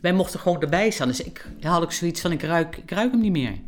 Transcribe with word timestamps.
wij 0.00 0.12
mochten 0.12 0.40
gewoon 0.40 0.60
erbij 0.60 0.90
staan. 0.90 1.08
Dus 1.08 1.22
ik 1.22 1.46
had 1.60 1.82
ik 1.82 1.90
zoiets 1.90 2.20
van, 2.20 2.32
ik 2.32 2.42
ruik, 2.42 2.76
ik 2.76 2.90
ruik 2.90 3.10
hem 3.10 3.20
niet 3.20 3.32
meer. 3.32 3.58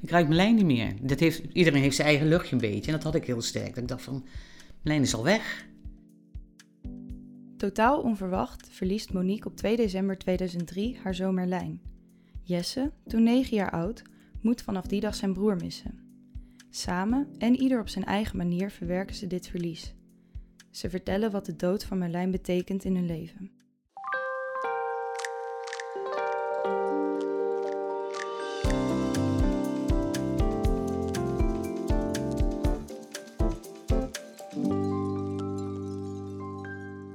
Ik 0.00 0.10
ruik 0.10 0.28
Melijn 0.28 0.54
niet 0.54 0.64
meer. 0.64 0.94
Dat 1.00 1.20
heeft, 1.20 1.42
iedereen 1.52 1.82
heeft 1.82 1.96
zijn 1.96 2.08
eigen 2.08 2.28
luchtje 2.28 2.52
een 2.52 2.60
beetje. 2.60 2.86
En 2.86 2.92
dat 2.92 3.02
had 3.02 3.14
ik 3.14 3.26
heel 3.26 3.42
sterk. 3.42 3.68
Dat 3.68 3.76
ik 3.76 3.88
dacht 3.88 4.02
van, 4.02 4.24
Melijn 4.82 5.02
is 5.02 5.14
al 5.14 5.24
weg. 5.24 5.66
Totaal 7.56 8.00
onverwacht 8.00 8.68
verliest 8.70 9.12
Monique 9.12 9.48
op 9.48 9.56
2 9.56 9.76
december 9.76 10.18
2003 10.18 10.98
haar 11.02 11.14
zoon 11.14 11.34
Merlijn. 11.34 11.80
Jesse, 12.42 12.90
toen 13.06 13.22
9 13.22 13.56
jaar 13.56 13.70
oud, 13.70 14.02
moet 14.40 14.62
vanaf 14.62 14.86
die 14.86 15.00
dag 15.00 15.14
zijn 15.14 15.32
broer 15.32 15.56
missen. 15.56 15.98
Samen 16.70 17.28
en 17.38 17.56
ieder 17.56 17.80
op 17.80 17.88
zijn 17.88 18.04
eigen 18.04 18.36
manier 18.36 18.70
verwerken 18.70 19.14
ze 19.14 19.26
dit 19.26 19.48
verlies. 19.48 19.94
Ze 20.70 20.90
vertellen 20.90 21.30
wat 21.30 21.46
de 21.46 21.56
dood 21.56 21.84
van 21.84 21.98
Merlijn 21.98 22.30
betekent 22.30 22.84
in 22.84 22.94
hun 22.94 23.06
leven. 23.06 23.50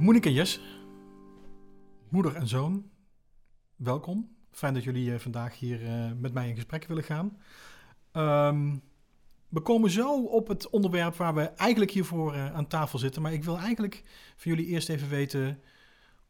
Monique 0.07 0.29
en 0.29 0.35
Jess, 0.35 0.59
moeder 2.09 2.35
en 2.35 2.47
zoon, 2.47 2.89
welkom. 3.75 4.35
Fijn 4.51 4.73
dat 4.73 4.83
jullie 4.83 5.13
eh, 5.13 5.19
vandaag 5.19 5.59
hier 5.59 5.85
eh, 5.85 6.11
met 6.17 6.33
mij 6.33 6.49
in 6.49 6.55
gesprek 6.55 6.85
willen 6.85 7.03
gaan. 7.03 7.37
Ehm, 8.11 8.75
we 9.49 9.61
komen 9.61 9.89
zo 9.89 10.23
op 10.23 10.47
het 10.47 10.69
onderwerp 10.69 11.15
waar 11.15 11.35
we 11.35 11.41
eigenlijk 11.41 11.91
hiervoor 11.91 12.33
uh, 12.33 12.53
aan 12.53 12.67
tafel 12.67 12.99
zitten. 12.99 13.21
Maar 13.21 13.33
ik 13.33 13.43
wil 13.43 13.57
eigenlijk 13.57 14.03
van 14.35 14.51
jullie 14.51 14.65
eerst 14.65 14.89
even 14.89 15.09
weten, 15.09 15.61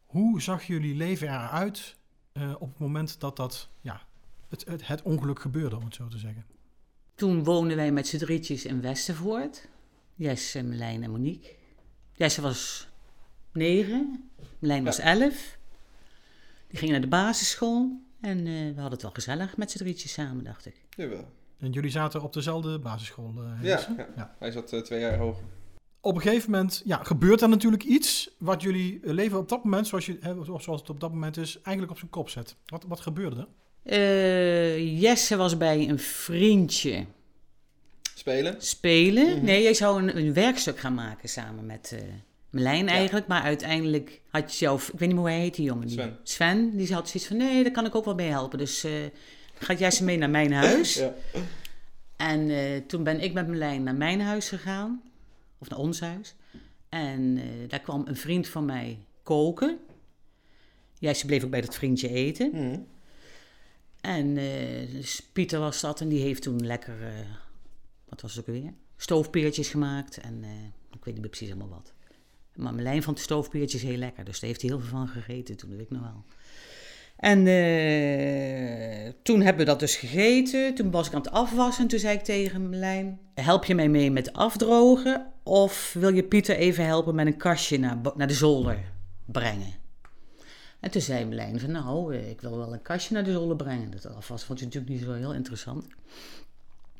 hoe 0.06 0.42
zag 0.42 0.64
jullie 0.64 0.94
leven 0.94 1.28
eruit 1.28 1.96
op 2.58 2.68
het 2.68 2.78
moment 2.78 3.20
dat 3.20 3.36
dat, 3.36 3.68
ja, 3.80 4.02
het, 4.48 4.64
het, 4.64 4.86
het, 4.86 5.02
ongeluk 5.02 5.40
gebeurde, 5.40 5.76
om 5.76 5.84
het 5.84 5.94
zo 5.94 6.08
te 6.08 6.18
zeggen? 6.18 6.44
Toen 7.14 7.44
woonden 7.44 7.76
wij 7.76 7.92
met 7.92 8.06
z'n 8.06 8.18
drietjes 8.18 8.64
in 8.64 8.80
Westervoort. 8.80 9.68
Jesse, 10.14 10.62
Melijn 10.62 11.02
en 11.02 11.10
Monique. 11.10 11.56
Jesse 12.12 12.40
was 12.40 12.88
negen, 13.58 14.30
Melijn 14.58 14.84
was 14.84 14.98
elf. 14.98 15.58
Die 16.68 16.78
gingen 16.78 16.92
naar 16.92 17.02
de 17.02 17.08
basisschool. 17.08 18.06
En 18.20 18.38
uh, 18.38 18.46
we 18.46 18.80
hadden 18.80 18.92
het 18.92 19.02
wel 19.02 19.10
gezellig 19.10 19.56
met 19.56 19.70
z'n 19.70 19.78
drietjes 19.78 20.12
samen, 20.12 20.44
dacht 20.44 20.66
ik. 20.66 20.74
Jawel. 20.90 21.28
En 21.58 21.70
jullie 21.70 21.90
zaten 21.90 22.22
op 22.22 22.32
dezelfde 22.32 22.78
basisschool? 22.78 23.34
Uh, 23.38 23.62
ja, 23.62 23.80
ja, 23.96 24.08
ja, 24.16 24.34
hij 24.38 24.50
zat 24.50 24.72
uh, 24.72 24.80
twee 24.80 25.00
jaar 25.00 25.16
hoger. 25.16 25.44
Op 26.00 26.14
een 26.14 26.20
gegeven 26.20 26.50
moment 26.50 26.82
ja, 26.84 27.02
gebeurt 27.02 27.40
er 27.40 27.48
natuurlijk 27.48 27.84
iets 27.84 28.30
wat 28.38 28.62
jullie 28.62 29.00
leven 29.02 29.38
op 29.38 29.48
dat 29.48 29.64
moment, 29.64 29.86
zoals, 29.86 30.06
je, 30.06 30.16
hè, 30.20 30.44
zoals 30.44 30.80
het 30.80 30.90
op 30.90 31.00
dat 31.00 31.12
moment 31.12 31.36
is, 31.36 31.60
eigenlijk 31.62 31.90
op 31.90 31.98
zijn 31.98 32.10
kop 32.10 32.28
zet. 32.28 32.56
Wat, 32.66 32.84
wat 32.88 33.00
gebeurde 33.00 33.48
er? 33.82 34.80
Jesse 34.80 35.36
was 35.36 35.56
bij 35.56 35.88
een 35.88 35.98
vriendje. 35.98 37.06
Spelen? 38.14 38.54
Spelen. 38.58 39.26
Mm 39.26 39.32
-hmm. 39.34 39.44
Nee, 39.44 39.62
jij 39.62 39.74
zou 39.74 40.02
een, 40.02 40.16
een, 40.16 40.32
werkstuk 40.32 40.78
gaan 40.78 40.94
maken 40.94 41.28
samen 41.28 41.66
met 41.66 41.96
Melijn 42.50 42.84
ja. 42.84 42.90
eigenlijk. 42.90 43.26
Maar 43.26 43.42
uiteindelijk 43.42 44.20
had 44.28 44.50
je 44.50 44.56
zelf, 44.56 44.88
ik 44.88 44.98
weet 44.98 45.08
niet 45.08 45.16
meer 45.16 45.26
hoe 45.26 45.28
hij 45.28 45.40
heet 45.40 45.54
die 45.54 45.64
jongen. 45.64 45.86
Die, 45.86 45.96
Sven. 45.96 46.18
Sven, 46.22 46.76
die 46.76 46.94
had 46.94 47.08
zoiets 47.08 47.28
van, 47.28 47.36
nee, 47.36 47.62
daar 47.62 47.72
kan 47.72 47.86
ik 47.86 47.94
ook 47.94 48.04
wel 48.04 48.14
mee 48.14 48.28
helpen. 48.28 48.58
Dus 48.58 48.84
uh, 48.84 48.92
gaat 49.54 49.78
jij 49.78 49.90
ze 49.90 50.04
mee 50.04 50.16
naar 50.16 50.30
mijn 50.30 50.52
huis. 50.62 50.94
ja. 50.94 51.14
En 52.16 52.40
uh, 52.48 52.76
toen 52.86 53.04
ben 53.04 53.20
ik 53.20 53.32
met 53.32 53.46
Melijn 53.46 53.82
naar 53.82 53.94
mijn 53.94 54.20
huis 54.20 54.48
gegaan. 54.48 55.02
Of 55.58 55.68
naar 55.68 55.78
ons 55.78 56.00
huis. 56.00 56.34
En 56.88 57.36
uh, 57.36 57.44
daar 57.68 57.80
kwam 57.80 58.02
een 58.06 58.16
vriend 58.16 58.48
van 58.48 58.64
mij 58.64 58.98
koken. 59.22 59.78
Jij 60.98 61.14
ze 61.14 61.26
bleef 61.26 61.44
ook 61.44 61.50
bij 61.50 61.60
dat 61.60 61.74
vriendje 61.74 62.08
eten. 62.08 62.50
Mm. 62.52 62.86
En 64.00 64.34
dus 64.92 65.22
Pieter 65.32 65.58
was 65.58 65.80
dat 65.80 66.00
en 66.00 66.08
die 66.08 66.20
heeft 66.20 66.42
toen 66.42 66.66
lekker, 66.66 66.96
wat 68.08 68.20
was 68.20 68.34
het 68.34 68.48
ook 68.48 68.54
weer? 68.54 68.72
Stoofpeertjes 68.96 69.68
gemaakt 69.68 70.18
en 70.18 70.44
ik 70.90 71.04
weet 71.04 71.14
niet 71.14 71.20
meer 71.20 71.28
precies 71.28 71.48
helemaal 71.48 71.68
wat. 71.68 71.92
Maar 72.58 72.74
Melijn 72.74 73.02
vond 73.02 73.16
de 73.16 73.22
stoofpeertjes 73.22 73.82
heel 73.82 73.96
lekker. 73.96 74.24
Dus 74.24 74.40
daar 74.40 74.48
heeft 74.48 74.60
hij 74.60 74.70
heel 74.70 74.80
veel 74.80 74.88
van 74.88 75.08
gegeten. 75.08 75.56
Toen 75.56 75.70
weet 75.70 75.80
ik 75.80 75.90
nog 75.90 76.00
wel. 76.00 76.24
En 77.16 77.46
uh, 77.46 79.12
toen 79.22 79.40
hebben 79.40 79.64
we 79.64 79.70
dat 79.70 79.80
dus 79.80 79.96
gegeten. 79.96 80.74
Toen 80.74 80.90
was 80.90 81.06
ik 81.06 81.14
aan 81.14 81.20
het 81.20 81.30
afwassen. 81.30 81.82
En 81.82 81.88
toen 81.88 81.98
zei 81.98 82.16
ik 82.16 82.24
tegen 82.24 82.68
Melijn... 82.68 83.20
Help 83.34 83.64
je 83.64 83.74
mij 83.74 83.88
mee 83.88 84.10
met 84.10 84.32
afdrogen? 84.32 85.26
Of 85.42 85.92
wil 85.98 86.14
je 86.14 86.22
Pieter 86.22 86.56
even 86.56 86.84
helpen 86.84 87.14
met 87.14 87.26
een 87.26 87.36
kastje 87.36 87.78
naar, 87.78 87.98
naar 88.16 88.26
de 88.26 88.34
zolder 88.34 88.78
brengen? 89.24 89.74
En 90.80 90.90
toen 90.90 91.00
zei 91.00 91.24
Melijn 91.24 91.60
van... 91.60 91.70
Nou, 91.70 92.14
ik 92.16 92.40
wil 92.40 92.56
wel 92.56 92.72
een 92.72 92.82
kastje 92.82 93.14
naar 93.14 93.24
de 93.24 93.32
zolder 93.32 93.56
brengen. 93.56 93.90
Dat 93.90 94.06
afwassen 94.06 94.46
vond 94.46 94.58
je 94.58 94.64
natuurlijk 94.64 94.92
niet 94.92 95.02
zo 95.02 95.12
heel 95.12 95.34
interessant. 95.34 95.86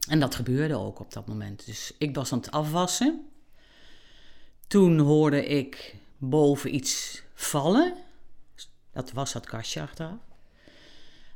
En 0.09 0.21
dat 0.21 0.35
gebeurde 0.35 0.77
ook 0.77 1.01
op 1.01 1.13
dat 1.13 1.27
moment. 1.27 1.67
Dus 1.67 1.93
ik 1.99 2.15
was 2.15 2.33
aan 2.33 2.39
het 2.39 2.51
afwassen. 2.51 3.29
Toen 4.69 4.99
hoorde 4.99 5.47
ik 5.47 5.95
boven 6.19 6.75
iets 6.75 7.23
vallen. 7.35 7.95
Dat 8.93 9.13
was 9.13 9.33
dat 9.33 9.47
kastje 9.47 9.81
achteraf. 9.81 10.19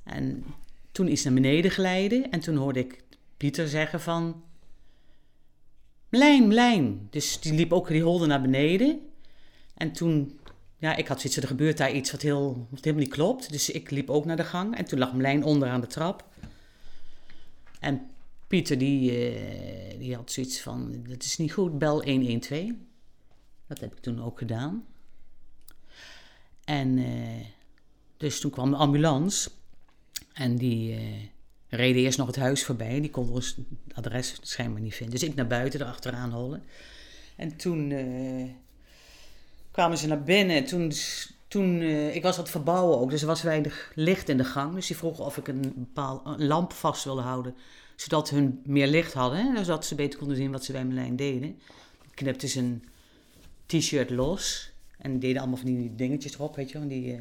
En 0.05 0.45
toen 0.91 1.11
iets 1.11 1.25
naar 1.25 1.35
beneden 1.35 1.71
glijden. 1.71 2.31
En 2.31 2.41
toen 2.41 2.57
hoorde 2.57 2.81
ik 2.81 3.05
Pieter 3.37 3.69
zeggen 3.69 4.01
van... 4.01 4.43
Melijn, 6.09 6.49
Melijn. 6.49 7.07
Dus 7.11 7.41
die 7.41 7.53
liep 7.53 7.73
ook, 7.73 7.89
die 7.89 8.03
holde 8.03 8.27
naar 8.27 8.43
beneden. 8.43 9.01
En 9.75 9.93
toen, 9.93 10.39
ja, 10.79 10.97
ik 10.97 11.07
had 11.07 11.21
zoiets, 11.21 11.39
er 11.39 11.47
gebeurt 11.47 11.77
daar 11.77 11.93
iets 11.93 12.11
wat, 12.11 12.23
heel, 12.23 12.67
wat 12.71 12.85
helemaal 12.85 13.05
niet 13.05 13.15
klopt. 13.15 13.53
Dus 13.53 13.71
ik 13.71 13.91
liep 13.91 14.11
ook 14.11 14.25
naar 14.25 14.37
de 14.37 14.45
gang. 14.45 14.77
En 14.77 14.85
toen 14.85 14.99
lag 14.99 15.15
Melijn 15.15 15.45
onder 15.45 15.69
aan 15.69 15.81
de 15.81 15.87
trap. 15.87 16.25
En 17.81 18.11
Pieter, 18.47 18.79
die, 18.79 19.33
uh, 19.33 19.99
die 19.99 20.15
had 20.15 20.33
zoiets 20.33 20.61
van, 20.61 21.05
dat 21.09 21.23
is 21.23 21.37
niet 21.37 21.53
goed, 21.53 21.79
bel 21.79 22.03
112. 22.05 22.71
Dat 23.73 23.81
heb 23.81 23.93
ik 23.93 24.03
toen 24.03 24.23
ook 24.23 24.39
gedaan. 24.39 24.85
En 26.65 26.97
uh, 26.99 27.47
dus 28.17 28.41
toen 28.41 28.51
kwam 28.51 28.71
de 28.71 28.77
ambulance. 28.77 29.51
En 30.33 30.57
die 30.57 30.93
uh, 30.95 31.01
reden 31.69 32.03
eerst 32.03 32.19
nog 32.19 32.27
het 32.27 32.37
huis 32.37 32.65
voorbij. 32.65 33.01
Die 33.01 33.11
konden 33.11 33.35
ons 33.35 33.57
adres 33.93 34.39
schijnbaar 34.43 34.81
niet 34.81 34.95
vinden. 34.95 35.19
Dus 35.19 35.29
ik 35.29 35.35
naar 35.35 35.47
buiten 35.47 35.81
erachteraan 35.81 36.33
hollen. 36.33 36.63
En 37.37 37.57
toen 37.57 37.91
uh, 37.91 38.51
kwamen 39.71 39.99
ze 39.99 40.07
naar 40.07 40.23
binnen. 40.23 40.65
Toen, 40.65 40.93
toen 41.49 41.83
ik 41.83 42.23
was 42.23 42.37
aan 42.37 42.43
het 42.43 42.51
verbouwen 42.51 42.99
ook. 42.99 43.11
Dus 43.11 43.21
er 43.21 43.27
was 43.27 43.43
weinig 43.43 43.93
licht 43.95 44.29
in 44.29 44.37
de 44.37 44.45
gang. 44.45 44.75
Dus 44.75 44.87
die 44.87 44.97
vroegen 44.97 45.25
of 45.25 45.37
ik 45.37 45.49
een, 45.49 45.73
bepaal, 45.77 46.23
een 46.25 46.47
lamp 46.47 46.73
vast 46.73 47.05
wilde 47.05 47.23
houden. 47.23 47.55
Zodat 47.97 48.31
hun 48.31 48.61
meer 48.65 48.87
licht 48.87 49.13
hadden. 49.13 49.65
Zodat 49.65 49.85
ze 49.85 49.95
beter 49.95 50.19
konden 50.19 50.37
zien 50.37 50.53
wat 50.53 50.65
ze 50.65 50.73
bij 50.73 50.85
Melijn 50.85 51.17
deden. 51.17 51.59
Knipte 52.15 52.47
ze 52.47 52.59
een 52.59 52.85
t-shirt 53.67 54.11
los. 54.11 54.71
En 54.99 55.19
deden 55.19 55.41
allemaal 55.41 55.59
van 55.59 55.67
die 55.67 55.95
dingetjes 55.95 56.35
erop, 56.35 56.57
weet 56.57 56.71
je 56.71 56.79
wel. 56.79 56.89
Die, 56.89 57.19
uh... 57.19 57.21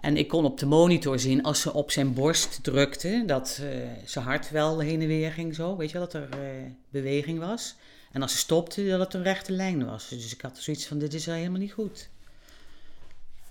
En 0.00 0.16
ik 0.16 0.28
kon 0.28 0.44
op 0.44 0.58
de 0.58 0.66
monitor 0.66 1.18
zien, 1.18 1.42
als 1.42 1.60
ze 1.60 1.72
op 1.72 1.90
zijn 1.90 2.14
borst 2.14 2.62
drukte, 2.62 3.22
dat 3.26 3.60
uh, 3.62 3.90
zijn 4.04 4.24
hart 4.24 4.50
wel 4.50 4.78
heen 4.78 5.00
en 5.00 5.06
weer 5.06 5.32
ging 5.32 5.54
zo. 5.54 5.76
Weet 5.76 5.90
je 5.90 5.98
wel, 5.98 6.08
dat 6.08 6.22
er 6.22 6.28
uh, 6.38 6.70
beweging 6.88 7.38
was. 7.38 7.74
En 8.12 8.22
als 8.22 8.32
ze 8.32 8.38
stopte, 8.38 8.86
dat 8.86 9.00
het 9.00 9.14
een 9.14 9.22
rechte 9.22 9.52
lijn 9.52 9.84
was. 9.84 10.08
Dus 10.08 10.32
ik 10.32 10.40
had 10.40 10.58
zoiets 10.58 10.86
van, 10.86 10.98
dit 10.98 11.14
is 11.14 11.26
helemaal 11.26 11.60
niet 11.60 11.72
goed. 11.72 12.08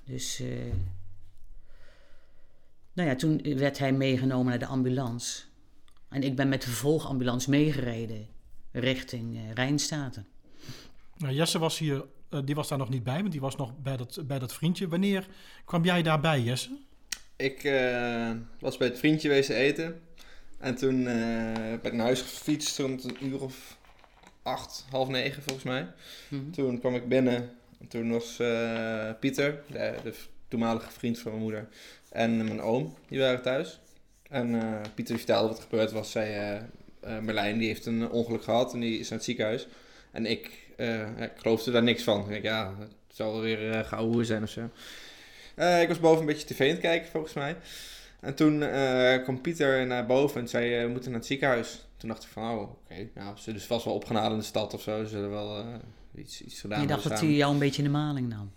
Dus, 0.04 0.42
nou 2.94 3.10
ja, 3.10 3.16
toen 3.16 3.42
werd 3.58 3.78
hij 3.78 3.92
meegenomen 3.92 4.46
naar 4.46 4.60
de 4.60 4.66
ambulance. 4.66 5.44
En 6.10 6.24
ik 6.24 6.36
ben 6.36 6.50
met 6.50 6.62
de 6.62 6.68
vervolgambulance 6.68 7.50
meegereden 7.50 8.28
richting 8.72 9.40
Rijnstaten. 9.54 10.28
Nou, 11.18 11.34
Jesse 11.34 11.60
was 11.60 11.78
hier, 11.78 12.06
uh, 12.30 12.40
die 12.46 12.56
was 12.56 12.68
daar 12.68 12.78
nog 12.78 12.90
niet 12.90 13.04
bij, 13.04 13.20
want 13.20 13.32
die 13.32 13.42
was 13.42 13.56
nog 13.56 13.78
bij 13.78 13.98
dat, 13.98 14.24
bij 14.26 14.40
dat 14.40 14.54
vriendje. 14.54 14.88
Wanneer 14.88 15.28
kwam 15.66 15.84
jij 15.84 16.02
daarbij, 16.02 16.42
Jesse? 16.42 16.70
Ik 17.36 17.64
uh, 17.64 18.32
was 18.60 18.78
bij 18.78 18.88
het 18.88 19.00
vriendje 19.00 19.30
wezen 19.30 19.56
eten. 19.56 20.02
En 20.60 20.76
toen 20.76 21.00
uh, 21.00 21.54
ben 21.54 21.80
ik 21.84 21.94
naar 21.94 22.06
huis 22.06 22.22
gefietst, 22.22 22.80
rond 22.80 23.04
een 23.04 23.26
uur 23.26 23.42
of 23.42 23.78
acht, 24.44 24.86
half 24.90 25.08
negen 25.08 25.44
volgens 25.44 25.66
mij. 25.66 25.88
Mm-hmm. 26.30 26.52
Toen 26.52 26.80
kwam 26.80 26.96
ik 26.96 27.08
binnen. 27.08 27.50
En 27.80 27.88
toen 27.88 28.12
was 28.12 28.36
Pieter, 29.20 29.64
de, 29.72 29.96
de, 30.04 30.14
toenmalige 30.48 30.92
vriend 30.92 31.20
van 31.20 31.32
mijn 31.32 31.44
moeder, 31.44 31.68
en 32.10 32.38
mijn 32.38 32.62
oom, 32.62 32.96
die 33.08 33.20
waren 33.20 33.42
thuis. 33.42 33.80
En 34.30 34.62
Pieter 34.96 35.18
vertelde 35.18 35.48
wat 35.48 35.58
er 35.58 35.64
gebeurd 35.64 35.92
was. 35.92 36.12
Zei, 36.12 36.60
Merlijn, 37.02 37.58
die 37.58 37.68
heeft 37.68 37.86
een 37.86 38.10
ongeluk 38.10 38.44
gehad 38.44 38.74
en 38.74 38.80
die 38.80 39.00
is 39.00 39.10
naar 39.10 39.18
het 39.18 39.28
ziekenhuis. 39.28 39.68
En 40.12 40.26
ik 40.26 40.65
uh, 40.78 41.22
ik 41.22 41.32
geloofde 41.38 41.72
daar 41.72 41.84
niks 41.84 42.04
van. 42.04 42.32
Ik 42.32 42.44
ja, 42.44 42.74
het 42.80 43.16
zal 43.16 43.40
weer 43.40 43.76
uh, 43.76 43.80
gouden 43.80 44.26
zijn 44.26 44.44
of 44.44 44.50
zo. 44.50 44.70
Uh, 45.56 45.82
ik 45.82 45.88
was 45.88 46.00
boven 46.00 46.20
een 46.20 46.26
beetje 46.26 46.48
tv 46.48 46.62
aan 46.62 46.68
het 46.68 46.80
kijken, 46.80 47.12
volgens 47.12 47.34
mij. 47.34 47.56
En 48.20 48.36
toen 48.36 48.60
kwam 49.24 49.42
Pieter 49.42 49.88
naar 49.88 50.06
boven 50.06 50.42
en 50.42 50.48
zei, 50.48 50.84
we 50.84 50.92
moeten 50.92 51.10
naar 51.10 51.20
het 51.20 51.28
ziekenhuis. 51.28 51.86
Toen 51.98 52.10
dacht 52.10 52.24
ik 52.24 52.30
van, 52.30 52.52
oh, 52.52 52.62
oké, 52.62 52.76
okay. 52.84 53.10
nou, 53.14 53.38
ze 53.38 53.54
dus 53.54 53.66
vast 53.66 53.86
wel 53.86 53.94
opgenomen 53.94 54.32
in 54.32 54.38
de 54.38 54.44
stad 54.44 54.74
of 54.74 54.82
zo. 54.82 55.04
Ze 55.04 55.10
zullen 55.10 55.30
wel 55.30 55.66
iets, 56.16 56.42
iets 56.42 56.60
gedaan 56.60 56.82
Je 56.82 56.88
dacht 56.88 57.10
dat 57.10 57.20
hij 57.20 57.30
jou 57.30 57.54
een 57.54 57.60
beetje 57.60 57.84
in 57.84 57.92
de 57.92 57.98
maling 57.98 58.30
nam? 58.30 58.52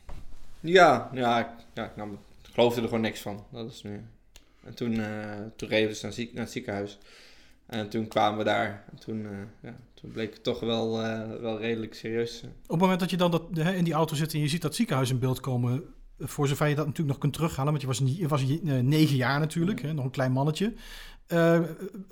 Ja, 0.61 1.11
ja, 1.13 1.39
ik, 1.39 1.47
ja, 1.75 1.85
ik 1.85 1.97
nam, 1.97 2.19
geloofde 2.43 2.81
er 2.81 2.87
gewoon 2.87 3.03
niks 3.03 3.21
van. 3.21 3.45
Dat 3.51 3.71
is 3.71 3.83
meer. 3.83 4.03
En 4.65 4.75
toen, 4.75 5.01
eh, 5.01 5.37
toen 5.57 5.69
reden 5.69 5.87
we 5.87 5.93
dus 5.93 6.01
naar, 6.01 6.13
ziek, 6.13 6.33
naar 6.33 6.43
het 6.43 6.53
ziekenhuis. 6.53 6.99
En 7.69 7.89
toen 7.89 8.09
kwamen 8.09 8.39
we 8.39 8.45
daar. 8.45 8.85
En 8.91 8.99
toen, 8.99 9.25
eh, 9.27 9.31
ja, 9.63 9.77
toen 9.95 10.11
bleek 10.11 10.33
het 10.33 10.43
toch 10.43 10.61
wel, 10.61 11.03
eh, 11.03 11.41
wel 11.41 11.59
redelijk 11.61 11.95
serieus. 11.95 12.43
Op 12.45 12.71
het 12.71 12.81
moment 12.81 13.01
dat 13.01 13.11
je 13.11 13.17
dan 13.17 13.31
dat, 13.31 13.43
hè, 13.53 13.73
in 13.75 13.85
die 13.85 13.93
auto 13.93 14.15
zit 14.15 14.33
en 14.35 14.41
je 14.41 14.49
ziet 14.49 14.63
dat 14.63 14.75
ziekenhuis 14.75 15.11
in 15.11 15.19
beeld 15.19 15.41
komen, 15.41 15.83
voor 16.19 16.49
zover 16.49 16.67
je 16.67 16.75
dat 16.75 16.85
natuurlijk 16.87 17.11
nog 17.13 17.19
kunt 17.19 17.33
terughalen, 17.33 17.71
want 17.71 17.81
je 17.81 17.87
was, 17.87 18.03
je 18.05 18.29
was 18.29 18.43
eh, 18.43 18.73
negen 18.75 19.17
jaar 19.17 19.41
natuurlijk, 19.41 19.83
hè, 19.83 19.93
nog 19.93 20.05
een 20.05 20.11
klein 20.11 20.33
mannetje. 20.33 20.73
Eh, 21.27 21.61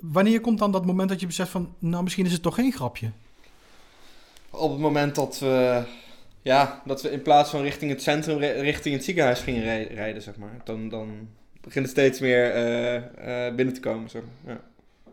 wanneer 0.01 0.41
komt 0.41 0.59
dan 0.59 0.71
dat 0.71 0.85
moment 0.85 1.09
dat 1.09 1.19
je 1.19 1.25
beseft 1.25 1.51
van, 1.51 1.75
nou 1.79 2.03
misschien 2.03 2.25
is 2.25 2.31
het 2.33 2.41
toch 2.41 2.55
geen 2.55 2.71
grapje? 2.73 3.11
Op 4.49 4.71
het 4.71 4.79
moment 4.79 5.15
dat 5.15 5.39
we, 5.39 5.83
ja, 6.41 6.81
dat 6.85 7.01
we 7.01 7.11
in 7.11 7.21
plaats 7.21 7.49
van 7.49 7.61
richting 7.61 7.91
het 7.91 8.01
centrum, 8.01 8.37
ri- 8.37 8.59
richting 8.61 8.95
het 8.95 9.03
ziekenhuis 9.03 9.39
gingen 9.39 9.63
rij- 9.63 9.87
rijden, 9.87 10.21
zeg 10.21 10.37
maar. 10.37 10.61
Dan, 10.63 10.89
dan 10.89 11.27
begint 11.61 11.85
het 11.85 11.93
steeds 11.93 12.19
meer 12.19 12.51
eh, 12.51 13.47
eh, 13.47 13.55
binnen 13.55 13.73
te 13.73 13.79
komen, 13.79 14.09
zeg 14.09 14.21
maar. 14.43 14.53
Ja. 14.53 14.61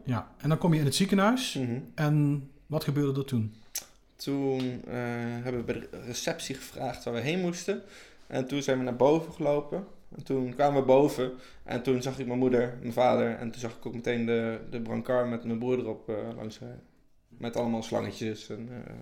Ja, 0.05 0.29
en 0.39 0.49
dan 0.49 0.59
kom 0.59 0.73
je 0.73 0.79
in 0.79 0.85
het 0.85 0.95
ziekenhuis 0.95 1.55
Mhm. 1.55 1.79
en 1.95 2.49
wat 2.67 2.85
gebeurde 2.85 3.21
er 3.21 3.27
toen? 3.27 3.55
Toen 4.17 4.61
eh, 4.87 4.95
hebben 5.43 5.56
we 5.56 5.73
bij 5.73 5.75
de 5.81 5.89
receptie 6.06 6.55
gevraagd 6.55 7.05
waar 7.05 7.15
we 7.15 7.21
heen 7.21 7.41
moesten. 7.41 7.83
En 8.27 8.47
toen 8.47 8.62
zijn 8.62 8.79
we 8.79 8.85
naar 8.85 8.97
boven 8.97 9.33
gelopen. 9.33 9.85
En 10.17 10.23
toen 10.25 10.55
kwamen 10.55 10.81
we 10.81 10.87
boven. 10.87 11.33
En 11.62 11.83
toen 11.83 12.03
zag 12.03 12.19
ik 12.19 12.27
mijn 12.27 12.39
moeder, 12.39 12.77
mijn 12.81 12.93
vader. 12.93 13.37
En 13.37 13.51
toen 13.51 13.61
zag 13.61 13.71
ik 13.77 13.87
ook 13.87 13.95
meteen 13.95 14.27
de, 14.27 14.59
de 14.71 14.81
brancard 14.81 15.29
met 15.29 15.45
mijn 15.45 15.59
broer 15.59 15.79
erop 15.79 16.09
eh 16.09 16.15
langs 16.37 16.59
rijden. 16.59 16.81
Met 17.29 17.56
allemaal 17.56 17.83
slangetjes 17.83 18.49
en 18.49 18.69
eh, 18.71 18.93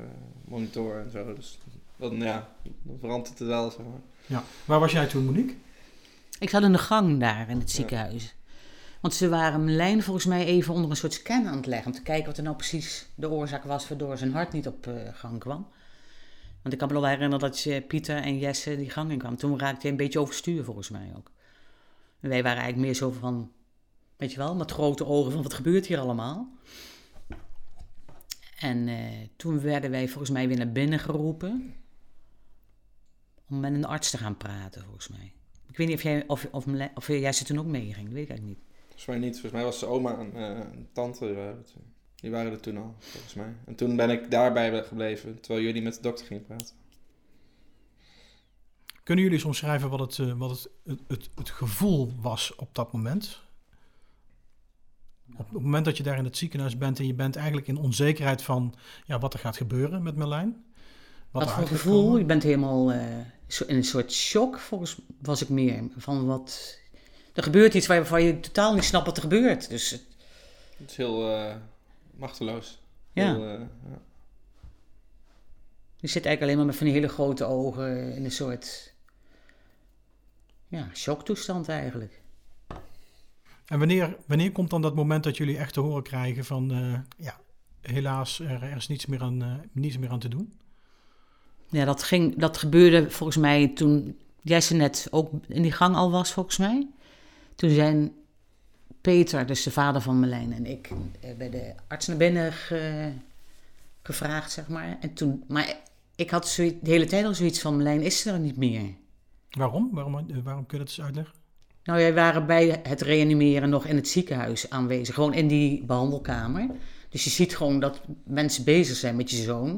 monitor 0.44 1.00
en 1.00 1.10
zo. 1.10 1.34
Dus 1.34 1.58
dan, 1.96 2.16
ja, 2.16 2.48
dan 2.82 2.96
verandert 3.00 3.38
het 3.38 3.48
wel, 3.48 3.70
zeg 3.70 3.78
maar. 3.86 4.00
Ja. 4.26 4.42
Waar 4.64 4.80
was 4.80 4.92
jij 4.92 5.06
toen, 5.06 5.24
Monique? 5.24 5.54
Ik 6.38 6.50
zat 6.50 6.62
in 6.62 6.72
de 6.72 6.78
gang 6.78 7.20
daar 7.20 7.48
in 7.50 7.58
het 7.58 7.70
ziekenhuis. 7.70 8.34
Want 9.02 9.14
ze 9.14 9.28
waren 9.28 9.64
Melijn 9.64 10.02
volgens 10.02 10.26
mij 10.26 10.44
even 10.44 10.74
onder 10.74 10.90
een 10.90 10.96
soort 10.96 11.12
scan 11.12 11.46
aan 11.46 11.56
het 11.56 11.66
leggen. 11.66 11.86
Om 11.86 11.92
te 11.92 12.02
kijken 12.02 12.26
wat 12.26 12.36
er 12.36 12.42
nou 12.42 12.56
precies 12.56 13.06
de 13.14 13.30
oorzaak 13.30 13.64
was 13.64 13.88
waardoor 13.88 14.18
zijn 14.18 14.32
hart 14.32 14.52
niet 14.52 14.66
op 14.66 14.86
eh, 14.86 14.94
gang 15.12 15.38
kwam. 15.38 15.68
Want 16.62 16.74
ik 16.74 16.78
kan 16.78 16.88
me 16.88 16.94
wel 16.94 17.06
herinneren 17.06 17.50
dat 17.50 17.86
Pieter 17.86 18.16
en 18.16 18.38
Jesse 18.38 18.76
die 18.76 18.90
gang 18.90 19.10
in 19.10 19.18
kwamen. 19.18 19.38
Toen 19.38 19.58
raakte 19.58 19.80
hij 19.80 19.90
een 19.90 19.96
beetje 19.96 20.18
overstuur 20.18 20.64
volgens 20.64 20.88
mij 20.90 21.12
ook. 21.16 21.30
En 22.20 22.28
wij 22.28 22.42
waren 22.42 22.62
eigenlijk 22.62 22.86
meer 22.86 22.94
zo 22.94 23.10
van, 23.10 23.52
weet 24.16 24.32
je 24.32 24.36
wel, 24.36 24.54
met 24.54 24.70
grote 24.70 25.06
ogen 25.06 25.32
van 25.32 25.42
wat 25.42 25.54
gebeurt 25.54 25.86
hier 25.86 25.98
allemaal. 25.98 26.48
En 28.58 28.88
eh, 28.88 28.96
toen 29.36 29.60
werden 29.60 29.90
wij 29.90 30.08
volgens 30.08 30.30
mij 30.30 30.48
weer 30.48 30.56
naar 30.56 30.72
binnen 30.72 30.98
geroepen. 30.98 31.74
Om 33.48 33.60
met 33.60 33.74
een 33.74 33.84
arts 33.84 34.10
te 34.10 34.18
gaan 34.18 34.36
praten 34.36 34.82
volgens 34.82 35.08
mij. 35.08 35.32
Ik 35.68 35.76
weet 35.76 35.86
niet 35.86 35.96
of 35.96 36.02
jij, 36.02 36.24
of, 36.26 36.48
of, 36.50 36.66
of 36.94 37.06
jij 37.06 37.32
toen 37.32 37.58
ook 37.58 37.66
meeging, 37.66 38.12
weet 38.12 38.22
ik 38.22 38.30
eigenlijk 38.30 38.58
niet. 38.58 38.71
Volgens 39.02 39.20
mij 39.20 39.28
niet. 39.28 39.40
Volgens 39.40 39.52
mij 39.52 39.70
was 39.70 39.78
ze 39.78 39.86
oma 39.86 40.18
en 40.18 40.34
eh, 40.34 40.60
en 40.60 40.88
tante. 40.92 41.26
die 41.26 41.34
waren 41.34 41.56
het. 41.56 41.74
Die 42.14 42.30
waren 42.30 42.52
er 42.52 42.60
toen 42.60 42.76
al, 42.76 42.94
volgens 42.98 43.34
mij. 43.34 43.54
En 43.64 43.74
toen 43.74 43.96
ben 43.96 44.10
ik 44.10 44.30
daarbij 44.30 44.84
gebleven. 44.84 45.40
Terwijl 45.40 45.64
jullie 45.64 45.82
met 45.82 45.94
de 45.94 46.00
dokter 46.00 46.26
gingen 46.26 46.44
praten. 46.44 46.76
Kunnen 49.02 49.24
jullie 49.24 49.38
eens 49.38 49.46
omschrijven 49.46 49.90
wat 49.90 50.00
het, 50.00 50.18
eh, 50.18 50.38
wat 50.38 50.50
het, 50.50 50.68
het, 50.84 51.00
het, 51.08 51.30
het 51.34 51.50
gevoel 51.50 52.12
was 52.20 52.54
op 52.54 52.74
dat 52.74 52.92
moment? 52.92 53.40
Op 55.36 55.50
het 55.50 55.62
moment 55.62 55.84
dat 55.84 55.96
je 55.96 56.02
daar 56.02 56.18
in 56.18 56.24
het 56.24 56.36
ziekenhuis 56.36 56.78
bent 56.78 56.98
en 56.98 57.06
je 57.06 57.14
bent 57.14 57.36
eigenlijk 57.36 57.66
in 57.66 57.76
onzekerheid 57.76 58.42
van 58.42 58.74
ja, 59.04 59.18
wat 59.18 59.32
er 59.32 59.38
gaat 59.38 59.56
gebeuren 59.56 60.02
met 60.02 60.16
Merlijn. 60.16 60.64
Wat, 61.30 61.42
eruit 61.42 61.58
voor 61.58 61.66
gevoel? 61.66 62.18
Je 62.18 62.24
bent 62.24 62.42
helemaal 62.42 62.92
eh, 62.92 63.18
in 63.66 63.76
een 63.76 63.84
soort 63.84 64.12
shock, 64.12 64.58
volgens 64.58 65.00
was 65.22 65.42
ik 65.42 65.48
meer. 65.48 65.84
Van 65.96 66.26
wat... 66.26 66.80
Er 67.32 67.42
gebeurt 67.42 67.74
iets 67.74 67.86
waarvan 67.86 68.22
je 68.22 68.40
totaal 68.40 68.74
niet 68.74 68.84
snapt 68.84 69.06
wat 69.06 69.16
er 69.16 69.22
gebeurt. 69.22 69.68
Dus 69.68 69.90
het- 69.90 70.04
Het 70.76 70.90
is 70.90 70.96
heel 70.96 71.30
eh, 71.36 71.54
machteloos. 72.14 72.80
ja, 73.12 73.32
Heel, 73.34 73.44
eh, 73.44 73.60
ja. 73.90 73.98
je 75.96 76.06
zit 76.08 76.26
eigenlijk 76.26 76.42
alleen 76.42 76.56
maar 76.56 76.66
met 76.66 76.76
van 76.76 76.86
die 76.86 76.94
hele 76.94 77.08
grote 77.08 77.44
ogen 77.44 78.14
in 78.14 78.24
een 78.24 78.30
soort... 78.30 78.94
Ja, 80.68 80.88
shocktoestand 80.94 81.68
eigenlijk. 81.68 82.20
En 83.66 83.78
wanneer, 83.78 84.16
wanneer 84.26 84.52
komt 84.52 84.70
dan 84.70 84.82
dat 84.82 84.94
moment 84.94 85.24
dat 85.24 85.36
jullie 85.36 85.58
echt 85.58 85.72
te 85.72 85.80
horen 85.80 86.02
krijgen 86.02 86.44
van 86.44 86.70
eh, 86.70 86.98
ja, 87.26 87.40
helaas, 87.80 88.40
er, 88.40 88.62
er 88.62 88.76
is 88.76 88.88
niets 88.88 89.06
meer, 89.06 89.20
aan, 89.22 89.42
eh, 89.42 89.54
niets 89.72 89.98
meer 89.98 90.10
aan 90.10 90.18
te 90.18 90.28
doen? 90.28 90.52
Ja, 91.68 91.84
dat, 91.84 92.02
ging, 92.02 92.38
dat 92.38 92.56
gebeurde 92.56 93.10
volgens 93.10 93.38
mij 93.38 93.68
toen 93.74 94.18
Jesse 94.40 94.74
net 94.74 95.08
ook 95.10 95.30
in 95.48 95.62
die 95.62 95.72
gang 95.72 95.96
al 95.96 96.10
was, 96.10 96.32
volgens 96.32 96.56
mij. 96.58 96.88
Toen 97.62 97.70
zijn 97.70 98.12
Peter, 99.00 99.46
dus 99.46 99.62
de 99.62 99.70
vader 99.70 100.00
van 100.00 100.20
Melijn, 100.20 100.52
en 100.52 100.66
ik 100.66 100.90
eh, 101.20 101.34
bij 101.36 101.50
de 101.50 101.72
arts 101.88 102.06
naar 102.06 102.16
binnen 102.16 102.52
ge- 102.52 103.12
gevraagd, 104.02 104.52
zeg 104.52 104.68
maar. 104.68 104.96
En 105.00 105.12
toen, 105.14 105.44
maar 105.48 105.76
ik 106.16 106.30
had 106.30 106.48
zoiets, 106.48 106.76
de 106.82 106.90
hele 106.90 107.04
tijd 107.04 107.24
al 107.24 107.34
zoiets 107.34 107.60
van, 107.60 107.76
Melijn 107.76 108.02
is 108.02 108.26
er 108.26 108.38
niet 108.38 108.56
meer. 108.56 108.94
Waarom? 109.50 109.88
Waarom, 109.92 110.14
eh, 110.18 110.36
waarom 110.44 110.66
kun 110.66 110.78
je 110.78 110.84
dat 110.84 110.94
eens 110.94 111.04
uitleggen? 111.06 111.34
Nou, 111.84 111.98
wij 111.98 112.14
waren 112.14 112.46
bij 112.46 112.80
het 112.82 113.00
reanimeren 113.00 113.70
nog 113.70 113.86
in 113.86 113.96
het 113.96 114.08
ziekenhuis 114.08 114.70
aanwezig, 114.70 115.14
gewoon 115.14 115.34
in 115.34 115.48
die 115.48 115.84
behandelkamer. 115.84 116.66
Dus 117.08 117.24
je 117.24 117.30
ziet 117.30 117.56
gewoon 117.56 117.80
dat 117.80 118.00
mensen 118.24 118.64
bezig 118.64 118.96
zijn 118.96 119.16
met 119.16 119.30
je 119.30 119.36
zoon. 119.42 119.72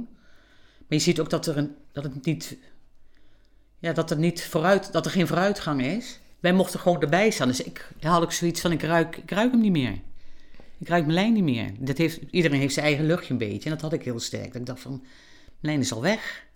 Maar 0.78 0.98
je 0.98 0.98
ziet 0.98 1.20
ook 1.20 1.30
dat 1.30 1.46
er, 1.46 1.56
een, 1.56 1.74
dat 1.92 2.04
het 2.04 2.24
niet, 2.24 2.56
ja, 3.78 3.92
dat 3.92 4.10
er 4.10 4.18
niet 4.18 4.44
vooruit, 4.44 4.92
dat 4.92 5.04
er 5.04 5.10
geen 5.12 5.26
vooruitgang 5.26 5.82
is. 5.82 6.18
Wij 6.44 6.52
mochten 6.52 6.80
gewoon 6.80 7.00
erbij 7.00 7.30
staan. 7.30 7.48
Dus 7.48 7.62
ik 7.62 7.88
had 8.00 8.22
ook 8.22 8.32
zoiets 8.32 8.60
van, 8.60 8.72
ik 8.72 8.82
ruik, 8.82 9.16
ik 9.16 9.30
ruik 9.30 9.50
hem 9.50 9.60
niet 9.60 9.72
meer. 9.72 9.98
Ik 10.78 10.88
ruik 10.88 11.06
Melijn 11.06 11.32
niet 11.32 11.42
meer. 11.42 11.72
Dat 11.78 11.98
heeft, 11.98 12.20
iedereen 12.30 12.60
heeft 12.60 12.74
zijn 12.74 12.86
eigen 12.86 13.06
luchtje 13.06 13.32
een 13.32 13.38
beetje. 13.38 13.64
En 13.64 13.70
dat 13.70 13.80
had 13.80 13.92
ik 13.92 14.04
heel 14.04 14.20
sterk. 14.20 14.46
Dat 14.46 14.54
ik 14.54 14.66
dacht 14.66 14.80
van, 14.80 15.04
Melijn 15.60 15.80
is 15.80 15.92
al 15.92 16.00
weg. 16.00 16.46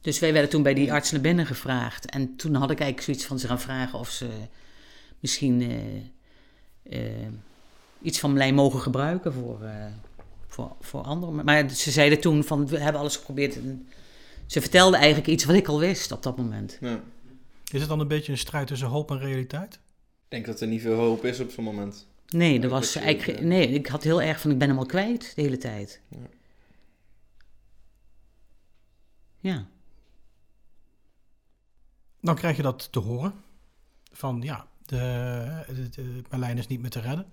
Dus 0.00 0.18
wij 0.18 0.32
werden 0.32 0.50
toen 0.50 0.62
bij 0.62 0.74
die 0.74 0.92
arts 0.92 1.10
naar 1.10 1.20
binnen 1.20 1.46
gevraagd. 1.46 2.10
En 2.10 2.36
toen 2.36 2.54
had 2.54 2.70
ik 2.70 2.80
eigenlijk 2.80 3.02
zoiets 3.02 3.24
van 3.24 3.38
ze 3.38 3.46
gaan 3.46 3.60
vragen 3.60 3.98
of 3.98 4.10
ze 4.10 4.28
misschien 5.20 5.62
eh, 5.62 6.98
eh, 6.98 7.28
iets 8.02 8.18
van 8.18 8.32
Melijn 8.32 8.54
mogen 8.54 8.80
gebruiken 8.80 9.32
voor, 9.32 9.62
eh, 9.62 9.86
voor, 10.48 10.72
voor 10.80 11.02
anderen. 11.02 11.44
Maar 11.44 11.70
ze 11.70 11.90
zeiden 11.90 12.20
toen 12.20 12.44
van, 12.44 12.66
we 12.66 12.78
hebben 12.78 13.00
alles 13.00 13.16
geprobeerd. 13.16 13.56
En 13.56 13.88
ze 14.46 14.60
vertelde 14.60 14.96
eigenlijk 14.96 15.28
iets 15.28 15.44
wat 15.44 15.56
ik 15.56 15.68
al 15.68 15.78
wist 15.78 16.12
op 16.12 16.22
dat 16.22 16.36
moment. 16.36 16.78
Ja. 16.80 17.00
Is 17.70 17.80
het 17.80 17.88
dan 17.88 18.00
een 18.00 18.08
beetje 18.08 18.32
een 18.32 18.38
strijd 18.38 18.66
tussen 18.66 18.88
hoop 18.88 19.10
en 19.10 19.18
realiteit? 19.18 19.74
Ik 19.74 20.28
denk 20.28 20.46
dat 20.46 20.60
er 20.60 20.66
niet 20.66 20.80
veel 20.80 20.98
hoop 20.98 21.24
is 21.24 21.40
op 21.40 21.50
zo'n 21.50 21.64
moment. 21.64 22.08
Nee, 22.28 22.54
er 22.54 22.60
dat 22.60 22.70
was 22.70 22.94
eigenlijk, 22.94 23.40
nee, 23.40 23.68
ik 23.68 23.86
had 23.86 24.02
heel 24.02 24.22
erg 24.22 24.40
van, 24.40 24.50
ik 24.50 24.58
ben 24.58 24.68
hem 24.68 24.78
al 24.78 24.86
kwijt 24.86 25.32
de 25.34 25.42
hele 25.42 25.56
tijd. 25.56 26.00
Ja. 26.08 26.28
Ja. 29.40 29.66
Dan 32.20 32.34
krijg 32.34 32.56
je 32.56 32.62
dat 32.62 32.92
te 32.92 32.98
horen. 32.98 33.34
Van 34.12 34.42
ja, 34.42 34.66
de, 34.86 35.64
de, 35.90 36.22
de 36.30 36.54
is 36.54 36.66
niet 36.66 36.80
meer 36.80 36.90
te 36.90 37.00
redden. 37.00 37.32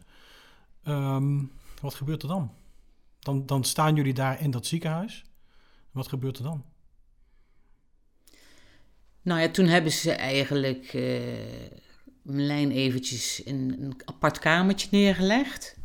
Ehm, 0.83 1.43
wat 1.81 1.93
gebeurt 1.93 2.21
er 2.21 2.27
dan? 2.27 2.51
dan? 3.19 3.45
Dan 3.45 3.63
staan 3.63 3.95
jullie 3.95 4.13
daar 4.13 4.41
in 4.41 4.51
dat 4.51 4.65
ziekenhuis. 4.65 5.25
Wat 5.91 6.07
gebeurt 6.07 6.37
er 6.37 6.43
dan? 6.43 6.65
Nou 9.25 9.41
ja, 9.41 9.49
toen 9.49 9.65
hebben 9.65 9.91
ze 9.91 10.11
eigenlijk 10.11 10.93
eh 10.93 11.03
Melijn 12.25 12.71
eventjes 12.71 13.43
in 13.43 13.77
een 13.79 13.93
apart 14.05 14.39
kamertje 14.39 14.87
neergelegd. 14.91 15.77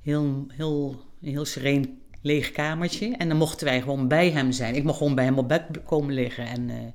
Heel, 0.00 0.46
heel, 0.48 1.04
een 1.20 1.28
heel 1.28 1.44
sereen 1.44 2.02
leeg 2.22 2.52
kamertje. 2.52 3.16
En 3.16 3.28
dan 3.28 3.36
mochten 3.36 3.66
wij 3.66 3.80
gewoon 3.80 4.08
bij 4.08 4.30
hem 4.30 4.52
zijn. 4.52 4.74
Ik 4.74 4.84
mocht 4.84 4.98
gewoon 4.98 5.14
bij 5.14 5.24
hem 5.24 5.38
op 5.38 5.48
bed 5.48 5.64
komen 5.84 6.14
liggen 6.14 6.46
en, 6.46 6.70
eh, 6.70 6.76
en 6.76 6.94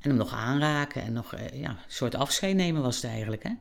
hem 0.00 0.16
nog 0.16 0.32
aanraken. 0.34 1.02
En 1.02 1.12
nog 1.12 1.34
eh, 1.34 1.60
ja, 1.60 1.70
een 1.70 1.76
soort 1.86 2.14
afscheid 2.14 2.56
nemen 2.56 2.82
was 2.82 2.96
het 2.96 3.04
eigenlijk. 3.04 3.42
Hè? 3.42 3.52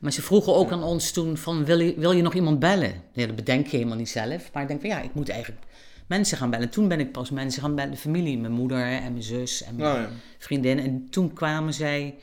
Maar 0.00 0.12
ze 0.12 0.22
vroegen 0.22 0.54
ook 0.54 0.72
aan 0.72 0.82
ons 0.82 1.10
toen 1.10 1.36
van, 1.36 1.64
wil 1.64 1.80
je, 1.80 1.94
wil 1.96 2.12
je 2.12 2.22
nog 2.22 2.34
iemand 2.34 2.58
bellen? 2.58 3.02
Ja, 3.12 3.26
dat 3.26 3.36
bedenk 3.36 3.66
je 3.66 3.76
helemaal 3.76 3.98
niet 3.98 4.08
zelf. 4.08 4.52
Maar 4.52 4.62
ik 4.62 4.68
denk 4.68 4.80
van, 4.80 4.90
ja, 4.90 5.00
ik 5.00 5.14
moet 5.14 5.28
eigenlijk 5.28 5.62
mensen 6.10 6.38
gaan 6.38 6.50
bellen. 6.50 6.70
Toen 6.70 6.88
ben 6.88 7.00
ik 7.00 7.12
pas 7.12 7.30
mensen 7.30 7.62
gaan 7.62 7.74
bellen, 7.74 7.90
de 7.90 7.96
familie. 7.96 8.38
Mijn 8.38 8.52
moeder 8.52 8.84
en 8.84 9.12
mijn 9.12 9.22
zus 9.22 9.62
en 9.62 9.76
mijn 9.76 10.00
ja. 10.00 10.08
vriendin. 10.38 10.78
En 10.78 11.10
toen 11.10 11.32
kwamen 11.32 11.74
zij 11.74 12.18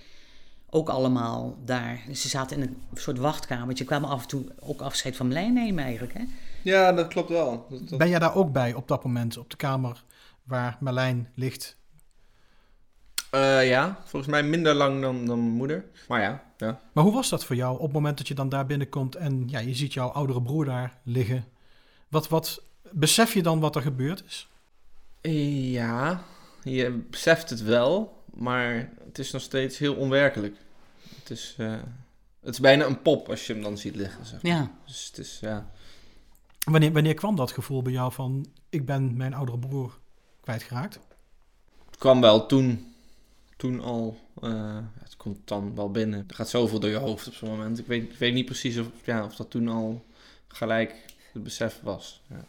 ook 0.70 0.90
allemaal 0.90 1.58
daar. 1.66 2.04
Dus 2.08 2.22
ze 2.22 2.28
zaten 2.28 2.58
in 2.58 2.64
een 2.64 2.78
soort 2.94 3.18
wachtkamertje. 3.18 3.86
Kwamen 3.86 4.10
af 4.10 4.22
en 4.22 4.28
toe 4.28 4.46
ook 4.60 4.82
afscheid 4.82 5.16
van 5.16 5.28
Melijn 5.28 5.54
nemen 5.54 5.84
eigenlijk. 5.84 6.14
Hè? 6.14 6.24
ja, 6.62 6.94
dat 6.94 7.08
klopt 7.08 7.30
wel. 7.30 7.66
Dat, 7.70 7.90
dat- 7.90 7.98
Ben 7.98 8.10
jij 8.10 8.20
daar 8.20 8.36
ook 8.36 8.52
bij 8.52 8.74
op 8.74 8.88
dat 8.88 9.04
moment, 9.04 9.38
op 9.38 9.50
de 9.50 9.58
kamer 9.58 10.04
waar 10.44 10.78
Merlijn 10.80 11.30
ligt? 11.36 11.78
Eh, 13.32 13.68
ja, 13.68 14.00
volgens 14.06 14.32
mij 14.32 14.44
minder 14.44 14.74
lang 14.74 15.02
dan, 15.02 15.26
dan 15.26 15.40
mijn 15.40 15.56
moeder. 15.56 15.86
Maar 16.08 16.22
ja, 16.22 16.44
ja. 16.58 16.80
Maar 16.94 17.04
hoe 17.04 17.14
was 17.14 17.30
dat 17.30 17.46
voor 17.46 17.56
jou 17.56 17.76
op 17.76 17.84
het 17.84 17.92
moment 17.92 18.18
dat 18.18 18.28
je 18.28 18.34
dan 18.34 18.50
daar 18.50 18.66
binnenkomt 18.66 19.16
en 19.16 19.44
ja, 19.48 19.60
je 19.60 19.76
ziet 19.76 19.94
jouw 19.94 20.08
oudere 20.10 20.42
broer 20.42 20.66
daar 20.66 20.98
liggen? 21.04 21.46
Wat, 22.10 22.28
wat 22.28 22.64
besef 22.92 23.34
je 23.34 23.42
dan 23.44 23.60
wat 23.60 23.76
er 23.76 23.82
gebeurd 23.82 24.24
is? 24.28 24.48
Ja, 25.72 26.24
je 26.64 26.92
beseft 26.92 27.50
het 27.50 27.62
wel. 27.64 28.16
Maar 28.34 28.92
het 29.06 29.20
is 29.20 29.32
nog 29.32 29.42
steeds 29.42 29.78
heel 29.78 29.96
onwerkelijk. 29.96 30.56
Het 31.20 31.30
is, 31.30 31.56
eh, 31.58 31.72
het 32.42 32.54
is 32.54 32.60
bijna 32.60 32.86
een 32.86 33.02
pop 33.02 33.30
als 33.30 33.48
je 33.48 33.54
hem 33.54 33.62
dan 33.62 33.78
ziet 33.78 33.96
liggen. 33.96 34.26
Zeg. 34.26 34.42
maar. 34.42 34.52
Ja, 34.52 34.72
Dus 34.86 35.06
het 35.08 35.18
is, 35.18 35.38
ja. 35.42 35.70
Wanneer, 36.66 36.92
wanneer 36.92 37.14
kwam 37.14 37.36
dat 37.36 37.52
gevoel 37.52 37.82
bij 37.82 37.92
jou 37.92 38.12
van 38.14 38.46
ik 38.70 38.86
ben 38.86 39.18
mijn 39.18 39.34
oudere 39.34 39.60
broer 39.60 40.00
kwijtgeraakt? 40.42 41.00
Het 41.90 41.98
kwam 41.98 42.22
wel 42.22 42.46
toen, 42.46 42.94
toen 43.58 43.82
al. 43.82 44.18
eh, 44.42 44.78
het 45.00 45.18
komt 45.18 45.48
dan 45.48 45.76
wel 45.76 45.92
binnen. 45.92 46.24
Er 46.28 46.36
gaat 46.36 46.50
zoveel 46.50 46.80
door 46.80 46.90
je 46.90 46.96
hoofd 46.96 47.28
op 47.28 47.34
zo'n 47.34 47.50
moment. 47.50 47.80
Ik 47.80 47.86
weet, 47.88 48.04
ik 48.04 48.18
weet 48.18 48.34
niet 48.34 48.46
precies 48.46 48.78
of, 48.78 48.88
ja, 49.04 49.24
of 49.26 49.36
dat 49.36 49.50
toen 49.50 49.68
al 49.68 50.06
gelijk 50.48 50.96
het 51.34 51.44
besef 51.44 51.80
was. 51.84 52.22
Ja. 52.30 52.46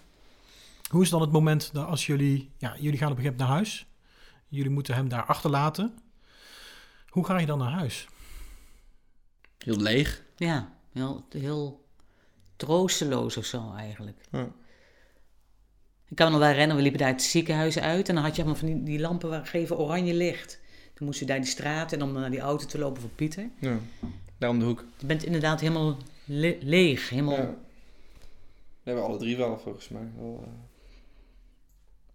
Hoe 0.88 1.02
is 1.02 1.10
dan 1.10 1.20
het 1.20 1.32
moment 1.32 1.72
dat 1.72 1.86
als 1.86 2.06
jullie, 2.06 2.50
ja, 2.56 2.76
jullie 2.78 2.98
gaan 2.98 3.10
op 3.10 3.16
een 3.16 3.22
gegeven 3.22 3.38
moment 3.38 3.38
naar 3.38 3.48
huis. 3.48 3.86
Jullie 4.48 4.70
moeten 4.70 4.94
hem 4.94 5.08
daar 5.08 5.24
achterlaten. 5.24 5.98
Hoe 7.08 7.24
ga 7.26 7.38
je 7.38 7.46
dan 7.46 7.58
naar 7.58 7.70
huis? 7.72 8.08
Heel 9.58 9.76
leeg. 9.76 10.22
ja 10.36 10.72
heel, 10.92 11.24
heel 11.28 11.84
troosteloos 12.56 13.36
of 13.36 13.44
zo 13.44 13.72
eigenlijk. 13.76 14.20
Ja. 14.30 14.48
Ik 16.08 16.16
kan 16.16 16.26
me 16.26 16.32
nog 16.32 16.40
wel 16.40 16.48
herinneren, 16.48 16.76
we 16.76 16.82
liepen 16.82 17.00
daar 17.00 17.10
het 17.12 17.22
ziekenhuis 17.22 17.78
uit 17.78 18.08
en 18.08 18.14
dan 18.14 18.24
had 18.24 18.36
je 18.36 18.42
allemaal 18.42 18.60
van 18.60 18.68
die, 18.68 18.82
die 18.82 19.00
lampen 19.00 19.28
waar 19.28 19.46
geven 19.46 19.78
oranje 19.78 20.14
licht. 20.14 20.60
Toen 20.94 21.06
moesten 21.06 21.26
we 21.26 21.32
daar 21.32 21.40
die 21.42 21.50
straat 21.50 21.92
en 21.92 22.02
om 22.02 22.12
naar 22.12 22.30
die 22.30 22.40
auto 22.40 22.66
te 22.66 22.78
lopen 22.78 23.00
voor 23.00 23.10
Pieter. 23.10 23.50
Ja. 23.60 23.78
Daar 24.38 24.50
om 24.50 24.58
de 24.58 24.64
hoek. 24.64 24.84
Je 24.98 25.06
bent 25.06 25.24
inderdaad 25.24 25.60
helemaal 25.60 25.96
le- 26.24 26.58
leeg, 26.60 27.08
helemaal... 27.08 27.36
Ja. 27.36 27.54
We 28.82 28.94
hebben 28.94 29.04
alle 29.04 29.18
drie 29.18 29.36
wel, 29.36 29.58
volgens 29.58 29.88
mij. 29.88 30.08
Wel, 30.16 30.44
eh, 30.46 30.52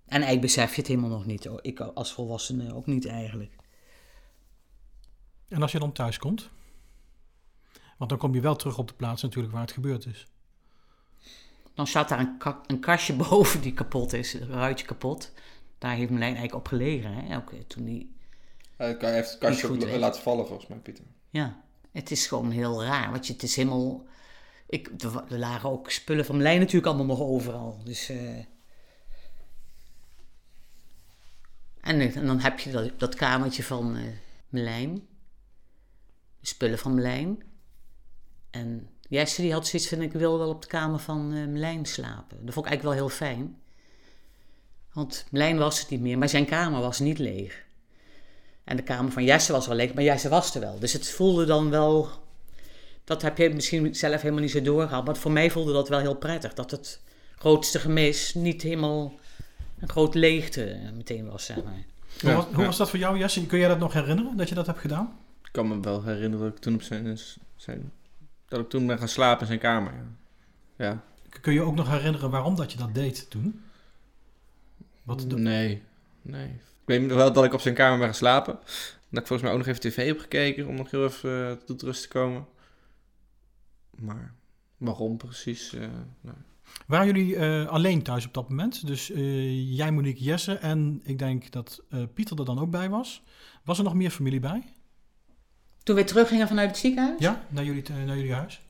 En 0.06 0.22
eigenlijk 0.22 0.42
besef 0.42 0.70
je 0.76 0.80
het 0.82 0.88
helemaal 0.90 1.10
nog 1.10 1.26
niet. 1.26 1.46
hoor. 1.46 1.60
Ik 1.62 1.80
als 1.80 2.14
volwassene 2.14 2.74
ook 2.74 2.86
niet 2.86 3.06
eigenlijk. 3.08 3.56
En 5.48 5.62
als 5.62 5.72
je 5.72 5.80
dan 5.80 5.92
thuis 5.92 6.18
komt? 6.20 6.50
Want 7.98 8.10
dan 8.10 8.20
kom 8.20 8.34
je 8.36 8.42
wel 8.42 8.56
terug 8.56 8.78
op 8.78 8.88
de 8.88 8.94
plaats 8.94 9.22
natuurlijk 9.22 9.54
waar 9.54 9.62
het 9.62 9.72
gebeurd 9.72 10.06
is. 10.06 10.28
Dan 11.74 11.88
staat 11.88 12.10
daar 12.10 12.20
een, 12.20 12.38
ka- 12.38 12.62
een 12.68 12.80
kastje 12.80 13.14
boven 13.30 13.62
die 13.62 13.74
kapot 13.74 14.14
is, 14.14 14.34
een 14.34 14.48
ruitje 14.48 14.86
kapot. 14.86 15.32
Daar 15.78 15.96
heeft 15.96 16.10
Merlijn 16.10 16.36
eigenlijk 16.36 16.66
op 16.66 16.68
gelegen. 16.68 17.14
Hè? 17.14 17.34
Elke, 17.34 17.68
toen 17.68 17.84
die, 17.86 18.16
Hij 18.76 18.98
heeft 19.00 19.30
het 19.30 19.38
kastje 19.40 19.70
op- 19.72 19.98
laten 20.00 20.22
vallen, 20.22 20.48
volgens 20.48 20.68
mij, 20.70 20.78
Pieter. 20.78 21.04
ja, 21.30 21.62
het 21.92 22.12
is 22.12 22.28
gewoon 22.28 22.52
heel 22.52 22.84
raar. 22.84 23.12
Want 23.12 23.28
je, 23.28 23.34
het 23.34 23.44
is 23.44 23.56
helemaal... 23.56 24.06
Ik, 24.68 24.88
er, 24.98 25.24
er 25.32 25.40
lagen 25.40 25.70
ook 25.70 25.90
spullen 25.92 26.26
van 26.26 26.36
Merlijn 26.36 26.60
natuurlijk 26.60 26.86
allemaal 26.88 27.06
nog 27.18 27.20
overal. 27.20 27.82
Dus... 27.84 28.10
eh, 28.10 28.40
en, 31.84 32.00
eh, 32.00 32.16
en 32.16 32.26
dan 32.26 32.40
heb 32.40 32.60
je 32.60 32.72
dat, 32.72 32.92
dat 32.98 33.16
kamertje 33.16 33.64
van 33.64 33.96
eh 33.96 34.04
Merlijn. 34.50 35.08
De 36.40 36.48
spullen 36.48 36.80
van 36.80 36.94
Merlijn. 36.94 37.44
En 38.50 38.90
Jesse 39.02 39.42
die 39.42 39.54
had 39.54 39.68
zoiets 39.68 39.90
van, 39.90 40.02
ik 40.02 40.12
wil 40.12 40.38
wel 40.38 40.50
op 40.50 40.62
de 40.62 40.68
kamer 40.68 41.00
van 41.00 41.34
eh 41.34 41.46
Merlijn 41.46 41.86
slapen. 41.86 42.46
Dat 42.46 42.54
vond 42.54 42.66
ik 42.66 42.72
eigenlijk 42.72 42.84
wel 42.84 43.08
heel 43.08 43.18
fijn. 43.18 43.62
Want 44.94 45.26
Merlijn 45.30 45.58
was 45.58 45.80
het 45.80 45.90
niet 45.90 46.02
meer, 46.02 46.18
maar 46.18 46.30
zijn 46.30 46.46
kamer 46.46 46.82
was 46.82 47.00
niet 47.00 47.18
leeg. 47.18 47.64
En 48.64 48.76
de 48.76 48.84
kamer 48.84 49.12
van 49.12 49.24
Jesse 49.24 49.52
was 49.52 49.68
wel 49.68 49.76
leeg, 49.76 49.94
maar 49.94 50.04
Jesse 50.04 50.30
was 50.30 50.56
er 50.56 50.62
wel. 50.62 50.80
Dus 50.80 50.94
het 50.94 51.10
voelde 51.10 51.46
dan 51.46 51.70
wel... 51.70 52.10
Dat 53.04 53.22
heb 53.22 53.38
je 53.38 53.50
misschien 53.50 53.96
zelf 53.96 54.22
helemaal 54.22 54.44
niet 54.44 54.52
zo 54.52 54.62
doorgehad. 54.62 55.06
Maar 55.06 55.18
voor 55.18 55.32
mij 55.32 55.50
voelde 55.50 55.74
dat 55.74 55.90
wel 55.90 56.00
heel 56.00 56.16
prettig. 56.16 56.54
Dat 56.54 56.72
het 56.72 57.02
grootste 57.36 57.80
gemis 57.80 58.34
niet 58.34 58.62
helemaal 58.62 59.14
een 59.84 59.90
groot 59.90 60.14
leegte 60.16 60.64
eh, 60.66 60.92
meteen 60.92 61.30
was, 61.30 61.46
zeg 61.46 61.64
maar. 61.64 61.84
Hoe, 62.22 62.34
was, 62.34 62.46
hoe 62.46 62.60
ja. 62.60 62.66
was 62.66 62.78
dat 62.78 62.90
voor 62.90 63.00
jou, 63.00 63.18
Jesse? 63.18 63.46
Kun 63.46 63.60
jij 63.60 63.68
dat 63.68 63.80
nog 63.80 63.94
herinneren, 63.94 64.38
dat 64.38 64.50
je 64.50 64.56
dat 64.56 64.66
hebt 64.66 64.80
gedaan? 64.80 65.18
Ik 65.44 65.50
kan 65.52 65.68
me 65.68 65.80
wel 65.80 66.04
herinneren 66.04 66.46
dat 66.46 66.56
ik 66.56 66.62
toen 66.62 66.74
op 66.74 66.82
zijn... 66.82 67.18
zijn 67.56 67.92
dat 68.48 68.60
ik 68.60 68.70
toen 68.70 68.88
ben 68.88 68.98
gaan 68.98 69.08
slapen 69.08 69.42
in 69.42 69.48
zijn 69.48 69.60
kamer. 69.60 69.94
Ja. 69.94 70.86
ja. 70.86 71.04
Kun 71.42 71.54
je 71.54 71.62
ook 71.62 71.76
nog 71.76 71.90
herinneren 71.90 72.30
waarom 72.30 72.56
dat 72.56 72.72
je 72.72 72.78
dat 72.78 72.94
deed 72.96 73.30
toen? 73.30 73.64
Wat 75.04 75.30
de- 75.30 75.38
Nee, 75.38 75.82
nee. 76.22 76.48
Ik 76.48 76.90
weet 76.90 77.02
nog 77.02 77.18
wel 77.18 77.34
dat 77.34 77.44
ik 77.44 77.54
op 77.54 77.62
zijn 77.62 77.76
kamer 77.76 77.98
ben 77.98 78.06
gaan 78.08 78.16
slapen. 78.16 78.60
Dat 79.10 79.22
ik 79.22 79.28
volgens 79.28 79.42
mij 79.42 79.52
ook 79.52 79.58
nog 79.58 79.68
even 79.68 79.82
tv 79.82 80.06
heb 80.08 80.20
gekeken 80.20 80.68
om 80.68 80.76
nog 80.76 80.92
heel 80.92 81.04
even 81.06 81.50
eh, 81.50 81.52
tot 81.66 81.82
rust 81.82 82.02
te 82.02 82.08
komen. 82.08 82.46
Maar 83.96 84.34
waarom 84.78 85.18
precies? 85.18 85.74
eh, 85.74 85.88
nou. 86.22 86.38
Waren 86.88 87.06
jullie 87.06 87.36
eh, 87.36 87.68
alleen 87.68 88.04
thuis 88.04 88.26
op 88.26 88.34
dat 88.34 88.50
moment? 88.50 88.88
Dus 88.88 89.12
eh, 89.12 89.76
jij, 89.78 89.92
Monique, 89.92 90.24
Jesse 90.24 90.54
en 90.54 91.02
ik 91.04 91.20
denk 91.20 91.52
dat 91.52 91.82
eh, 91.90 92.00
Pieter 92.14 92.40
er 92.40 92.46
dan 92.46 92.60
ook 92.60 92.70
bij 92.70 92.90
was. 92.90 93.24
Was 93.64 93.78
er 93.78 93.84
nog 93.84 93.94
meer 93.94 94.12
familie 94.12 94.40
bij? 94.40 94.64
Toen 95.84 95.96
we 95.96 96.04
teruggingen 96.04 96.48
vanuit 96.48 96.70
het 96.70 96.78
ziekenhuis, 96.78 97.20
Ja, 97.20 97.46
naar 97.50 97.64
jullie, 97.64 97.84
naar 98.06 98.18
jullie 98.18 98.34
huis? 98.34 98.62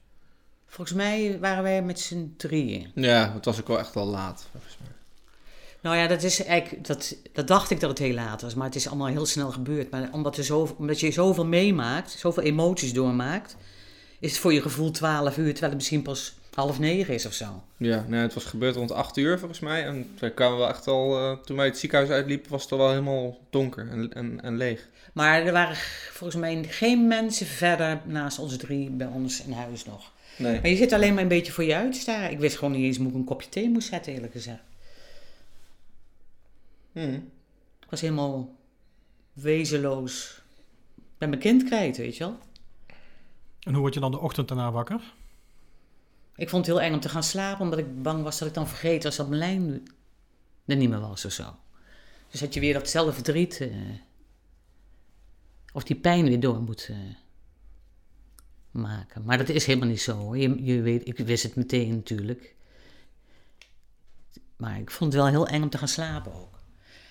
volgens 0.66 0.98
mij 0.98 1.40
waren 1.40 1.64
wij 1.64 1.82
met 1.84 2.00
z'n 2.00 2.34
drieën. 2.38 2.92
Ja, 2.96 3.34
het 3.34 3.46
was 3.46 3.60
ook 3.60 3.68
wel 3.68 3.80
echt 3.80 3.94
wel 3.94 4.06
laat, 4.06 4.48
volgens 4.52 4.78
mij. 4.80 4.90
Nou 5.82 5.96
ja, 5.96 6.08
dat 6.08 6.24
is 6.24 6.44
eigenlijk, 6.44 6.88
dat, 6.88 7.16
dat 7.34 7.48
dacht 7.48 7.70
ik 7.70 7.80
dat 7.80 7.90
het 7.90 8.00
heel 8.00 8.14
laat 8.14 8.42
was, 8.42 8.54
maar 8.54 8.66
het 8.66 8.76
is 8.76 8.88
allemaal 8.88 9.08
heel 9.08 9.26
snel 9.26 9.52
gebeurd. 9.52 9.92
Maar 9.92 10.10
omdat, 10.12 10.38
er 10.38 10.44
zo, 10.44 10.76
omdat 10.78 11.00
je 11.00 11.12
zoveel 11.12 11.46
meemaakt, 11.46 12.12
zoveel 12.12 12.44
emoties 12.44 12.94
doormaakt, 12.94 13.56
is 14.20 14.32
het 14.32 14.40
voor 14.40 14.54
je 14.54 14.62
gevoel 14.62 14.92
12 14.92 15.38
uur, 15.38 15.52
terwijl 15.52 15.72
het 15.72 15.76
misschien 15.76 16.02
pas 16.02 16.36
half 16.55 16.79
negen 16.79 17.13
is 17.13 17.25
of 17.25 17.33
zo. 17.33 17.63
Ja, 17.77 18.05
nee, 18.07 18.22
het 18.22 18.33
was 18.33 18.45
gebeurd 18.45 18.75
rond 18.75 18.91
8 18.91 19.17
uur 19.17 19.39
volgens 19.39 19.60
mij. 19.60 19.86
En 19.86 20.15
wij 20.19 20.31
kwamen 20.31 20.57
wel 20.57 20.69
echt 20.69 20.88
al, 20.88 21.17
eh, 21.17 21.38
toen 21.38 21.57
wij 21.57 21.65
het 21.65 21.77
ziekenhuis 21.77 22.12
uitliepen, 22.12 22.51
was 22.51 22.63
het 22.63 22.72
al 22.72 22.77
wel 22.77 22.89
helemaal 22.89 23.38
donker 23.50 23.89
en, 23.89 24.13
en, 24.13 24.41
en 24.41 24.57
leeg. 24.57 24.88
Maar 25.13 25.45
er 25.45 25.51
waren 25.51 25.75
volgens 26.12 26.39
mij 26.41 26.63
geen 26.63 27.07
mensen 27.07 27.45
verder 27.45 28.01
naast 28.05 28.39
ons 28.39 28.57
drie 28.57 28.89
bij 28.89 29.07
ons 29.07 29.43
in 29.43 29.51
huis 29.51 29.86
nog. 29.86 30.12
Nee. 30.38 30.62
Maar 30.62 30.69
je 30.69 30.75
zit 30.75 30.91
alleen 30.91 31.13
maar 31.13 31.24
een 31.24 31.29
beetje 31.29 31.51
voor 31.51 31.63
je 31.63 31.75
uit 31.75 31.93
te 31.93 32.00
staren. 32.00 32.31
Ik 32.31 32.39
wist 32.39 32.57
gewoon 32.57 32.74
niet 32.74 32.83
eens 32.83 32.98
hoe 32.98 33.07
ik 33.07 33.13
een 33.13 33.24
kopje 33.24 33.50
thee 33.50 33.69
moest 33.69 33.88
zetten, 33.88 34.13
eerlijk 34.13 34.31
gezegd. 34.31 34.62
Hm. 36.91 37.13
Ik 37.79 37.89
was 37.89 38.01
helemaal 38.01 38.55
wezenloos. 39.33 40.41
Ik 40.95 41.03
ben 41.17 41.29
mijn 41.29 41.41
kind 41.41 41.63
kwijt, 41.63 41.98
weet 41.98 42.17
je 42.17 42.24
wel. 42.24 42.38
En 43.60 43.72
hoe 43.72 43.81
word 43.81 43.93
je 43.93 44.00
dan 44.00 44.12
de 44.12 44.19
ochtend 44.19 44.48
daarna 44.48 44.72
wakker? 44.72 45.01
Ik 46.36 46.50
vond 46.50 46.66
het 46.66 46.75
heel 46.75 46.86
eng 46.86 46.94
om 46.94 47.00
te 47.00 47.10
gaan 47.10 47.24
slapen, 47.24 47.63
omdat 47.63 47.80
ik 47.80 48.02
bang 48.02 48.24
was 48.24 48.40
dat 48.40 48.48
ik 48.48 48.54
dan 48.54 48.68
vergeten 48.68 49.04
was 49.04 49.16
dat 49.16 49.28
mijn 49.28 49.40
lijn 49.40 49.88
er 50.66 50.75
niet 50.75 50.90
meer 50.90 51.00
was 51.00 51.25
of 51.25 51.32
zo. 51.32 51.56
Dus 52.30 52.40
dat 52.40 52.54
je 52.54 52.60
weer 52.60 52.74
datzelfde 52.74 53.13
verdriet, 53.13 53.60
eh, 53.60 53.70
of 55.74 55.84
die 55.84 55.96
pijn 55.96 56.25
weer 56.25 56.40
door 56.40 56.62
moet 56.62 56.88
eh, 56.90 56.98
maken. 58.72 59.24
Maar 59.24 59.38
dat 59.38 59.50
is 59.50 59.66
helemaal 59.66 59.88
niet 59.88 60.02
zo. 60.02 60.18
hoor. 60.18 60.38
Je, 60.38 60.63
je 60.63 60.82
weet, 60.82 61.08
ik 61.08 61.18
wist 61.18 61.44
het 61.44 61.56
meteen 61.56 61.96
natuurlijk. 61.96 62.56
Maar 64.58 64.80
ik 64.80 64.92
vond 64.92 65.13
het 65.13 65.22
wel 65.22 65.32
heel 65.32 65.48
eng 65.48 65.63
om 65.63 65.70
te 65.70 65.78
gaan 65.78 65.88
slapen 65.88 66.34
ook. 66.34 66.60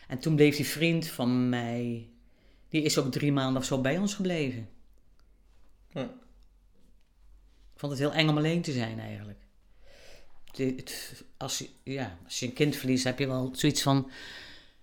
En 0.08 0.18
toen 0.18 0.36
bleef 0.36 0.56
die 0.56 0.66
vriend 0.66 1.06
van 1.06 1.48
mij, 1.48 2.08
die 2.68 2.82
is 2.82 2.98
ook 2.98 3.12
drie 3.12 3.32
maanden 3.32 3.60
of 3.60 3.66
zo 3.66 3.80
bij 3.80 3.98
ons 3.98 4.14
gebleven. 4.14 4.68
Ja. 5.88 6.10
Vond 7.82 7.94
het 7.98 8.02
heel 8.02 8.12
eng 8.12 8.28
om 8.28 8.36
alleen 8.36 8.62
te 8.62 8.72
zijn 8.72 8.98
eigenlijk. 9.00 9.38
De- 10.52 10.72
het- 10.76 11.24
als, 11.36 11.58
je, 11.58 11.68
ja, 11.82 12.18
als 12.24 12.38
je 12.40 12.46
een 12.46 12.52
kind 12.52 12.76
verliest, 12.76 13.04
heb 13.04 13.18
je 13.18 13.26
wel 13.26 13.50
zoiets 13.52 13.82
van... 13.82 14.10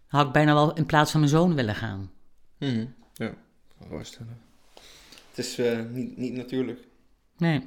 Had 0.07 0.25
ik 0.27 0.31
bijna 0.31 0.53
wel 0.53 0.73
in 0.73 0.85
plaats 0.85 1.11
van 1.11 1.19
mijn 1.19 1.31
zoon 1.31 1.55
willen 1.55 1.75
gaan. 1.75 2.11
Mhm. 2.57 2.85
Ja, 3.13 3.33
kan 3.77 3.87
voorstellen. 3.87 4.41
Het 5.29 5.37
is 5.45 5.57
eh, 5.57 5.79
niet, 5.89 6.17
niet 6.17 6.33
natuurlijk. 6.33 6.79
Nee. 7.37 7.61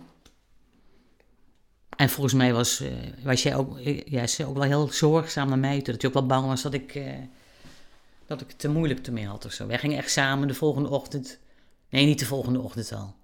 En 1.97 2.09
volgens 2.09 2.35
mij 2.35 2.53
was, 2.53 2.81
eh, 2.81 2.93
was 3.25 3.43
jij 3.43 3.57
ook, 3.57 3.79
eh, 3.79 4.01
Jesse, 4.07 4.45
ook 4.47 4.55
wel 4.55 4.63
heel 4.63 4.89
zorgzaam 4.89 5.49
naar 5.49 5.59
mij 5.59 5.77
toe. 5.83 5.93
Dat 5.93 6.01
je 6.03 6.07
ook 6.09 6.15
wel 6.15 6.27
bang 6.27 6.47
was 6.47 6.63
dat 6.63 6.75
ik, 6.75 7.01
dat 8.27 8.41
ik 8.41 8.49
het 8.49 8.59
te 8.59 8.69
moeilijk 8.69 9.07
ermee 9.07 9.27
had 9.27 9.45
of 9.45 9.53
zo. 9.53 9.67
Wij 9.67 9.79
gingen 9.79 9.99
echt 9.99 10.11
samen 10.11 10.49
de 10.49 10.55
volgende 10.55 10.89
ochtend... 10.89 11.39
Nee, 11.89 12.05
niet 12.07 12.19
de 12.19 12.27
volgende 12.27 12.61
ochtend 12.61 12.93
al. 12.93 13.15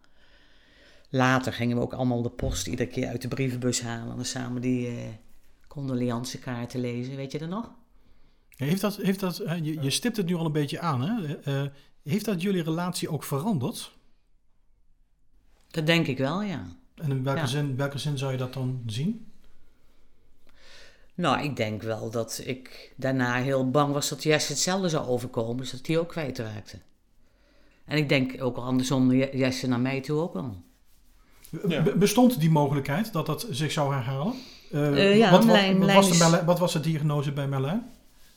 Later 1.09 1.53
gingen 1.53 1.77
we 1.77 1.83
ook 1.83 1.93
allemaal 1.93 2.23
de 2.23 2.31
post 2.31 2.67
iedere 2.67 2.89
keer 2.89 3.09
uit 3.09 3.23
de 3.23 3.29
brievenbus 3.29 3.81
halen. 3.83 4.11
En 4.11 4.17
dan 4.17 4.25
samen 4.25 4.63
die 4.63 4.87
eh 4.89 4.95
condoleancekaarten 5.69 6.81
lezen. 6.81 7.17
Weet 7.17 7.33
je 7.33 7.39
dat 7.39 7.49
nog? 7.49 7.71
Heeft 8.57 8.81
dat, 8.81 8.97
heeft 8.97 9.21
dat, 9.21 9.37
hè, 9.37 9.55
je, 9.55 9.81
je 9.83 9.91
stipt 9.91 10.17
het 10.17 10.27
nu 10.27 10.35
al 10.35 10.47
een 10.47 10.53
beetje 10.53 10.81
aan, 10.81 11.01
hè? 11.03 11.37
Eh, 11.37 11.69
heeft 12.03 12.25
dat 12.25 12.43
jullie 12.43 12.63
relatie 12.63 13.11
ook 13.11 13.25
veranderd? 13.25 13.97
Dat 15.71 15.87
denk 15.87 16.07
ik 16.07 16.19
wel, 16.19 16.43
ja. 16.43 16.67
En 16.95 17.11
in 17.11 17.23
welke, 17.25 17.41
Ja. 17.41 17.47
zin, 17.47 17.77
welke 17.77 17.99
zin 17.99 18.19
zou 18.19 18.33
je 18.33 18.39
dat 18.39 18.53
dan 18.53 18.83
zien? 18.87 19.27
Nou, 21.15 21.43
ik 21.43 21.57
denk 21.57 21.83
wel 21.83 22.11
dat 22.11 22.43
ik 22.45 22.93
daarna 22.97 23.35
heel 23.35 23.71
bang 23.71 23.93
was 23.93 24.09
dat 24.09 24.23
Jesse 24.23 24.53
hetzelfde 24.53 24.89
zou 24.89 25.07
overkomen. 25.07 25.57
Dus 25.57 25.71
dat 25.71 25.87
hij 25.87 25.99
ook 25.99 26.09
kwijtraakte. 26.09 26.79
En 27.85 27.97
ik 27.99 28.09
denk 28.09 28.43
ook 28.43 28.57
andersom, 28.57 29.13
Je- 29.13 29.37
Jesse 29.37 29.67
naar 29.69 29.81
mij 29.81 30.01
toe 30.01 30.21
ook 30.21 30.33
wel. 30.33 30.63
Ja. 31.69 31.83
Bestond 31.83 32.41
die 32.41 32.51
mogelijkheid 32.51 33.13
dat 33.13 33.27
dat 33.27 33.47
zich 33.51 33.73
zou 33.73 33.95
herhalen? 33.95 34.35
Eh, 34.73 34.87
Eh, 35.11 35.17
ja, 35.17 35.31
wat, 35.31 35.45
wat, 35.45 35.55
Merlijn- 35.55 35.79
wat, 35.79 35.93
was 35.95 36.19
de 36.19 36.45
wat 36.45 36.59
was 36.59 36.73
de 36.73 36.81
diagnose 36.81 37.33
bij 37.33 37.47
Merlijn? 37.49 37.91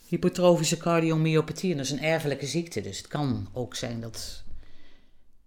Hypertrofische 0.08 0.78
cardiomyopathie, 0.78 1.72
en 1.72 1.78
dat 1.78 1.86
is 1.86 1.92
een 1.92 2.02
erfelijke 2.02 2.46
ziekte. 2.46 2.82
Dus 2.82 2.98
het 2.98 3.08
kan 3.08 3.48
ook 3.54 3.76
zijn 3.76 4.02
dat 4.02 4.44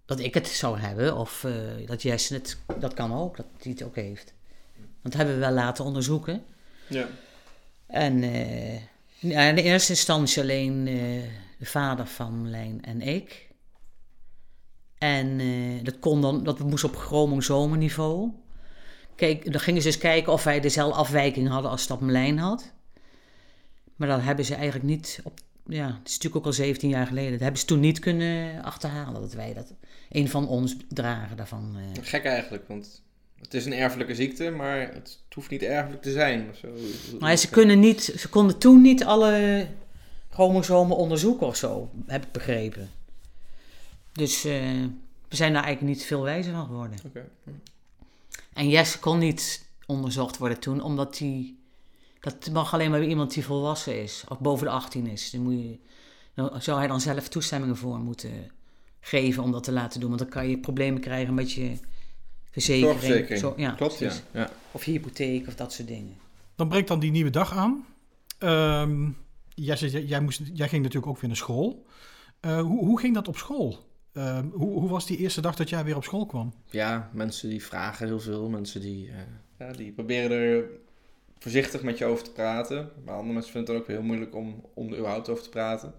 dat 0.06 0.20
ik 0.20 0.34
het 0.34 0.48
zou 0.48 0.78
hebben 0.78 1.16
of 1.16 1.44
eh, 1.44 1.52
dat 1.86 2.02
Jesse 2.02 2.34
het, 2.34 2.58
dat 2.80 2.94
kan 2.94 3.14
ook, 3.14 3.36
dat 3.36 3.46
hij 3.62 3.72
het 3.72 3.82
ook 3.82 3.96
heeft. 3.96 4.32
Want 4.76 4.86
dat 5.02 5.14
hebben 5.14 5.34
we 5.34 5.40
wel 5.40 5.50
laten 5.52 5.84
onderzoeken. 5.84 6.42
Ja. 6.88 7.06
En 7.86 8.22
eh, 8.22 8.74
ja, 9.18 9.40
in 9.42 9.54
de 9.54 9.62
eerste 9.62 9.92
instantie 9.92 10.42
alleen 10.42 10.86
eh, 10.86 10.94
de 11.58 11.66
vader 11.66 12.06
van 12.06 12.40
Marlijn 12.42 12.84
en 12.84 13.00
ik. 13.02 13.48
En 15.04 15.40
eh, 15.40 15.46
dat 15.84 15.98
kon 15.98 16.20
dan, 16.20 16.44
dat 16.44 16.58
moest 16.58 16.84
op 16.84 16.96
chromosomenniveau. 16.96 18.30
Kijk, 19.14 19.52
dan 19.52 19.60
gingen 19.60 19.80
ze 19.82 19.86
eens 19.86 19.98
kijken 19.98 20.32
of 20.32 20.44
wij 20.44 20.60
dezelfde 20.60 20.98
afwijking 20.98 21.48
hadden 21.48 21.70
als 21.70 21.86
dat 21.86 22.00
Marlijn 22.00 22.38
had. 22.38 22.72
Maar 23.96 24.08
dat 24.08 24.22
hebben 24.22 24.44
ze 24.44 24.54
eigenlijk 24.54 24.84
niet 24.84 25.20
op. 25.24 25.40
Ja, 25.66 25.86
het 25.86 26.08
is 26.08 26.12
natuurlijk 26.12 26.36
ook 26.36 26.46
al 26.46 26.52
17 26.52 26.88
jaar 26.88 27.06
geleden. 27.06 27.30
Dat 27.30 27.40
hebben 27.40 27.60
ze 27.60 27.66
toen 27.66 27.80
niet 27.80 27.98
kunnen 27.98 28.62
achterhalen 28.62 29.20
dat 29.20 29.32
wij 29.32 29.54
dat. 29.54 29.74
Een 30.10 30.28
van 30.28 30.48
ons 30.48 30.76
dragen 30.88 31.36
daarvan. 31.36 31.76
eh. 31.76 32.02
Gek 32.02 32.24
eigenlijk, 32.24 32.68
want 32.68 33.02
het 33.40 33.54
is 33.54 33.66
een 33.66 33.72
erfelijke 33.72 34.14
ziekte, 34.14 34.50
maar 34.50 34.92
het, 34.92 35.22
hoeft 35.34 35.50
niet 35.50 35.62
erfelijk 35.62 36.02
te 36.02 36.10
zijn. 36.10 36.48
Of 36.50 36.56
zo. 36.56 36.68
Maar 37.18 37.36
ze, 37.36 37.48
kunnen 37.48 37.80
niet, 37.80 38.02
ze 38.02 38.28
konden 38.28 38.58
toen 38.58 38.80
niet 38.80 39.04
alle 39.04 39.66
chromosomen 40.30 40.96
onderzoeken 40.96 41.46
of 41.46 41.56
zo, 41.56 41.90
heb 42.06 42.24
ik 42.24 42.32
begrepen. 42.32 42.90
Dus 44.14 44.44
eh, 44.44 44.52
we 45.28 45.36
zijn 45.36 45.52
daar 45.52 45.64
eigenlijk 45.64 45.96
niet 45.96 46.06
veel 46.06 46.22
wijzer 46.22 46.52
van 46.52 46.66
geworden. 46.66 46.98
Oké. 47.06 47.28
En 48.52 48.68
Jesse 48.68 48.98
kon 48.98 49.18
niet 49.18 49.68
onderzocht 49.86 50.38
worden 50.38 50.60
toen, 50.60 50.80
omdat 50.80 51.18
hij... 51.18 51.54
Dat 52.20 52.50
mag 52.52 52.74
alleen 52.74 52.90
maar 52.90 52.98
bij 52.98 53.08
iemand 53.08 53.34
die 53.34 53.44
volwassen 53.44 54.02
is, 54.02 54.24
of 54.28 54.40
boven 54.40 54.66
de 54.66 54.72
18 54.72 55.06
is. 55.06 55.30
Dan, 55.30 55.40
moet 55.40 55.52
je, 55.52 55.78
dan 56.34 56.62
zou 56.62 56.78
hij 56.78 56.86
dan 56.86 57.00
zelf 57.00 57.28
toestemmingen 57.28 57.76
voor 57.76 57.98
moeten 57.98 58.50
geven 59.00 59.42
om 59.42 59.52
dat 59.52 59.64
te 59.64 59.72
laten 59.72 60.00
doen. 60.00 60.08
Want 60.08 60.20
dan 60.20 60.30
kan 60.30 60.48
je 60.48 60.58
problemen 60.58 61.00
krijgen 61.00 61.34
met 61.34 61.52
je 61.52 61.78
verzekering. 62.50 62.92
Zorgverzekering. 62.92 63.40
Zo, 63.40 63.54
ja, 63.56 63.70
Klopt, 63.70 63.98
ja. 63.98 64.12
ja. 64.30 64.50
Of 64.70 64.84
je 64.84 64.90
hypotheek 64.90 65.46
of 65.46 65.54
dat 65.54 65.72
soort 65.72 65.88
dingen. 65.88 66.16
Dan 66.54 66.68
breekt 66.68 66.88
dan 66.88 67.00
die 67.00 67.10
nieuwe 67.10 67.30
dag 67.30 67.52
aan. 67.52 67.86
Ehm, 68.38 69.10
jij, 69.48 69.76
zei, 69.76 69.90
jij, 69.90 70.04
jij 70.04 70.20
moest, 70.20 70.40
jij 70.52 70.68
ging 70.68 70.82
natuurlijk 70.82 71.12
ook 71.12 71.20
weer 71.20 71.28
naar 71.28 71.38
school. 71.38 71.86
Eh, 72.40 72.60
hoe, 72.60 72.84
hoe 72.84 73.00
ging 73.00 73.14
dat 73.14 73.28
op 73.28 73.36
school? 73.36 73.92
Ehm, 74.14 74.48
hoe, 74.52 74.80
hoe 74.80 74.88
was 74.88 75.06
die 75.06 75.18
eerste 75.18 75.40
dag 75.40 75.56
dat 75.56 75.68
jij 75.68 75.84
weer 75.84 75.96
op 75.96 76.04
school 76.04 76.26
kwam? 76.26 76.54
Ja, 76.70 77.10
mensen 77.12 77.48
die 77.48 77.64
vragen 77.64 78.06
heel 78.06 78.20
veel. 78.20 78.48
Mensen 78.48 78.80
die, 78.80 79.08
eh, 79.08 79.16
ja, 79.58 79.72
die 79.72 79.92
proberen 79.92 80.30
er 80.30 80.64
voorzichtig 81.38 81.82
met 81.82 81.98
je 81.98 82.04
over 82.04 82.24
te 82.24 82.32
praten. 82.32 82.90
Maar 83.04 83.14
andere 83.14 83.32
mensen 83.32 83.52
vinden 83.52 83.74
het 83.74 83.82
ook 83.82 83.88
heel 83.88 84.02
moeilijk 84.02 84.34
om, 84.34 84.64
om 84.74 84.88
er 84.88 84.98
überhaupt 84.98 85.28
over 85.28 85.42
te 85.42 85.48
praten. 85.48 85.94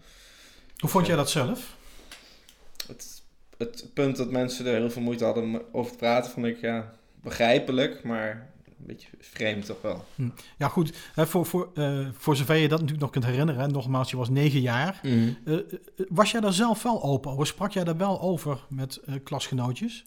Hoe 0.77 0.89
vond 0.89 1.05
jij 1.05 1.15
dat 1.15 1.29
zelf? 1.29 1.75
Het, 2.87 3.21
het 3.57 3.89
punt 3.93 4.17
dat 4.17 4.31
mensen 4.31 4.65
er 4.65 4.73
heel 4.73 4.89
veel 4.89 5.01
moeite 5.01 5.23
hadden 5.23 5.43
om 5.43 5.61
over 5.71 5.91
te 5.91 5.97
praten, 5.97 6.31
vond 6.31 6.45
ik 6.45 6.61
ja, 6.61 6.93
begrijpelijk, 7.21 8.03
maar 8.03 8.53
beetje 8.77 9.07
vreemd 9.19 9.65
toch 9.65 9.81
wel. 9.81 10.05
Ja, 10.57 10.67
goed. 10.67 10.93
Hè, 11.13 11.27
voor, 11.27 11.45
voor, 11.45 11.69
eh, 11.75 12.07
voor 12.13 12.35
zover 12.35 12.55
je 12.55 12.61
dat 12.67 12.71
natuurlijk 12.79 13.01
nog 13.01 13.11
kunt 13.11 13.25
herinneren. 13.25 13.61
hè, 13.61 13.67
Nogmaals, 13.67 14.09
je 14.11 14.17
was 14.17 14.29
negen 14.29 14.59
jaar. 14.59 14.99
Eh, 15.03 15.27
eh, 15.55 15.63
was 16.09 16.31
jij 16.31 16.41
daar 16.41 16.53
zelf 16.53 16.83
wel 16.83 17.03
open 17.03 17.31
over? 17.31 17.47
Sprak 17.47 17.71
jij 17.71 17.83
daar 17.83 17.97
wel 17.97 18.21
over 18.21 18.65
met 18.69 18.95
eh, 18.95 19.15
klasgenootjes? 19.23 20.05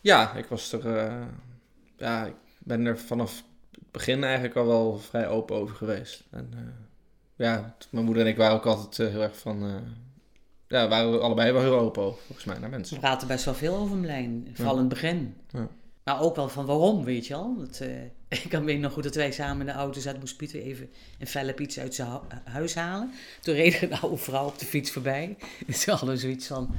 Ja, 0.00 0.34
ik 0.34 0.46
was 0.46 0.72
er. 0.72 0.96
eh, 0.96 1.26
ja, 1.96 2.24
ik 2.26 2.34
ben 2.58 2.86
er 2.86 2.98
vanaf 2.98 3.42
het 3.70 3.90
begin 3.90 4.24
eigenlijk 4.24 4.56
al 4.56 4.66
wel 4.66 4.98
vrij 4.98 5.28
open 5.28 5.56
over 5.56 5.76
geweest. 5.76 6.24
En 6.30 6.48
eh, 6.54 6.58
ja, 7.36 7.76
mijn 7.90 8.04
moeder 8.04 8.22
en 8.22 8.28
ik 8.28 8.36
waren 8.36 8.54
ook 8.56 8.66
altijd 8.66 9.10
heel 9.12 9.22
erg 9.22 9.38
van. 9.38 9.62
eh, 9.62 9.74
ja, 10.68 10.88
waren 10.88 11.12
we 11.12 11.18
allebei 11.18 11.52
wel 11.52 11.62
heel 11.62 11.78
open 11.78 12.02
over, 12.02 12.22
volgens 12.26 12.46
mij, 12.46 12.58
naar 12.58 12.70
mensen. 12.70 12.98
praten 12.98 13.28
best 13.28 13.44
wel 13.44 13.54
veel 13.54 13.76
over 13.76 13.96
Mlijn, 13.96 14.48
vooral 14.52 14.74
Ja. 14.74 14.80
in 14.82 14.86
het 14.88 14.94
begin. 14.94 15.34
Ja. 15.48 15.68
Maar 16.04 16.20
ook 16.20 16.36
wel 16.36 16.48
van 16.48 16.66
waarom, 16.66 17.04
weet 17.04 17.26
je 17.26 17.34
wel. 17.34 17.56
Dat, 17.58 17.80
eh, 17.80 17.88
ik 18.42 18.48
kan 18.48 18.64
me 18.64 18.72
nog 18.72 18.92
goed 18.92 19.02
dat 19.02 19.14
wij 19.14 19.32
samen 19.32 19.60
in 19.60 19.72
de 19.72 19.78
auto 19.78 20.00
zaten, 20.00 20.20
moest 20.20 20.36
Pieter 20.36 20.60
even 20.62 20.90
een 21.18 21.26
felle 21.26 21.54
iets 21.58 21.78
uit 21.78 21.94
zijn 21.94 22.08
hu- 22.08 22.50
huis 22.50 22.74
halen. 22.74 23.12
Toen 23.40 23.54
reed 23.54 23.82
een 23.82 23.94
oude 24.00 24.16
vrouw 24.16 24.46
op 24.46 24.58
de 24.58 24.66
fiets 24.66 24.90
voorbij. 24.90 25.36
En 25.66 25.74
ze 25.74 25.90
hadden 25.90 26.18
zoiets 26.18 26.46
van, 26.46 26.74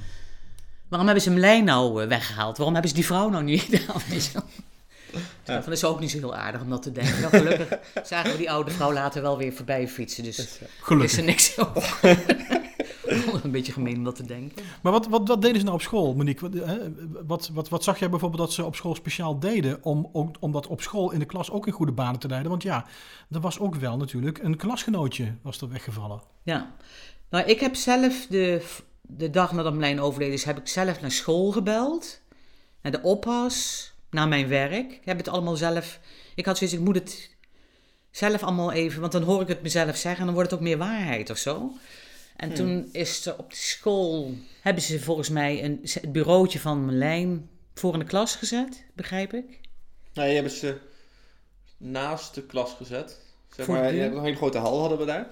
waarom 0.88 1.08
hebben 1.08 1.24
ze 1.26 1.32
Mlijn 1.32 1.64
nou 1.64 2.02
eh, 2.04 2.08
weggehaald? 2.08 2.56
Waarom 2.58 2.74
hebben 2.74 2.92
ze 2.92 2.98
die 2.98 3.06
vrouw 3.06 3.30
nou 3.30 3.44
niet 3.44 3.62
gedaan? 3.70 4.02
Weet 4.10 4.26
je 4.26 4.32
dacht 5.44 5.64
van, 5.64 5.74
dat 5.74 5.74
is 5.74 5.84
ook 5.84 6.00
niet 6.00 6.12
zo 6.12 6.18
heel 6.18 6.36
aardig 6.36 6.62
om 6.62 6.70
dat 6.70 6.82
te 6.82 6.92
denken. 6.92 7.20
Nou, 7.22 7.38
gelukkig 7.38 7.80
zagen 8.04 8.32
we 8.32 8.38
die 8.38 8.52
oude 8.52 8.72
vrouw 8.72 8.94
later 8.94 9.22
wel 9.22 9.38
weer 9.38 9.54
voorbij 9.54 9.88
fietsen, 9.88 10.24
dus 10.24 10.38
er 10.38 10.44
is 10.44 10.60
Gelukkig. 10.82 11.18
er 11.18 11.24
niks 11.24 11.58
over. 11.60 12.00
een 13.44 13.52
beetje 13.52 13.72
gemeen 13.72 13.98
om 13.98 14.04
dat 14.04 14.16
te 14.16 14.26
denken. 14.26 14.64
Maar 14.82 14.92
wat, 14.92 15.08
wat, 15.08 15.28
wat 15.28 15.42
deden 15.42 15.58
ze 15.58 15.64
nou 15.64 15.76
op 15.76 15.82
school, 15.82 16.14
Monique? 16.16 16.50
Wat, 16.50 16.66
wat, 17.28 17.50
wat, 17.54 17.70
wat 17.70 17.84
zag 17.84 18.00
jij 18.00 18.10
bijvoorbeeld 18.10 18.42
dat 18.42 18.54
ze 18.54 18.66
op 18.66 18.76
school 18.76 18.96
speciaal 18.96 19.40
deden 19.40 19.84
om, 19.84 20.10
ook- 20.14 20.36
om 20.40 20.52
dat 20.52 20.68
op 20.68 20.82
school 20.82 21.12
in 21.12 21.20
de 21.20 21.26
klas 21.26 21.52
ook 21.52 21.68
in 21.68 21.74
goede 21.74 21.92
banen 21.92 22.20
te 22.20 22.28
leiden? 22.28 22.50
Want 22.50 22.64
ja, 22.64 22.86
er 23.32 23.40
was 23.40 23.60
ook 23.60 23.76
wel 23.76 23.98
natuurlijk 23.98 24.38
een 24.44 24.58
klasgenootje 24.58 25.34
was 25.42 25.62
er 25.62 25.70
weggevallen. 25.70 26.22
Ja, 26.44 26.76
nou, 27.30 27.46
ik 27.46 27.60
heb 27.60 27.76
zelf 27.76 28.26
de, 28.30 28.66
de 29.02 29.30
dag 29.30 29.52
nadat 29.52 29.74
mijn 29.74 30.02
overleden 30.02 30.34
is, 30.34 30.44
heb 30.44 30.58
ik 30.58 30.68
zelf 30.68 31.02
naar 31.02 31.12
school 31.12 31.52
gebeld. 31.52 32.22
Naar 32.82 32.92
de 32.92 33.02
oppas, 33.02 33.92
naar 34.10 34.28
mijn 34.28 34.48
werk. 34.48 34.92
Ik 34.92 35.06
heb 35.06 35.18
het 35.18 35.28
allemaal 35.28 35.56
zelf. 35.56 36.00
Ik 36.36 36.46
had 36.46 36.58
zoiets, 36.58 36.76
ik 36.78 36.84
moet 36.84 36.96
het 36.96 37.36
zelf 38.12 38.44
allemaal 38.44 38.72
even, 38.72 39.02
want 39.02 39.12
dan 39.12 39.24
hoor 39.24 39.42
ik 39.42 39.48
het 39.48 39.62
mezelf 39.62 39.96
zeggen 39.96 40.20
en 40.20 40.26
dan 40.26 40.34
wordt 40.34 40.50
het 40.50 40.60
ook 40.60 40.66
meer 40.66 40.78
waarheid 40.78 41.30
of 41.30 41.38
zo. 41.38 41.72
En 42.36 42.54
toen 42.54 42.90
is 42.92 43.26
er 43.26 43.38
op 43.38 43.50
de 43.50 43.56
school, 43.56 44.34
hebben 44.62 44.84
ze 44.84 45.00
volgens 45.00 45.30
mij 45.30 45.64
een, 45.64 45.80
het 45.84 46.12
bureautje 46.12 46.60
van 46.60 46.86
Merlijn 46.86 47.50
voor 47.74 47.94
in 47.94 48.00
de 48.00 48.06
klas 48.06 48.36
gezet, 48.36 48.84
begrijp 48.94 49.34
ik. 49.34 49.60
Nou, 50.14 50.28
die 50.28 50.36
hebben 50.36 50.54
ze 50.54 50.78
naast 51.78 52.36
de 52.36 52.46
klas 52.46 52.74
gezet. 52.74 53.22
Zeg 53.56 53.66
Voor 53.66 53.76
maar, 53.76 53.92
deur? 53.92 54.12
een 54.12 54.24
hele 54.24 54.36
grote 54.36 54.58
hal 54.58 54.80
hadden 54.80 54.98
we 54.98 55.06
daar. 55.06 55.32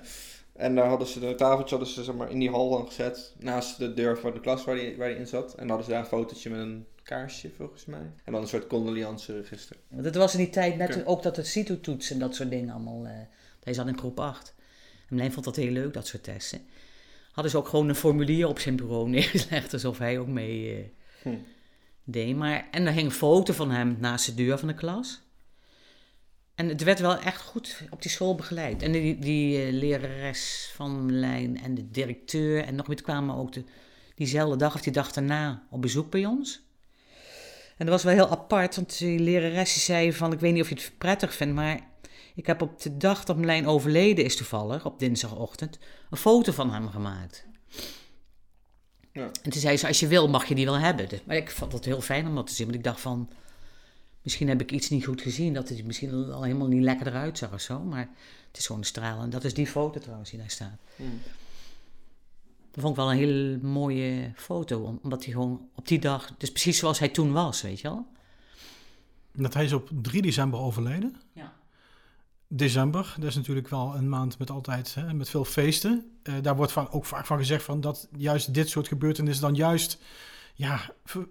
En 0.54 0.76
daar 0.76 0.88
hadden 0.88 1.08
ze 1.08 1.28
een 1.28 1.36
tafeltje 1.36 1.76
hadden 1.76 1.94
ze, 1.94 2.04
zeg 2.04 2.16
maar, 2.16 2.32
in 2.32 2.40
die 2.40 2.50
hal 2.50 2.70
dan 2.70 2.88
gezet. 2.88 3.34
Naast 3.40 3.78
de 3.78 3.94
deur 3.94 4.18
van 4.18 4.34
de 4.34 4.40
klas 4.40 4.64
waar 4.64 4.76
die, 4.76 4.98
waar 4.98 5.10
die 5.10 5.18
in 5.18 5.28
zat. 5.28 5.52
En 5.52 5.58
dan 5.58 5.68
hadden 5.68 5.86
ze 5.86 5.92
daar 5.92 6.00
een 6.00 6.06
fotootje 6.06 6.50
met 6.50 6.60
een 6.60 6.86
kaarsje, 7.04 7.50
volgens 7.58 7.86
mij. 7.86 8.12
En 8.24 8.32
dan 8.32 8.42
een 8.42 8.48
soort 8.48 8.68
condoleance 8.68 9.34
register. 9.42 9.76
Want 9.88 10.06
het 10.06 10.16
was 10.16 10.34
in 10.34 10.40
die 10.40 10.50
tijd 10.50 10.78
net 10.78 11.06
ook 11.06 11.24
dat 11.24 11.36
het 11.36 11.48
CITO-toets 11.48 12.12
en 12.12 12.20
dat 12.20 12.36
soort 12.36 12.50
dingen 12.50 12.74
allemaal. 12.74 13.06
eh 13.06 13.12
hij 13.64 13.74
zat 13.74 13.88
in 13.88 13.98
groep 13.98 14.20
8. 14.20 14.54
En 15.10 15.32
vond 15.32 15.46
dat 15.46 15.56
heel 15.56 15.72
leuk, 15.72 15.94
dat 15.94 16.08
soort 16.08 16.24
testen. 16.24 16.62
Hadden 17.32 17.52
ze 17.52 17.58
ook 17.58 17.68
gewoon 17.68 17.90
een 17.90 17.96
formulier 17.96 18.48
op 18.48 18.60
zijn 18.60 18.76
bureau 18.76 19.10
neergelegd, 19.10 19.74
alsof 19.74 19.98
hij 19.98 20.20
ook 20.20 20.28
mee 20.28 20.76
eh, 20.76 20.84
Hm. 21.22 21.36
deed. 22.04 22.36
Maar, 22.36 22.68
en 22.72 22.86
er 22.86 22.94
hing 22.94 23.06
een 23.06 23.12
foto 23.12 23.54
van 23.54 23.72
hem 23.72 23.98
naast 24.00 24.26
de 24.26 24.34
deur 24.34 24.58
van 24.58 24.68
de 24.68 24.74
klas. 24.74 25.22
En 26.56 26.68
het 26.68 26.84
werd 26.84 27.00
wel 27.00 27.18
echt 27.18 27.42
goed 27.42 27.82
op 27.90 28.02
die 28.02 28.12
school 28.12 28.36
begeleid. 28.36 28.82
En 28.82 28.92
die, 28.92 29.20
die 29.20 29.64
eh, 29.64 29.74
lerares 29.74 30.72
van 30.76 31.06
Marlijn 31.06 31.62
en 31.62 31.76
de 31.76 31.92
directeur 31.92 32.64
en 32.64 32.76
nog 32.76 32.88
meer 32.88 33.02
kwamen 33.02 33.36
ook 33.36 33.54
de, 33.54 33.64
diezelfde 34.16 34.58
dag 34.58 34.74
of 34.74 34.82
die 34.82 34.94
dag 34.94 35.12
daarna 35.12 35.68
op 35.70 35.82
bezoek 35.82 36.12
bij 36.12 36.26
ons. 36.26 36.62
En 37.78 37.86
dat 37.88 37.96
was 37.96 38.04
wel 38.04 38.14
heel 38.14 38.30
apart, 38.30 38.76
want 38.76 38.98
die 38.98 39.20
lerares 39.20 39.74
die 39.74 39.82
zei 39.82 40.14
van, 40.14 40.34
ik 40.34 40.40
weet 40.40 40.54
niet 40.54 40.62
of 40.62 40.70
je 40.70 40.76
het 40.76 40.92
prettig 40.98 41.34
vindt, 41.34 41.54
maar 41.54 41.80
ik 42.36 42.46
heb 42.46 42.62
op 42.62 42.82
de 42.82 42.98
dag 42.98 43.24
dat 43.24 43.36
Marlijn 43.38 43.68
overleden 43.68 44.26
is 44.26 44.36
toevallig, 44.36 44.86
op 44.86 45.00
dinsdagochtend, 45.00 45.80
een 46.10 46.18
foto 46.18 46.52
van 46.52 46.74
hem 46.74 46.90
gemaakt. 46.90 47.46
Ja. 49.14 49.32
En 49.44 49.52
toen 49.52 49.62
zei 49.62 49.78
ze, 49.78 49.88
als 49.88 50.00
je 50.00 50.08
wil 50.08 50.30
mag 50.30 50.46
je 50.46 50.56
die 50.56 50.66
wel 50.66 50.80
hebben. 50.80 51.08
Maar 51.26 51.36
ik 51.36 51.52
vond 51.52 51.72
het 51.72 51.86
heel 51.86 52.02
fijn 52.02 52.28
om 52.28 52.36
dat 52.36 52.48
te 52.48 52.54
zien, 52.54 52.66
want 52.66 52.78
ik 52.78 52.84
dacht 52.84 53.00
van, 53.02 53.30
misschien 54.22 54.48
heb 54.48 54.62
ik 54.62 54.72
iets 54.72 54.90
niet 54.90 55.06
goed 55.06 55.22
gezien, 55.22 55.54
dat 55.54 55.70
het 55.70 55.86
misschien 55.86 56.32
al 56.32 56.44
helemaal 56.44 56.68
niet 56.68 56.84
lekker 56.84 57.08
eruit 57.08 57.38
zag 57.38 57.54
of 57.54 57.62
zo, 57.62 57.80
maar 57.80 58.10
het 58.48 58.58
is 58.58 58.66
gewoon 58.66 58.82
een 58.82 58.88
straal. 58.88 59.22
En 59.22 59.30
dat 59.30 59.44
is 59.44 59.54
die 59.54 59.68
foto 59.68 60.00
trouwens 60.00 60.30
die 60.30 60.40
daar 60.40 60.50
staat. 60.50 60.78
Hm. 60.96 61.04
Dat 62.72 62.84
vond 62.84 62.90
ik 62.90 62.96
wel 63.04 63.12
een 63.12 63.18
hele 63.18 63.58
mooie 63.62 64.32
foto, 64.36 64.80
om- 64.84 65.00
omdat 65.04 65.24
hij 65.24 65.34
gewoon 65.34 65.70
op 65.76 65.88
die 65.88 66.00
dag, 66.00 66.34
dus 66.38 66.52
precies 66.52 66.78
zoals 66.78 67.00
hij 67.00 67.10
toen 67.10 67.32
was, 67.32 67.62
weet 67.62 67.80
je 67.80 67.88
wel. 67.88 68.06
Dat 69.34 69.54
hij 69.54 69.64
is 69.66 69.74
op 69.74 69.90
3 70.02 70.22
december 70.22 70.60
overleden. 70.60 71.16
Ja. 71.34 71.54
December, 72.54 73.16
dat 73.20 73.30
is 73.30 73.36
natuurlijk 73.36 73.68
wel 73.68 73.96
een 73.96 74.10
maand 74.10 74.40
met 74.40 74.50
altijd 74.50 74.96
hè, 74.96 75.14
met 75.14 75.30
veel 75.30 75.46
feesten. 75.46 76.12
Eh, 76.24 76.34
daar 76.42 76.56
wordt 76.56 76.72
van, 76.72 76.92
ook 76.92 77.06
vaak 77.06 77.26
van 77.26 77.38
gezegd 77.38 77.64
van 77.64 77.82
dat 77.82 78.08
juist 78.18 78.54
dit 78.54 78.70
soort 78.70 78.88
gebeurtenissen 78.88 79.44
dan 79.44 79.56
juist 79.56 80.00
ja, 80.56 80.80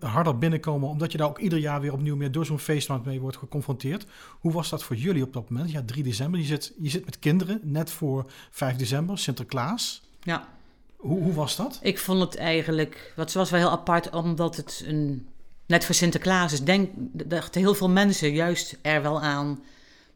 harder 0.00 0.38
binnenkomen, 0.38 0.88
omdat 0.88 1.12
je 1.12 1.18
daar 1.18 1.28
ook 1.28 1.38
ieder 1.38 1.59
jaar 1.59 1.80
weer 1.80 1.92
opnieuw 1.92 2.16
meer 2.16 2.33
door 2.33 2.46
zo'n 2.46 2.59
feestmaand 2.59 3.04
mee 3.04 3.20
wordt 3.20 3.37
geconfronteerd. 3.37 4.06
Hoe 4.40 4.52
was 4.52 4.68
dat 4.68 4.83
voor 4.83 4.96
jullie 4.96 5.22
op 5.22 5.33
dat 5.33 5.50
moment? 5.50 5.70
Ja, 5.70 5.83
3 5.85 6.02
december, 6.02 6.40
je 6.40 6.46
zit, 6.46 6.72
je 6.78 6.88
zit 6.88 7.04
met 7.04 7.18
kinderen, 7.18 7.61
net 7.62 7.90
voor 7.90 8.30
5 8.50 8.76
december, 8.76 9.18
Sinterklaas. 9.18 10.02
Ja. 10.22 10.48
Hoe, 10.96 11.22
hoe 11.22 11.33
was 11.33 11.56
dat? 11.56 11.78
Ik 11.83 11.98
vond 11.98 12.20
het 12.20 12.37
eigenlijk, 12.37 13.12
wat 13.16 13.33
was 13.33 13.50
wel 13.50 13.61
heel 13.61 13.70
apart, 13.70 14.11
omdat 14.11 14.56
het 14.56 14.83
een, 14.87 15.28
net 15.66 15.85
voor 15.85 15.94
Sinterklaas 15.94 16.52
is, 16.52 16.64
denk, 16.64 16.90
dachten 17.12 17.61
heel 17.61 17.74
veel 17.74 17.90
mensen 17.90 18.33
juist 18.33 18.78
er 18.83 19.02
wel 19.02 19.20
aan 19.20 19.62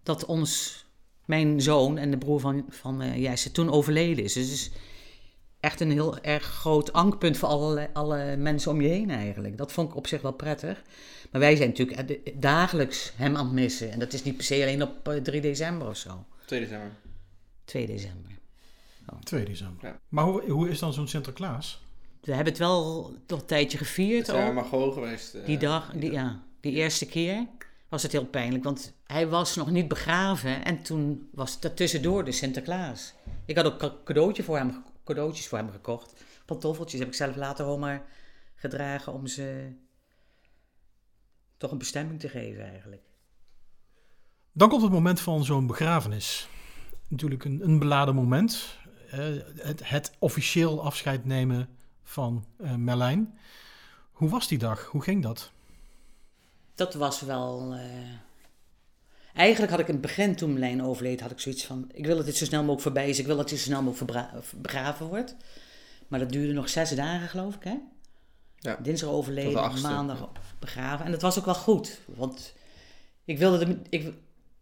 dat 0.03 0.25
ons, 0.25 0.84
mijn 1.25 1.63
zoon 1.63 1.99
en 1.99 2.11
de 2.11 2.19
broer 2.19 2.41
van, 2.41 2.65
van 2.69 3.01
eh, 3.01 3.17
Jesse 3.23 3.51
toen 3.53 3.71
overleden 3.71 4.25
is. 4.25 4.33
Dus 4.33 4.45
het 4.45 4.53
is 4.55 4.71
echt 5.61 5.81
een 5.81 5.91
heel 5.91 6.19
erg 6.21 6.45
groot 6.45 6.93
angstpunt 6.93 7.37
voor 7.37 7.49
alle, 7.49 7.91
alle 7.93 8.37
mensen 8.37 8.71
om 8.71 8.81
je 8.81 8.89
heen 8.89 9.11
eigenlijk. 9.11 9.59
Dat 9.59 9.73
vond 9.73 9.91
ik 9.91 9.97
op 9.97 10.07
zich 10.07 10.23
wel 10.23 10.33
prettig. 10.33 10.83
Maar 11.31 11.41
wij 11.41 11.57
zijn 11.57 11.69
natuurlijk 11.69 12.11
eh, 12.11 12.35
dagelijks 12.41 13.13
hem 13.17 13.37
aan 13.37 13.45
het 13.45 13.55
missen. 13.55 13.91
En 13.91 13.99
dat 13.99 14.13
is 14.13 14.23
niet 14.23 14.37
per 14.37 14.45
se 14.45 14.55
alleen 14.63 14.83
op 14.83 15.11
3 15.23 15.41
december 15.41 15.89
of 15.89 15.97
zo. 15.97 16.25
2 16.47 16.61
december. 16.61 16.91
2 17.65 17.87
december. 17.87 18.31
2 19.23 19.45
december. 19.45 19.89
Ja. 19.89 19.99
Maar 20.09 20.25
hoe, 20.25 20.51
hoe 20.51 20.69
is 20.69 20.79
dan 20.79 20.93
zo'n 20.93 21.09
Sinterklaas? 21.09 21.83
We 22.21 22.33
hebben 22.35 22.53
het 22.53 22.63
wel 22.63 23.13
toch 23.27 23.41
een 23.41 23.47
tijdje 23.47 23.79
gevierd. 23.79 24.27
Het 24.27 24.37
is 24.37 24.43
ook. 24.43 24.55
maar 24.55 24.65
gewoon 24.65 24.93
geweest. 24.93 25.35
eh, 25.35 25.47
Die 25.47 25.59
dag, 25.59 25.93
die, 25.97 26.13
ja, 26.13 26.43
die 26.61 26.73
eerste 26.73 27.07
keer 27.07 27.47
was 27.95 28.03
het 28.03 28.13
heel 28.13 28.27
pijnlijk, 28.27 28.65
want 28.65 28.95
hij 29.07 29.29
was 29.29 29.57
nog 29.57 29.71
niet 29.71 29.89
begraven 29.89 30.65
en 30.65 30.83
toen 30.83 31.29
was 31.33 31.57
het 31.61 31.77
tussendoor 31.77 32.25
de 32.25 32.33
Sinterklaas. 32.33 33.15
Ik 33.45 33.57
had 33.57 33.65
ook 33.65 34.05
cadeautje 34.05 34.43
voor 34.43 34.57
hem, 34.57 34.85
cadeautjes 35.05 35.49
voor 35.49 35.59
hem 35.59 35.71
gekocht. 35.71 36.25
Pantoffeltjes 36.45 37.01
heb 37.01 37.09
ik 37.09 37.15
zelf 37.15 37.37
later 37.37 37.67
wel 37.67 37.79
maar 37.79 38.07
gedragen 38.55 39.13
om 39.13 39.27
ze 39.27 39.73
toch 41.57 41.71
een 41.71 41.79
bestemming 41.79 42.21
te 42.21 42.29
geven 42.29 42.69
eigenlijk. 42.71 43.03
Dan 44.53 44.69
komt 44.69 44.83
het 44.83 44.93
moment 44.93 45.21
van 45.21 45.45
zo'n 45.45 45.67
begrafenis. 45.67 46.49
Natuurlijk 47.09 47.45
een, 47.45 47.61
een 47.63 47.79
beladen 47.79 48.15
moment. 48.15 48.79
Het, 49.83 50.13
officieel 50.19 50.85
afscheid 50.85 51.25
nemen 51.25 51.69
van 52.03 52.45
eh, 52.57 52.75
Merlijn. 52.75 53.39
Hoe 54.13 54.29
was 54.29 54.49
die 54.49 54.59
dag? 54.59 54.85
Hoe 54.85 55.03
ging 55.03 55.23
dat? 55.23 55.53
Dat 56.75 56.95
was 56.95 57.21
wel. 57.21 57.73
eh, 57.75 57.81
Eigenlijk 59.35 59.71
had 59.73 59.81
ik 59.81 59.87
in 59.89 59.93
het 59.93 60.03
begin, 60.03 60.37
toen 60.37 60.51
Merlijn 60.53 60.83
overleed, 60.83 61.21
had 61.21 61.31
ik 61.31 61.41
zoiets 61.41 61.65
van: 61.65 61.91
ik 61.93 62.07
wil 62.07 62.17
dat 62.17 62.25
dit 62.25 62.37
zo 62.37 62.45
snel 62.45 62.59
mogelijk 62.61 62.83
voorbij 62.83 63.09
is. 63.09 63.19
Ik 63.19 63.27
wil 63.27 63.37
dat 63.37 63.49
hij 63.51 63.59
zo 63.59 63.65
snel 63.65 63.83
mogelijk 63.83 64.29
begraven 64.57 65.07
wordt. 65.07 65.37
Maar 66.09 66.19
dat 66.21 66.31
duurde 66.33 66.53
nog 66.53 66.69
zes 66.69 66.91
dagen, 66.91 67.29
geloof 67.29 67.55
ik, 67.55 67.65
hè? 67.65 67.77
Ja. 68.59 68.77
Dinsdag 68.83 69.11
overleden, 69.11 69.63
achtste, 69.63 69.89
maandag 69.89 70.19
ja. 70.19 70.29
begraven. 70.59 71.05
En 71.07 71.11
dat 71.11 71.23
was 71.23 71.39
ook 71.39 71.45
wel 71.45 71.55
goed. 71.55 71.99
Want 72.07 72.55
ik 73.25 73.39
wilde. 73.39 73.65
De, 73.67 73.79
ik, 73.89 74.13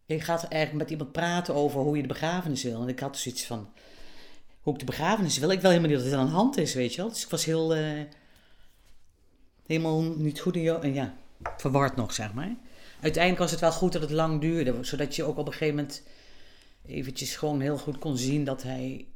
ik 0.07 0.22
ga 0.22 0.33
eigenlijk 0.48 0.72
met 0.72 0.90
iemand 0.90 1.12
praten 1.12 1.55
over 1.55 1.81
hoe 1.81 1.96
je 1.96 2.03
de 2.03 2.09
begrafenis 2.09 2.62
wil. 2.62 2.83
En 2.83 2.88
ik 2.88 3.01
had 3.01 3.18
zoiets 3.18 3.44
van. 3.44 3.68
Hoe 4.61 4.72
ik 4.72 4.79
de 4.79 4.85
begrafenis 4.85 5.38
wil. 5.38 5.51
Ik 5.51 5.61
wil 5.61 5.70
helemaal 5.70 5.90
niet 5.90 5.98
dat 6.01 6.09
het 6.11 6.18
aan 6.18 6.27
de 6.27 6.33
hand 6.33 6.57
is, 6.57 6.75
weet 6.75 6.94
je 6.94 7.01
wel. 7.01 7.11
Dus 7.11 7.22
ik 7.25 7.31
was 7.31 7.44
heel. 7.44 7.75
eh, 7.75 8.01
helemaal 9.66 10.03
niet 10.03 10.40
goed 10.40 10.57
in 10.57 10.62
jou. 10.62 10.87
Ja, 10.92 11.14
verward 11.57 11.96
nog, 11.96 12.12
zeg 12.12 12.33
maar. 12.33 12.57
Uiteindelijk 13.00 13.42
was 13.42 13.50
het 13.50 13.61
wel 13.61 13.72
goed 13.72 13.92
dat 13.92 14.02
het 14.02 14.11
lang 14.11 14.40
duurde. 14.40 14.74
Zodat 14.81 15.16
je 15.16 15.24
ook 15.24 15.38
op 15.38 15.46
een 15.46 15.52
gegeven 15.52 15.74
moment 15.74 16.02
eventjes 16.87 17.37
gewoon 17.37 17.61
heel 17.61 17.78
goed 17.78 17.98
kon 17.98 18.16
zien 18.16 18.44
dat 18.44 18.62
hij... 18.62 19.07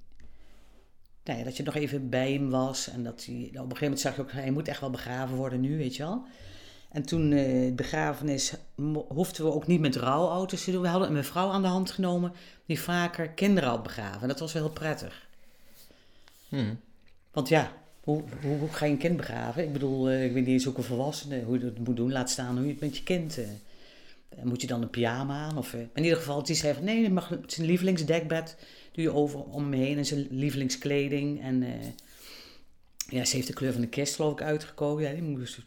Nou 1.25 1.39
ja, 1.39 1.45
dat 1.45 1.57
je 1.57 1.63
nog 1.63 1.75
even 1.75 2.09
bij 2.09 2.33
hem 2.33 2.51
was. 2.51 2.89
En 2.89 3.05
dat 3.05 3.25
hij... 3.25 3.35
nou, 3.35 3.47
op 3.47 3.55
een 3.55 3.61
gegeven 3.61 3.83
moment 3.83 4.01
zag 4.01 4.17
je 4.17 4.23
ook, 4.23 4.33
hij 4.33 4.51
moet 4.51 4.69
echt 4.69 4.81
wel 4.81 4.91
begraven 4.91 5.37
worden 5.37 5.61
nu, 5.61 5.77
weet 5.77 5.97
je 5.97 6.03
wel. 6.03 6.25
En 6.97 7.03
toen 7.03 7.33
eh, 7.33 7.67
de 7.67 7.73
begrafenis 7.75 8.55
hoefden 9.09 9.45
we 9.45 9.53
ook 9.53 9.67
niet 9.67 9.81
met 9.81 9.97
rouwauto's 9.97 10.65
te 10.65 10.71
doen. 10.71 10.83
We 10.83 10.89
hadden 10.89 11.09
een 11.09 11.15
mevrouw 11.15 11.51
aan 11.51 11.63
de 11.63 11.69
hand 11.69 11.91
genomen 11.91 12.33
die 12.67 12.81
vaker 12.81 13.29
kinderen 13.29 13.69
had 13.69 13.83
begraven. 13.83 14.23
En 14.23 14.29
dat 14.29 14.41
was 14.41 14.53
wel 14.53 14.63
heel 14.63 14.73
prettig. 14.73 15.27
Hmm. 16.49 16.81
Want 17.33 17.49
ja, 17.49 17.73
hoe, 18.07 18.23
hoe, 18.43 18.69
ga 18.71 18.85
je 18.85 18.93
een 18.93 18.99
kind 18.99 19.17
begraven? 19.17 19.63
Ik 19.63 19.73
bedoel, 19.73 20.11
eh, 20.11 20.25
ik 20.25 20.33
weet 20.33 20.45
niet 20.45 20.53
eens 20.53 20.69
ook 20.69 20.77
een 20.77 20.83
volwassene 20.83 21.43
hoe 21.43 21.59
je 21.59 21.65
dat 21.65 21.79
moet 21.79 21.97
doen. 21.97 22.13
Laat 22.13 22.31
staan 22.31 22.57
hoe 22.57 22.67
je 22.67 22.73
het 22.73 22.81
met 22.81 22.97
je 22.97 23.03
kind... 23.03 23.39
eh, 23.39 24.43
moet 24.43 24.61
je 24.61 24.67
dan 24.67 24.83
een 24.83 24.91
pyjama 24.91 25.35
aan? 25.35 25.59
Of, 25.59 25.75
eh, 25.75 25.81
in 25.95 26.03
ieder 26.03 26.19
geval, 26.19 26.43
die 26.43 26.57
zei 26.57 26.75
van 26.75 26.85
nee, 26.85 27.03
het 27.03 27.13
mag 27.13 27.39
zijn 27.47 27.67
lievelingsdekbed 27.67 28.57
doe 28.93 29.05
je 29.05 29.13
over 29.13 29.45
om 29.45 29.73
heen 29.73 29.99
en 29.99 30.07
zijn 30.07 30.27
lievelingskleding. 30.31 31.43
En 31.43 31.63
eh, 31.63 31.87
ja, 33.09 33.25
ze 33.25 33.37
heeft 33.37 33.47
de 33.47 33.53
kleur 33.53 33.73
van 33.73 33.81
de 33.81 33.89
kist 33.89 34.15
geloof 34.15 34.33
ik 34.33 34.43
uitgekozen. 34.43 35.09
Ja, 35.09 35.13
die 35.13 35.23
moest 35.23 35.63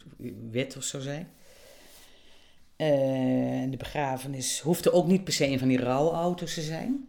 wit 0.50 0.76
of 0.76 0.84
zo 0.84 1.00
zijn. 1.00 1.28
Eh, 2.80 3.60
en 3.60 3.70
de 3.70 3.76
begrafenis 3.76 4.60
hoefde 4.60 4.92
ook 4.92 5.06
niet 5.06 5.24
per 5.24 5.32
se 5.32 5.46
een 5.46 5.58
van 5.58 5.68
die 5.68 5.80
rouwauto's 5.80 6.54
te 6.54 6.60
zijn. 6.60 7.08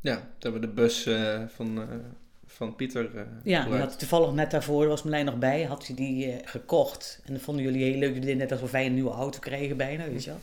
Ja, 0.00 0.16
toen 0.16 0.52
hebben 0.52 0.60
we 0.60 0.66
de 0.66 0.72
bus 0.72 1.06
eh, 1.06 1.42
van, 1.48 1.80
eh, 1.80 1.88
van 2.46 2.74
Pieter 2.74 3.16
eh 3.16 3.22
Ja, 3.42 3.68
had 3.68 3.98
toevallig 3.98 4.32
net 4.32 4.50
daarvoor, 4.50 4.80
daar 4.80 4.88
was 4.88 5.02
Marlijn 5.02 5.24
nog 5.24 5.38
bij, 5.38 5.62
had 5.62 5.86
hij 5.86 5.96
die 5.96 6.32
eh, 6.32 6.48
gekocht. 6.48 7.20
En 7.24 7.32
dat 7.32 7.42
vonden 7.42 7.64
jullie 7.64 7.84
heel 7.84 7.98
leuk, 7.98 8.14
jullie 8.14 8.34
net 8.34 8.52
alsof 8.52 8.70
wij 8.70 8.86
een 8.86 8.94
nieuwe 8.94 9.10
auto 9.10 9.38
kregen 9.38 9.76
bijna, 9.76 10.08
weet 10.08 10.24
je 10.24 10.30
wel. 10.30 10.40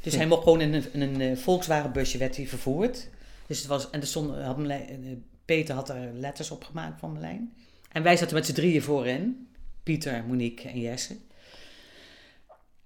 Dus 0.00 0.14
hij 0.14 0.26
mocht 0.26 0.42
gewoon 0.42 0.60
in 0.60 0.74
een, 0.74 0.84
in 0.92 1.00
een 1.00 1.20
eh, 1.20 1.36
Volkswagen 1.36 1.92
busje 1.92 2.18
werd 2.18 2.36
hij 2.36 2.46
vervoerd. 2.46 3.08
Dus 3.46 3.58
het 3.58 3.66
was, 3.66 3.90
en 3.90 4.00
er 4.00 4.06
stond, 4.06 4.36
had 4.36 4.56
Marlijn, 4.56 5.24
Peter 5.44 5.74
had 5.74 5.88
er 5.88 6.12
letters 6.12 6.50
op 6.50 6.64
gemaakt 6.64 7.00
van 7.00 7.12
Marlijn. 7.12 7.52
En 7.92 8.02
wij 8.02 8.16
zaten 8.16 8.34
met 8.34 8.46
z'n 8.46 8.52
drieën 8.52 8.82
voorin, 8.82 9.48
Pieter, 9.82 10.24
Monique 10.24 10.68
en 10.68 10.80
Jesse. 10.80 11.16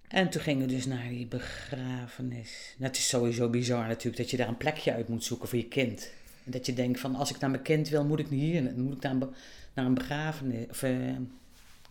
En 0.09 0.31
toen 0.31 0.43
gingen 0.43 0.67
we 0.67 0.75
dus 0.75 0.87
naar 0.87 1.09
die 1.09 1.27
begrafenis. 1.27 2.75
Het 2.79 2.97
is 2.97 3.09
sowieso 3.09 3.49
bizar 3.49 3.87
natuurlijk 3.87 4.17
dat 4.17 4.31
je 4.31 4.37
daar 4.37 4.49
een 4.49 4.57
plekje 4.57 4.93
uit 4.93 5.09
moet 5.09 5.25
zoeken 5.25 5.49
voor 5.49 5.59
je 5.59 5.69
kind. 5.69 6.11
En 6.47 6.53
dat 6.53 6.67
je 6.67 6.73
denkt 6.73 7.01
van 7.01 7.15
als 7.15 7.31
ik 7.31 7.39
naar 7.39 7.51
mijn 7.51 7.63
kind 7.63 7.89
wil, 7.89 8.05
moet 8.05 8.19
ik 8.19 8.29
hier, 8.29 8.63
moet 8.77 8.97
ik 8.97 9.03
naar 9.03 9.13
een, 9.13 9.35
naar 9.75 9.85
een 9.85 9.95
begrafenis 9.95 10.67
of 10.71 10.83
eh, 10.83 10.93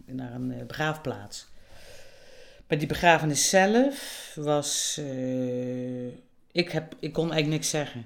naar 0.05 0.33
een 0.33 0.51
eh, 0.51 0.65
begraafplaats. 0.65 1.47
Maar 2.67 2.77
die 2.77 2.87
begrafenis 2.87 3.49
zelf 3.49 4.31
was, 4.35 4.97
eh, 4.99 6.07
ik, 6.51 6.69
heb, 6.71 6.95
ik 6.99 7.13
kon 7.13 7.31
eigenlijk 7.31 7.47
niks 7.47 7.69
zeggen. 7.69 8.05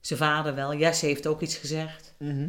Zijn 0.00 0.18
vader 0.18 0.54
wel, 0.54 0.74
Jesse 0.74 1.06
heeft 1.06 1.26
ook 1.26 1.40
iets 1.40 1.56
gezegd. 1.56 2.14
Mhm. 2.16 2.48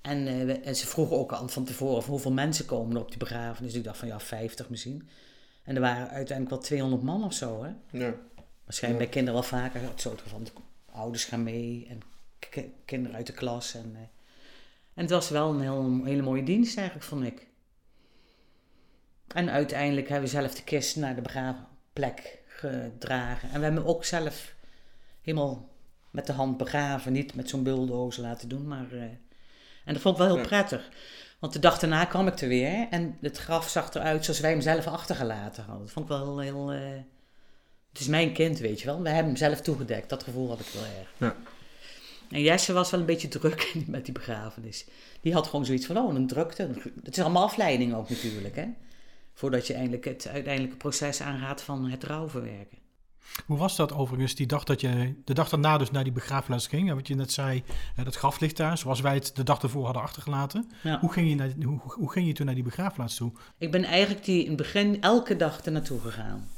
En, 0.00 0.26
en 0.64 0.76
ze 0.76 0.86
vroegen 0.86 1.16
ook 1.16 1.32
al 1.32 1.48
van 1.48 1.64
tevoren 1.64 2.04
hoeveel 2.04 2.32
mensen 2.32 2.64
komen 2.64 2.96
op 2.96 3.08
die 3.08 3.18
begrafenis. 3.18 3.70
Dus 3.70 3.80
ik 3.80 3.86
dacht 3.86 3.98
van 3.98 4.08
ja, 4.08 4.20
50 4.20 4.68
misschien. 4.68 5.08
En 5.64 5.74
er 5.74 5.80
waren 5.80 6.08
uiteindelijk 6.08 6.50
wel 6.50 6.58
200 6.58 7.02
man 7.02 7.24
of 7.24 7.32
zo, 7.32 7.62
hè. 7.62 7.98
Ja. 7.98 8.14
Waarschijnlijk 8.64 9.02
Ja. 9.02 9.08
bij 9.08 9.08
kinderen 9.08 9.32
wel 9.40 9.60
vaker. 9.60 9.80
Het 9.80 10.00
soort 10.00 10.22
van 10.26 10.46
ouders 10.92 11.24
gaan 11.24 11.42
mee 11.42 11.86
en 11.88 12.00
kinderen 12.84 13.16
uit 13.16 13.26
de 13.26 13.32
klas. 13.32 13.74
En, 13.74 13.90
eh, 13.94 14.00
en 14.94 15.02
het 15.02 15.10
was 15.10 15.28
wel 15.28 15.50
een 15.50 15.60
heel, 15.60 16.04
hele 16.04 16.22
mooie 16.22 16.42
dienst 16.42 16.76
eigenlijk, 16.76 17.06
vond 17.06 17.24
ik. 17.24 17.46
En 19.34 19.50
uiteindelijk 19.50 20.08
hebben 20.08 20.30
we 20.30 20.36
zelf 20.36 20.54
de 20.54 20.64
kist 20.64 20.96
naar 20.96 21.14
de 21.14 21.20
begraafplek 21.20 22.42
gedragen. 22.46 23.48
En 23.48 23.58
we 23.58 23.64
hebben 23.64 23.82
hem 23.82 23.90
ook 23.90 24.04
zelf 24.04 24.54
helemaal 25.22 25.70
met 26.10 26.26
de 26.26 26.32
hand 26.32 26.56
begraven. 26.56 27.12
Niet 27.12 27.34
met 27.34 27.48
zo'n 27.48 27.62
bulldozer 27.62 28.22
laten 28.22 28.48
doen, 28.48 28.66
maar... 28.68 28.92
eh, 28.92 29.02
en 29.84 29.92
dat 29.92 30.02
vond 30.02 30.18
ik 30.18 30.22
wel 30.26 30.34
heel 30.34 30.46
prettig. 30.46 30.90
Want 31.38 31.52
de 31.52 31.58
dag 31.58 31.78
daarna 31.78 32.04
kwam 32.04 32.26
ik 32.26 32.40
er 32.40 32.48
weer 32.48 32.88
en 32.90 33.18
het 33.20 33.38
graf 33.38 33.68
zag 33.68 33.94
eruit 33.94 34.24
zoals 34.24 34.40
wij 34.40 34.50
hem 34.50 34.60
zelf 34.60 34.86
achtergelaten 34.86 35.64
hadden. 35.64 35.82
Dat 35.82 35.92
vond 35.92 36.10
ik 36.10 36.16
wel 36.16 36.38
heel... 36.38 36.72
eh, 36.72 36.80
het 37.92 38.00
is 38.00 38.06
mijn 38.06 38.32
kind, 38.32 38.58
weet 38.58 38.80
je 38.80 38.86
wel. 38.86 39.02
We 39.02 39.08
hebben 39.08 39.26
hem 39.26 39.36
zelf 39.36 39.60
toegedekt. 39.60 40.08
Dat 40.08 40.22
gevoel 40.22 40.48
had 40.48 40.60
ik 40.60 40.66
wel 40.66 40.82
erg. 40.82 41.12
Ja. 41.16 41.36
En 42.30 42.42
Jesse 42.42 42.72
was 42.72 42.90
wel 42.90 43.00
een 43.00 43.06
beetje 43.06 43.28
druk 43.28 43.74
met 43.86 44.04
die 44.04 44.14
begrafenis. 44.14 44.86
Die 45.20 45.32
had 45.32 45.46
gewoon 45.46 45.64
zoiets 45.64 45.86
van, 45.86 45.96
oh, 45.96 46.14
een 46.14 46.26
drukte. 46.26 46.70
Het 47.02 47.16
is 47.16 47.22
allemaal 47.22 47.42
afleiding 47.42 47.94
ook 47.94 48.08
natuurlijk, 48.08 48.56
hè. 48.56 48.66
Voordat 49.34 49.66
je 49.66 49.74
eindelijk 49.74 50.04
het 50.04 50.28
uiteindelijke 50.28 50.76
proces 50.76 51.22
aangaat 51.22 51.62
van 51.62 51.90
het 51.90 52.04
rouwverwerken. 52.04 52.78
Hoe 53.46 53.58
was 53.58 53.76
dat 53.76 53.92
overigens, 53.92 54.34
die 54.34 54.46
dag 54.46 54.64
dat 54.64 54.80
je, 54.80 55.14
de 55.24 55.34
dag 55.34 55.48
daarna 55.48 55.78
dus 55.78 55.90
naar 55.90 56.04
die 56.04 56.12
begraafplaats 56.12 56.66
ging? 56.66 56.94
Wat 56.94 57.08
je 57.08 57.14
net 57.14 57.32
zei, 57.32 57.62
eh, 57.96 58.04
dat 58.04 58.16
graf 58.16 58.40
ligt 58.40 58.56
daar, 58.56 58.78
zoals 58.78 59.00
wij 59.00 59.14
het 59.14 59.36
de 59.36 59.42
dag 59.42 59.62
ervoor 59.62 59.84
hadden 59.84 60.02
achtergelaten. 60.02 60.70
Ja. 60.82 61.00
Hoe, 61.00 61.12
ging 61.12 61.28
je 61.28 61.34
naar, 61.34 61.52
hoe, 61.64 61.80
hoe 61.84 62.12
ging 62.12 62.26
je 62.26 62.32
toen 62.32 62.46
naar 62.46 62.54
die 62.54 62.64
begraafplaats 62.64 63.16
toe? 63.16 63.32
Ik 63.58 63.70
ben 63.70 63.84
eigenlijk 63.84 64.24
die 64.24 64.42
in 64.42 64.48
het 64.48 64.56
begin 64.56 65.00
elke 65.00 65.36
dag 65.36 65.64
er 65.64 65.72
naartoe 65.72 66.00
gegaan. 66.00 66.48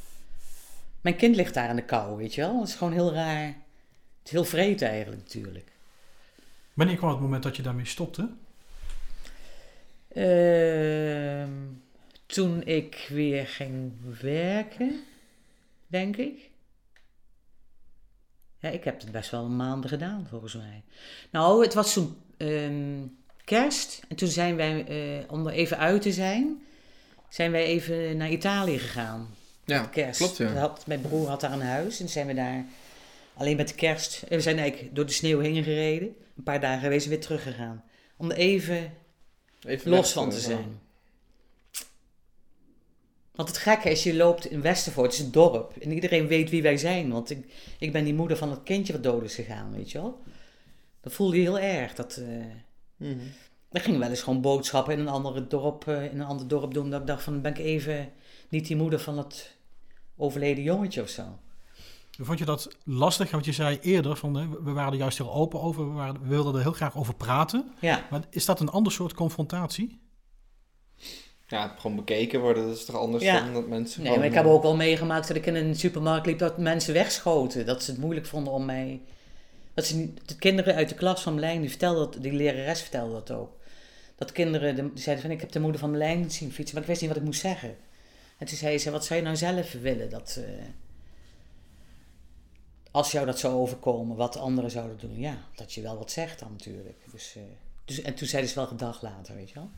Mijn 1.05 1.17
kind 1.17 1.37
ligt 1.37 1.55
daar 1.55 1.71
in 1.71 1.77
de 1.77 1.85
kou, 1.85 2.17
weet 2.17 2.35
je 2.35 2.41
wel. 2.41 2.59
Dat 2.59 2.69
is 2.69 2.75
gewoon 2.75 2.93
heel 2.93 3.13
raar. 3.13 3.47
Het 3.47 4.25
is 4.25 4.31
heel 4.31 4.45
vreed 4.45 4.83
eigenlijk 4.83 5.23
natuurlijk. 5.23 5.73
Wanneer 6.75 6.97
kwam 6.97 7.11
het 7.11 7.21
moment 7.21 7.43
dat 7.43 7.57
je 7.57 7.63
daarmee 7.63 7.85
stopte? 7.85 8.29
Ehm, 10.09 11.51
toen 12.27 12.63
ik 12.63 13.07
weer 13.09 13.47
ging 13.47 13.93
werken, 14.21 15.05
denk 15.87 16.17
ik. 16.17 16.51
Ja, 18.59 18.69
ik 18.69 18.85
heb 18.85 19.01
het 19.01 19.13
best 19.13 19.31
wel 19.31 19.49
maanden 19.49 19.91
gedaan, 19.91 20.27
volgens 20.29 20.55
mij. 20.55 20.83
Nou, 21.31 21.63
het 21.63 21.75
was 21.75 21.93
toen 21.93 22.17
ehm, 22.37 23.07
kerst. 23.45 24.03
En 24.09 24.17
toen 24.17 24.29
zijn 24.29 24.57
wij, 24.57 24.87
eh, 24.87 25.33
om 25.33 25.47
er 25.47 25.53
even 25.53 25.79
uit 25.79 26.03
te 26.03 26.13
zijn, 26.13 26.63
zijn 27.29 27.51
wij 27.51 27.65
even 27.65 28.17
naar 28.17 28.31
Italië 28.31 28.79
gegaan. 28.79 29.29
Ja, 29.65 29.85
kerst. 29.85 30.19
klopt 30.19 30.37
ja. 30.37 30.53
Had, 30.53 30.87
mijn 30.87 31.01
broer 31.01 31.29
had 31.29 31.41
daar 31.41 31.53
een 31.53 31.61
huis 31.61 32.01
en 32.01 32.09
zijn 32.09 32.27
we 32.27 32.35
daar 32.35 32.65
alleen 33.35 33.57
met 33.57 33.69
de 33.69 33.75
kerst. 33.75 34.23
En 34.29 34.37
we 34.37 34.43
zijn 34.43 34.59
eigenlijk 34.59 34.95
door 34.95 35.07
de 35.07 35.13
sneeuw 35.13 35.39
heen 35.41 35.63
gereden. 35.65 36.17
Een 36.37 36.43
paar 36.43 36.61
dagen 36.61 36.81
geweest 36.83 37.05
en 37.05 37.11
weer 37.11 37.21
teruggegaan. 37.21 37.85
Om 38.17 38.31
er 38.31 38.37
even 38.37 38.93
Even 39.67 39.91
los 39.91 40.13
van 40.13 40.29
eh, 40.29 40.35
te 40.35 40.41
zijn. 40.41 40.81
Want 43.35 43.49
het 43.49 43.59
gekke 43.59 43.91
is, 43.91 44.03
je 44.03 44.15
loopt 44.15 44.47
in 44.47 44.61
Westervoort, 44.61 45.11
het 45.11 45.21
is 45.21 45.27
een 45.27 45.33
dorp. 45.33 45.77
En 45.81 45.93
iedereen 45.93 46.27
weet 46.27 46.51
wie 46.51 46.63
wij 46.63 46.77
zijn. 46.77 47.11
Want 47.13 47.31
ik, 47.31 47.47
ik 47.79 47.93
ben 47.93 48.05
die 48.05 48.15
moeder 48.15 48.37
van 48.37 48.51
het 48.51 48.63
kindje 48.63 48.93
wat 48.93 49.03
dood 49.03 49.23
is 49.25 49.35
gegaan, 49.35 49.73
weet 49.73 49.91
je 49.91 49.99
wel. 49.99 50.23
Dat 51.01 51.13
voelde 51.13 51.37
je 51.37 51.43
heel 51.43 51.59
erg. 51.59 51.95
Dat, 51.95 52.17
eh 52.17 52.27
Mhm. 52.97 53.19
ik 53.73 53.83
ging 53.83 53.99
wel 53.99 54.09
eens 54.11 54.23
gewoon 54.23 54.41
boodschappen 54.41 54.93
in 54.93 55.01
een, 55.01 55.09
andere 55.09 55.47
dorp, 55.47 55.89
eh, 55.89 56.05
in 56.05 56.21
een 56.21 56.27
ander 56.27 56.49
dorp 56.49 56.75
doen. 56.75 56.91
Dat 56.91 57.01
ik 57.01 57.07
dacht 57.07 57.23
van, 57.23 57.41
ben 57.41 57.51
ik 57.53 57.59
even 57.59 58.13
niet 58.55 58.67
die 58.67 58.77
moeder 58.77 59.01
van 59.01 59.19
het 59.19 59.57
overleden 60.17 60.65
jongetje 60.65 61.03
of 61.03 61.09
zo. 61.09 61.39
Vond 62.21 62.39
je 62.39 62.45
dat 62.45 62.69
lastig? 62.85 63.31
Want 63.31 63.45
je 63.45 63.53
zei 63.53 63.79
eerder, 63.83 64.17
van, 64.17 64.35
hè, 64.35 64.49
we 64.49 64.73
waren 64.73 64.93
er 64.93 64.99
juist 64.99 65.19
heel 65.19 65.33
open 65.33 65.61
over, 65.61 65.89
we, 65.89 65.95
waren, 65.95 66.21
we 66.23 66.29
wilden 66.29 66.55
er 66.55 66.61
heel 66.61 66.73
graag 66.73 66.97
over 66.97 67.15
praten. 67.15 67.73
Ja, 67.81 68.07
Maar 68.11 68.23
is 68.31 68.45
dat 68.45 68.61
een 68.61 68.69
ander 68.69 68.93
soort 68.93 69.15
confrontatie? 69.15 70.01
Ja, 71.49 71.75
gewoon 71.79 71.97
bekeken 71.97 72.41
worden, 72.41 72.67
dat 72.67 72.77
is 72.77 72.85
toch 72.85 72.97
anders 72.97 73.25
Ja. 73.25 73.41
dan 73.41 73.53
dat 73.53 73.69
mensen 73.69 74.03
nee, 74.03 74.17
maar 74.17 74.27
ik 74.27 74.35
heb 74.35 74.45
ook 74.45 74.63
wel 74.63 74.77
meegemaakt 74.77 75.29
dat 75.29 75.37
ik 75.37 75.47
in 75.47 75.55
een 75.55 75.77
supermarkt 75.77 76.27
liep 76.27 76.39
dat 76.39 76.59
mensen 76.59 76.95
wegschoten. 76.95 77.67
Dat 77.67 77.83
ze 77.83 77.91
het 77.91 78.01
moeilijk 78.01 78.27
vonden 78.27 78.53
om 78.53 78.65
mij... 78.65 79.01
Dat 79.75 79.85
ze 79.85 79.97
niet, 79.97 80.29
de 80.29 80.37
kinderen 80.37 80.75
uit 80.75 80.89
de 80.89 80.95
klas 80.95 81.23
van 81.23 81.35
Melijn, 81.35 81.61
die, 81.61 81.71
vertelde 81.71 81.99
dat, 81.99 82.23
die 82.23 82.33
lerares 82.33 82.81
vertelde 82.81 83.13
dat 83.13 83.31
ook. 83.31 83.51
Dat 84.17 84.33
kinderen 84.33 84.75
de, 84.77 84.93
die 84.93 85.03
zeiden 85.03 85.25
van, 85.25 85.35
ik 85.35 85.41
heb 85.41 85.53
de 85.53 85.61
moeder 85.61 85.81
van 85.81 85.91
Melijn 85.91 86.31
zien 86.31 86.53
fietsen, 86.53 86.75
maar 86.75 86.83
ik 86.83 86.89
wist 86.89 87.01
niet 87.01 87.11
wat 87.11 87.19
ik 87.19 87.25
moest 87.25 87.41
zeggen. 87.41 87.77
En 88.39 88.47
toen 88.47 88.57
zei 88.57 88.79
ze, 88.79 88.91
wat 88.91 89.05
zou 89.05 89.19
je 89.19 89.25
nou 89.25 89.37
zelf 89.37 89.73
willen? 89.73 90.11
Dat, 90.11 90.41
eh, 90.47 90.65
als 92.91 93.13
jou 93.13 93.27
dat 93.27 93.39
zou 93.39 93.55
overkomen, 93.55 94.17
wat 94.17 94.33
de 94.33 94.39
anderen 94.39 94.71
zouden 94.71 94.99
doen. 94.99 95.19
Ja, 95.19 95.39
dat 95.55 95.73
je 95.73 95.83
wel 95.83 95.99
wat 95.99 96.11
zegt 96.11 96.39
dan 96.39 96.53
natuurlijk. 96.53 96.99
Dus, 97.13 97.37
eh, 97.37 97.43
dus, 97.85 98.03
en 98.03 98.15
toen 98.15 98.29
zeiden 98.29 98.51
ze 98.51 98.57
wel 98.57 98.67
gedag 98.67 99.03
later, 99.03 99.35
weet 99.35 99.49
je 99.49 99.55
wel. 99.55 99.71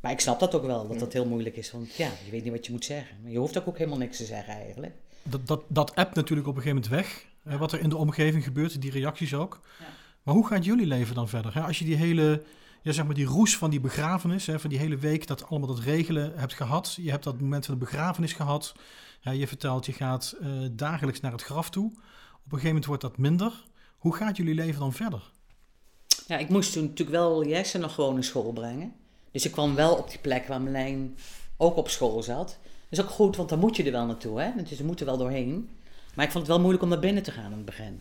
Maar 0.00 0.12
ik 0.12 0.20
snap 0.20 0.40
dat 0.40 0.54
ook 0.54 0.64
wel, 0.64 0.88
dat 0.88 0.98
dat 0.98 1.12
heel 1.12 1.26
moeilijk 1.26 1.56
is. 1.56 1.70
Want 1.70 1.94
ja, 1.94 2.10
je 2.24 2.30
weet 2.30 2.42
niet 2.42 2.52
wat 2.52 2.66
je 2.66 2.72
moet 2.72 2.84
zeggen. 2.84 3.16
Maar 3.22 3.30
je 3.30 3.38
hoeft 3.38 3.58
ook, 3.58 3.68
ook 3.68 3.78
helemaal 3.78 3.98
niks 3.98 4.16
te 4.16 4.24
zeggen 4.24 4.54
eigenlijk. 4.54 4.94
Dat, 5.22 5.46
dat, 5.46 5.62
dat 5.68 5.94
app 5.94 6.14
natuurlijk 6.14 6.48
op 6.48 6.56
een 6.56 6.62
gegeven 6.62 6.82
moment 6.82 7.04
weg. 7.04 7.26
hè, 7.42 7.58
wat 7.58 7.72
er 7.72 7.80
in 7.80 7.88
de 7.88 7.96
omgeving 7.96 8.44
gebeurt, 8.44 8.80
die 8.80 8.90
reacties 8.90 9.34
ook. 9.34 9.60
Ja. 9.78 9.86
Maar 10.22 10.34
hoe 10.34 10.46
gaat 10.46 10.64
jullie 10.64 10.86
leven 10.86 11.14
dan 11.14 11.28
verder? 11.28 11.54
Hè? 11.54 11.60
Als 11.60 11.78
je 11.78 11.84
die 11.84 11.96
hele, 11.96 12.42
ja, 12.82 12.92
zeg 12.92 13.04
maar 13.04 13.14
die 13.14 13.26
roes 13.26 13.56
van 13.56 13.70
die 13.70 13.80
begrafenis, 13.80 14.46
hè, 14.46 14.60
van 14.60 14.70
die 14.70 14.78
hele 14.78 14.96
week, 14.96 15.26
dat 15.26 15.48
allemaal 15.48 15.68
dat 15.68 15.78
regelen 15.78 16.32
hebt 16.36 16.54
gehad. 16.54 16.94
Je 17.00 17.10
hebt 17.10 17.24
dat 17.24 17.40
moment 17.40 17.66
van 17.66 17.74
de 17.74 17.80
begrafenis 17.80 18.32
gehad. 18.32 18.74
Ja, 19.20 19.30
je 19.30 19.46
vertelt, 19.46 19.86
je 19.86 19.92
gaat 19.92 20.36
eh, 20.40 20.50
dagelijks 20.72 21.20
naar 21.20 21.32
het 21.32 21.42
graf 21.42 21.70
toe. 21.70 21.86
Op 21.86 21.92
een 21.94 22.00
gegeven 22.44 22.66
moment 22.66 22.86
wordt 22.86 23.02
dat 23.02 23.18
minder. 23.18 23.52
Hoe 23.98 24.16
gaat 24.16 24.36
jullie 24.36 24.54
leven 24.54 24.80
dan 24.80 24.92
verder? 24.92 25.30
Ja, 26.26 26.38
ik 26.38 26.48
moest 26.48 26.72
toen 26.72 26.82
natuurlijk 26.82 27.10
wel 27.10 27.46
Jesse 27.46 27.78
nog 27.78 27.94
gewoon 27.94 28.14
naar 28.14 28.24
school 28.24 28.52
brengen. 28.52 28.92
Dus 29.30 29.44
ik 29.44 29.52
kwam 29.52 29.74
wel 29.74 29.94
op 29.94 30.10
die 30.10 30.18
plek 30.18 30.46
waar 30.46 30.60
Melijn 30.60 31.16
ook 31.56 31.76
op 31.76 31.88
school 31.88 32.22
zat. 32.22 32.58
Dat 32.88 32.98
is 32.98 33.00
ook 33.00 33.10
goed, 33.10 33.36
want 33.36 33.48
dan 33.48 33.58
moet 33.58 33.76
je 33.76 33.84
er 33.84 33.92
wel 33.92 34.06
naartoe, 34.06 34.40
hè. 34.40 34.50
Dus 34.62 34.78
we 34.78 34.84
moeten 34.84 35.06
wel 35.06 35.18
doorheen. 35.18 35.68
Maar 36.14 36.24
ik 36.24 36.30
vond 36.30 36.46
het 36.46 36.52
wel 36.52 36.60
moeilijk 36.60 36.82
om 36.82 36.88
naar 36.88 36.98
binnen 36.98 37.22
te 37.22 37.30
gaan 37.30 37.50
in 37.50 37.56
het 37.56 37.64
begin. 37.64 38.00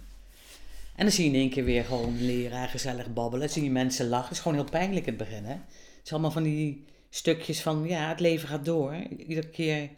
En 1.02 1.08
dan 1.08 1.16
zie 1.16 1.26
je 1.26 1.32
in 1.32 1.40
één 1.40 1.50
keer 1.50 1.64
weer 1.64 1.86
gewoon 1.86 2.22
leraar 2.22 2.68
gezellig 2.68 3.14
babbelen. 3.14 3.40
Dan 3.40 3.54
zie 3.54 3.64
je 3.64 3.72
mensen 3.72 4.08
lachen. 4.08 4.28
Het 4.28 4.38
is 4.38 4.42
gewoon 4.42 4.58
heel 4.58 4.70
pijnlijk 4.70 5.06
in 5.06 5.14
het 5.14 5.28
begin, 5.28 5.44
hè. 5.44 5.52
Het 5.52 6.02
is 6.04 6.12
allemaal 6.12 6.32
van 6.32 6.44
die 6.44 6.86
stukjes 7.10 7.62
van, 7.62 7.88
ja, 7.88 8.10
het 8.10 8.20
leven 8.20 8.48
gaat 8.48 8.66
door. 8.66 8.96
Iedere 9.18 9.50
keer 9.50 9.90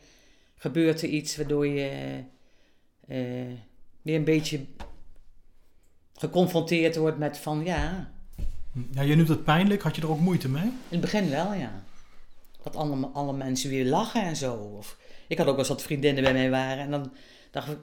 gebeurt 0.56 1.02
er 1.02 1.10
iets 1.10 1.36
waardoor 1.38 1.68
je 1.68 2.20
eh, 3.08 3.18
weer 4.02 4.16
een 4.16 4.24
beetje 4.24 4.66
geconfronteerd 6.14 6.96
wordt 6.96 7.18
met 7.18 7.38
van, 7.38 7.64
ja, 7.66 8.12
Ja, 8.92 9.02
je 9.02 9.16
noemt 9.16 9.30
het 9.30 9.44
pijnlijk. 9.44 9.82
Had 9.82 9.96
je 9.96 10.02
er 10.02 10.10
ook 10.10 10.20
moeite 10.20 10.50
mee? 10.50 10.64
in 10.64 10.74
het 10.90 11.02
begin 11.02 11.30
wel, 11.30 11.54
ja. 11.54 11.84
Dat 12.64 12.76
alle, 12.76 13.08
alle 13.08 13.34
mensen 13.34 13.70
weer 13.70 13.86
lachen 13.86 14.22
en 14.22 14.36
zo. 14.36 14.54
Of, 14.54 14.98
ik 15.28 15.38
had 15.38 15.48
ook 15.48 15.56
wel 15.56 15.60
eens 15.60 15.74
wat 15.74 15.84
vriendinnen 15.84 16.24
bij 16.24 16.34
mij 16.34 16.50
waren. 16.50 16.84
En 16.84 16.92
dan 16.92 17.12
dacht 17.54 17.68
ik, 17.70 17.78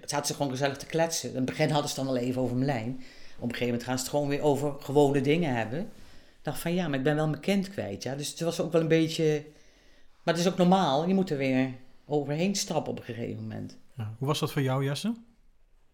het 0.00 0.10
zaten 0.10 0.26
ze 0.26 0.34
gewoon 0.34 0.50
gezellig 0.50 0.76
te 0.76 0.86
kletsen. 0.86 1.28
In 1.30 1.36
het 1.36 1.44
begin 1.44 1.70
hadden 1.70 1.90
ze 1.90 1.96
het 2.00 2.06
dan 2.06 2.16
al 2.16 2.22
even 2.22 2.42
over 2.42 2.56
Melijn. 2.56 2.90
Op 3.36 3.42
een 3.42 3.48
gegeven 3.48 3.66
moment 3.66 3.82
gaan 3.82 3.96
ze 3.96 4.02
het 4.02 4.10
gewoon 4.10 4.28
weer 4.28 4.40
over 4.40 4.74
gewone 4.80 5.20
dingen 5.20 5.54
hebben. 5.56 5.80
Ik 5.80 6.42
dacht 6.42 6.58
van 6.60 6.74
ja, 6.74 6.88
maar 6.88 6.98
ik 6.98 7.04
ben 7.04 7.16
wel 7.16 7.28
mijn 7.28 7.40
kind 7.40 7.70
kwijt. 7.70 8.02
Ja. 8.02 8.14
Dus 8.14 8.28
het 8.30 8.40
was 8.40 8.60
ook 8.60 8.72
wel 8.72 8.80
een 8.80 8.88
beetje... 8.88 9.44
Maar 10.22 10.34
het 10.34 10.44
is 10.44 10.50
ook 10.50 10.58
normaal. 10.58 11.08
Je 11.08 11.14
moet 11.14 11.30
er 11.30 11.36
weer 11.36 11.70
overheen 12.04 12.54
stappen 12.54 12.92
op 12.92 12.98
een 12.98 13.04
gegeven 13.04 13.42
moment. 13.42 13.76
Ja. 13.96 14.14
Hoe 14.18 14.28
was 14.28 14.38
dat 14.38 14.52
voor 14.52 14.62
jou, 14.62 14.84
Jesse? 14.84 15.14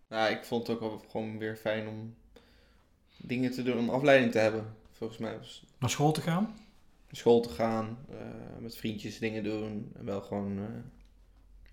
Ja, 0.08 0.28
ik 0.28 0.44
vond 0.44 0.66
het 0.66 0.76
ook 0.76 0.82
wel 0.82 1.04
gewoon 1.11 1.38
weer 1.38 1.56
fijn 1.56 1.88
om 1.88 2.14
dingen 3.16 3.50
te 3.50 3.62
doen, 3.62 3.78
om 3.78 3.90
afleiding 3.90 4.32
te 4.32 4.38
hebben. 4.38 4.74
Volgens 4.92 5.18
mij 5.18 5.38
was 5.38 5.64
Naar 5.78 5.90
school 5.90 6.12
te 6.12 6.20
gaan? 6.20 6.54
naar 7.06 7.20
school 7.20 7.40
te 7.40 7.48
gaan, 7.48 7.98
eh, 8.11 8.16
met 8.61 8.76
vriendjes 8.76 9.18
dingen 9.18 9.44
doen. 9.44 9.92
En 9.98 10.04
wel 10.04 10.20
gewoon, 10.20 10.58
eh, 10.58 10.64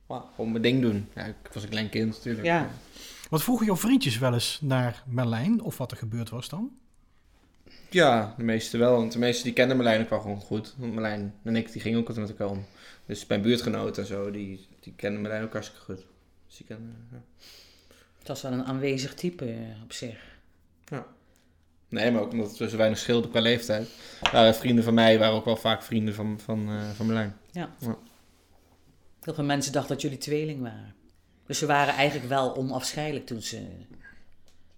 ja, 0.09 0.25
gewoon 0.35 0.51
mijn 0.51 0.63
ding 0.63 0.81
doen. 0.81 1.07
Ja, 1.15 1.25
ik 1.25 1.35
was 1.53 1.63
een 1.63 1.69
klein 1.69 1.89
kind 1.89 2.15
natuurlijk. 2.15 2.45
Ja. 2.45 2.69
Wat 3.29 3.43
vroegen 3.43 3.65
jouw 3.65 3.77
vriendjes 3.77 4.17
wel 4.17 4.33
eens 4.33 4.59
naar 4.61 5.03
Merlijn? 5.07 5.61
Of 5.61 5.77
wat 5.77 5.91
er 5.91 5.97
gebeurd 5.97 6.29
was 6.29 6.49
dan? 6.49 6.71
Ja, 7.89 8.33
de 8.37 8.43
meeste 8.43 8.77
wel. 8.77 8.95
Want 8.95 9.11
de 9.11 9.19
meeste 9.19 9.43
die 9.43 9.53
kenden 9.53 9.77
Marlijn 9.77 10.01
ook 10.01 10.09
wel 10.09 10.19
gewoon 10.19 10.41
goed. 10.41 10.75
Want 10.77 10.93
Marlijn 10.93 11.33
en 11.43 11.55
ik, 11.55 11.71
die 11.71 11.81
gingen 11.81 11.99
ook 11.99 12.07
altijd 12.07 12.27
met 12.27 12.39
elkaar 12.39 12.55
om. 12.55 12.65
Dus 13.05 13.25
mijn 13.25 13.41
buurtgenoten 13.41 14.03
en 14.03 14.07
zo, 14.07 14.31
die, 14.31 14.67
die 14.79 14.93
kenden 14.95 15.21
Marlijn 15.21 15.43
ook 15.43 15.53
hartstikke 15.53 15.83
goed. 15.83 16.05
Dus 16.47 16.57
die 16.57 16.65
kenden, 16.65 17.07
ja. 17.11 17.21
Het 18.19 18.27
was 18.27 18.41
wel 18.41 18.51
een 18.51 18.65
aanwezig 18.65 19.13
type 19.13 19.45
eh, 19.45 19.83
op 19.83 19.93
zich. 19.93 20.37
Nee, 21.89 22.11
maar 22.11 22.21
ook 22.21 22.31
omdat 22.31 22.57
we 22.57 22.69
zo 22.69 22.77
weinig 22.77 22.99
scheelden 22.99 23.29
qua 23.29 23.39
leeftijd. 23.39 23.89
Waren 24.31 24.55
vrienden 24.55 24.83
van 24.83 24.93
mij, 24.93 25.19
waren 25.19 25.33
ook 25.33 25.45
wel 25.45 25.55
vaak 25.55 25.83
vrienden 25.83 26.13
van, 26.13 26.39
van, 26.39 26.69
eh, 26.69 26.89
van 26.95 27.05
Marlijn. 27.05 27.35
Heel 29.21 29.33
veel 29.33 29.43
mensen 29.43 29.71
dachten 29.71 29.91
dat 29.93 30.01
jullie 30.01 30.17
tweeling 30.17 30.61
waren. 30.61 30.93
Dus 31.45 31.57
ze 31.57 31.65
waren 31.65 31.93
eigenlijk 31.93 32.29
wel 32.29 32.55
onafscheidelijk 32.55 33.25
toen 33.25 33.41
ze... 33.41 33.67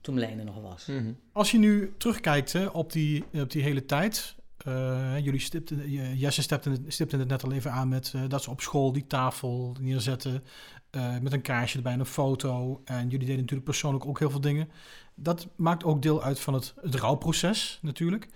Toen 0.01 0.17
er 0.39 0.45
nog 0.45 0.61
was. 0.61 0.87
Als 1.31 1.51
je 1.51 1.57
nu 1.57 1.93
terugkijkt 1.97 2.53
hè, 2.53 2.65
op, 2.65 2.91
die, 2.91 3.23
op 3.33 3.51
die 3.51 3.63
hele 3.63 3.85
tijd. 3.85 4.35
eh, 4.57 5.19
jullie 5.19 5.39
stipten, 5.39 5.79
eh, 5.81 6.19
Jesse 6.21 6.41
stipte, 6.41 6.69
het- 6.69 6.81
stipte 6.87 7.17
het 7.17 7.27
net 7.27 7.43
al 7.43 7.51
even 7.51 7.71
aan 7.71 7.87
met 7.89 8.11
eh, 8.15 8.21
dat 8.27 8.43
ze 8.43 8.49
op 8.49 8.61
school 8.61 8.91
die 8.91 9.07
tafel 9.07 9.75
neerzetten. 9.79 10.43
eh, 10.89 11.17
met 11.19 11.33
een 11.33 11.41
kaarsje 11.41 11.77
erbij 11.77 11.93
en 11.93 11.99
een 11.99 12.05
foto. 12.05 12.81
En 12.85 13.03
jullie 13.03 13.19
deden 13.19 13.35
natuurlijk 13.35 13.63
persoonlijk 13.63 14.05
ook 14.05 14.19
heel 14.19 14.29
veel 14.29 14.41
dingen. 14.41 14.69
Dat 15.15 15.47
maakt 15.55 15.83
ook 15.83 16.01
deel 16.01 16.23
uit 16.23 16.39
van 16.39 16.53
het, 16.53 16.73
het 16.81 16.95
rouwproces 16.95 17.79
natuurlijk. 17.81 18.27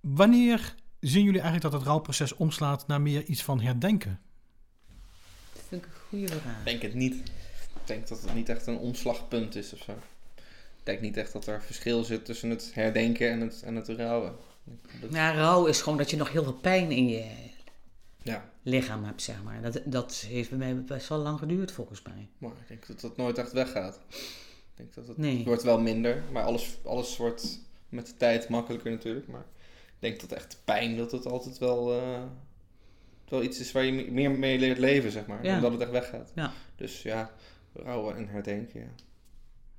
Wanneer 0.00 0.74
zien 1.00 1.24
jullie 1.24 1.40
eigenlijk 1.40 1.70
dat 1.70 1.72
het 1.80 1.88
rouwproces 1.90 2.34
omslaat 2.36 2.86
naar 2.86 3.00
meer 3.00 3.24
iets 3.24 3.42
van 3.42 3.60
herdenken? 3.60 4.20
Vind 5.72 5.84
ik 5.84 5.90
een 5.90 6.00
goede 6.08 6.40
vraag. 6.40 6.58
Ik 6.58 6.64
denk 6.64 6.82
het 6.82 6.94
niet. 6.94 7.14
Ik 7.14 7.86
denk 7.86 8.08
dat 8.08 8.22
het 8.22 8.34
niet 8.34 8.48
echt 8.48 8.66
een 8.66 8.76
omslagpunt 8.78 9.54
is 9.54 9.72
of 9.72 9.78
zo. 9.78 9.92
Ik 10.76 10.82
denk 10.88 11.00
niet 11.00 11.16
echt 11.16 11.32
dat 11.32 11.46
er 11.46 11.62
verschil 11.62 12.04
zit 12.04 12.24
tussen 12.24 12.50
het 12.50 12.70
herdenken 12.74 13.30
en 13.30 13.40
het, 13.40 13.62
en 13.62 13.74
het 13.74 13.88
rouwen. 13.88 14.34
Dat- 15.00 15.12
Ja, 15.12 15.34
rouw 15.34 15.66
is 15.66 15.82
gewoon 15.82 15.98
dat 15.98 16.10
je 16.10 16.16
nog 16.16 16.32
heel 16.32 16.42
veel 16.42 16.54
pijn 16.54 16.90
in 16.90 17.08
je 17.08 17.24
Ja, 18.22 18.50
lichaam 18.62 19.04
hebt, 19.04 19.22
zeg 19.22 19.42
maar. 19.42 19.62
Dat, 19.62 19.80
dat 19.84 20.14
heeft 20.14 20.48
bij 20.48 20.58
mij 20.58 20.82
best 20.84 21.08
wel 21.08 21.18
lang 21.18 21.38
geduurd, 21.38 21.72
volgens 21.72 22.02
mij. 22.02 22.28
maar 22.38 22.50
ik 22.60 22.68
denk 22.68 22.86
dat 22.86 23.00
dat 23.00 23.16
nooit 23.16 23.38
echt 23.38 23.52
weggaat. 23.52 24.00
Ik 24.08 24.74
denk 24.74 24.94
dat 24.94 25.08
het, 25.08 25.16
Nee. 25.18 25.36
het 25.36 25.46
wordt 25.46 25.62
wel 25.62 25.80
minder, 25.80 26.22
maar 26.32 26.42
alles, 26.44 26.76
alles 26.84 27.16
wordt 27.16 27.58
met 27.88 28.06
de 28.06 28.16
tijd 28.16 28.48
makkelijker 28.48 28.90
natuurlijk. 28.90 29.26
Maar 29.28 29.44
ik 29.86 29.94
denk 29.98 30.20
dat 30.20 30.32
echt 30.32 30.60
pijn, 30.64 30.96
dat 30.96 31.12
het 31.12 31.26
altijd 31.26 31.58
wel, 31.58 31.92
eh, 31.92 32.22
wel 33.32 33.42
iets 33.42 33.60
is 33.60 33.72
waar 33.72 33.84
je 33.84 33.92
me- 33.92 34.10
meer 34.10 34.30
mee 34.30 34.58
leert 34.58 34.78
leven, 34.78 35.10
zeg 35.10 35.26
maar. 35.26 35.44
Ja. 35.44 35.52
Dan 35.52 35.62
dat 35.62 35.72
het 35.72 35.80
echt 35.80 35.90
weggaat. 35.90 36.32
Ja. 36.34 36.52
Dus 36.76 37.02
ja, 37.02 37.30
rouwen 37.72 38.16
en 38.16 38.28
herdenken, 38.28 38.80
ja. 38.80 38.86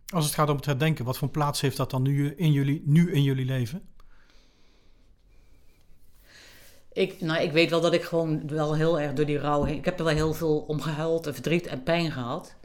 Als 0.08 0.26
het 0.26 0.34
gaat 0.34 0.50
om 0.50 0.56
het 0.56 0.66
herdenken, 0.66 1.06
wat 1.06 1.18
voor 1.18 1.30
plaats 1.30 1.62
heeft 1.62 1.78
dat 1.78 1.90
dan 1.92 2.02
nu 2.02 2.34
in 2.36 2.52
jullie, 2.52 2.82
nu 2.86 3.14
in 3.14 3.24
jullie 3.24 3.46
leven? 3.46 3.82
Ik, 6.94 7.22
nou, 7.22 7.42
ik 7.42 7.52
weet 7.52 7.70
wel 7.70 7.82
dat 7.82 7.94
ik 7.94 8.04
gewoon 8.04 8.48
wel 8.48 8.76
heel 8.76 9.00
erg 9.00 9.14
door 9.14 9.26
die 9.26 9.38
rouw 9.38 9.64
heen... 9.64 9.78
Ik 9.78 9.86
heb 9.86 10.00
er 10.00 10.06
wel 10.06 10.14
heel 10.14 10.34
veel 10.34 10.60
om 10.60 10.82
gehuild 10.82 11.28
en 11.28 11.34
verdriet 11.34 11.68
en 11.68 11.84
pijn 11.84 12.12
gehad. 12.12 12.56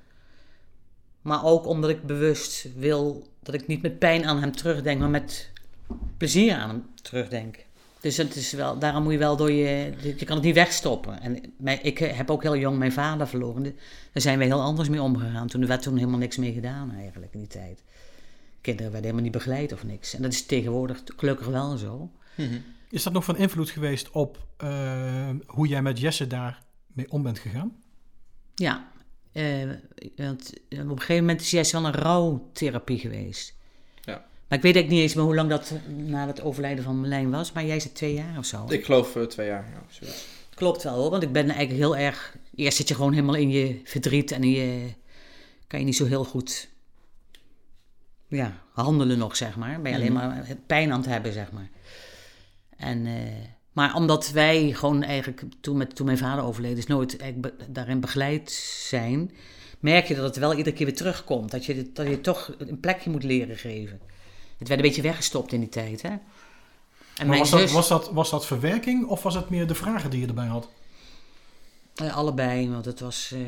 Maar 1.22 1.44
ook 1.44 1.66
omdat 1.66 1.90
ik 1.90 2.02
bewust 2.02 2.68
wil 2.74 3.28
dat 3.42 3.54
ik 3.54 3.66
niet 3.66 3.82
met 3.82 3.98
pijn 3.98 4.24
aan 4.24 4.40
hem 4.40 4.52
terugdenk, 4.52 5.00
maar 5.00 5.10
met 5.10 5.52
plezier 6.16 6.54
aan 6.54 6.68
hem 6.68 6.86
terugdenk. 7.02 7.66
Dus 8.00 8.16
het 8.16 8.36
is 8.36 8.52
wel, 8.52 8.78
daarom 8.78 9.02
moet 9.02 9.12
je 9.12 9.18
wel 9.18 9.36
door 9.36 9.52
je... 9.52 9.92
Je 10.02 10.24
kan 10.24 10.36
het 10.36 10.44
niet 10.44 10.54
wegstoppen. 10.54 11.20
En 11.20 11.54
mij, 11.56 11.78
ik 11.82 11.98
heb 11.98 12.30
ook 12.30 12.42
heel 12.42 12.56
jong 12.56 12.78
mijn 12.78 12.92
vader 12.92 13.28
verloren. 13.28 13.62
Daar 13.62 14.22
zijn 14.22 14.38
we 14.38 14.44
heel 14.44 14.60
anders 14.60 14.88
mee 14.88 15.02
omgegaan. 15.02 15.46
Toen 15.46 15.62
er 15.62 15.68
werd 15.68 15.82
toen 15.82 15.96
helemaal 15.96 16.18
niks 16.18 16.36
mee 16.36 16.52
gedaan 16.52 16.94
eigenlijk 16.94 17.32
in 17.32 17.38
die 17.38 17.48
tijd. 17.48 17.82
Kinderen 18.60 18.92
werden 18.92 19.10
helemaal 19.10 19.30
niet 19.30 19.42
begeleid 19.42 19.72
of 19.72 19.84
niks. 19.84 20.14
En 20.14 20.22
dat 20.22 20.32
is 20.32 20.46
tegenwoordig 20.46 21.02
gelukkig 21.16 21.46
wel 21.46 21.76
zo. 21.76 22.10
Is 22.90 23.02
dat 23.02 23.12
nog 23.12 23.24
van 23.24 23.36
invloed 23.36 23.70
geweest 23.70 24.10
op 24.10 24.46
eh, 24.56 25.30
hoe 25.46 25.66
jij 25.66 25.82
met 25.82 26.00
Jesse 26.00 26.26
daar 26.26 26.62
mee 26.92 27.10
om 27.10 27.22
bent 27.22 27.38
gegaan? 27.38 27.76
Ja, 28.54 28.90
eh, 29.32 29.68
want 30.16 30.52
op 30.70 30.78
een 30.78 31.00
gegeven 31.00 31.24
moment 31.24 31.40
is 31.40 31.50
juist 31.50 31.72
wel 31.72 31.84
een 31.84 31.92
rouwtherapie 31.92 32.98
geweest. 32.98 33.56
Maar 34.48 34.58
ik 34.58 34.64
weet 34.64 34.74
eigenlijk 34.74 34.88
niet 34.90 35.00
eens 35.00 35.14
meer 35.14 35.24
hoe 35.24 35.34
lang 35.34 35.48
dat 35.50 35.72
na 35.96 36.26
het 36.26 36.42
overlijden 36.42 36.84
van 36.84 37.00
Merlijn 37.00 37.30
was. 37.30 37.52
Maar 37.52 37.64
jij 37.64 37.80
zit 37.80 37.94
twee 37.94 38.14
jaar 38.14 38.38
of 38.38 38.44
zo. 38.44 38.64
Ik 38.68 38.84
geloof 38.84 39.16
eh, 39.16 39.22
twee 39.22 39.46
jaar, 39.46 39.64
ja, 39.72 39.82
zoiets. 39.88 40.26
Klopt 40.54 40.82
wel 40.82 40.94
hoor, 40.94 41.10
want 41.10 41.22
ik 41.22 41.32
ben 41.32 41.48
eigenlijk 41.50 41.78
heel 41.80 41.96
erg... 41.96 42.36
Eerst 42.54 42.76
zit 42.76 42.88
je 42.88 42.94
gewoon 42.94 43.12
helemaal 43.12 43.34
in 43.34 43.50
je 43.50 43.80
verdriet 43.84 44.30
en 44.32 44.42
in 44.44 44.50
je... 44.50 44.92
Kan 45.66 45.78
je 45.78 45.84
niet 45.84 45.96
zo 45.96 46.04
heel 46.06 46.24
goed 46.24 46.68
ja, 48.28 48.62
handelen 48.72 49.18
nog, 49.18 49.36
zeg 49.36 49.56
maar. 49.56 49.80
Ben 49.82 49.90
je 49.92 49.96
alleen 49.98 50.12
Mhm. 50.12 50.26
maar 50.26 50.46
pijn 50.66 50.92
aan 50.92 51.00
het 51.00 51.08
hebben, 51.08 51.32
zeg 51.32 51.52
maar. 51.52 51.68
En, 52.76 53.06
eh, 53.06 53.12
maar 53.72 53.94
omdat 53.94 54.30
wij 54.30 54.72
gewoon 54.72 55.02
eigenlijk, 55.02 55.42
toen, 55.60 55.76
met, 55.76 55.96
toen 55.96 56.06
mijn 56.06 56.18
vader 56.18 56.44
overleden 56.44 56.78
is, 56.78 56.86
nooit 56.86 57.16
eigenlijk 57.16 57.56
be- 57.58 57.64
daarin 57.72 58.00
begeleid 58.00 58.50
zijn, 58.88 59.30
merk 59.80 60.06
je 60.06 60.14
dat 60.14 60.24
het 60.24 60.36
wel 60.36 60.54
iedere 60.54 60.76
keer 60.76 60.86
weer 60.86 60.96
terugkomt. 60.96 61.50
Dat 61.50 61.64
je, 61.66 61.92
dat 61.92 62.08
je 62.08 62.20
toch 62.20 62.54
een 62.58 62.80
plekje 62.80 63.10
moet 63.10 63.22
leren 63.22 63.56
geven. 63.56 64.00
Het 64.58 64.68
werd 64.68 64.80
een 64.80 64.86
beetje 64.86 65.02
weggestopt 65.02 65.52
in 65.52 65.60
die 65.60 65.68
tijd, 65.68 66.02
hè. 66.02 66.08
En 66.08 67.26
Maar 67.26 67.26
mijn 67.26 67.38
was, 67.38 67.50
dat, 67.50 67.60
zus, 67.60 67.72
was, 67.72 67.88
dat, 67.88 68.10
was 68.10 68.30
dat 68.30 68.46
verwerking 68.46 69.06
of 69.06 69.22
was 69.22 69.34
het 69.34 69.50
meer 69.50 69.66
de 69.66 69.74
vragen 69.74 70.10
die 70.10 70.20
je 70.20 70.26
erbij 70.26 70.46
had? 70.46 70.68
eh, 71.98 72.16
allebei, 72.16 72.70
want 72.70 72.84
het 72.84 73.00
was 73.00 73.32
eh, 73.32 73.40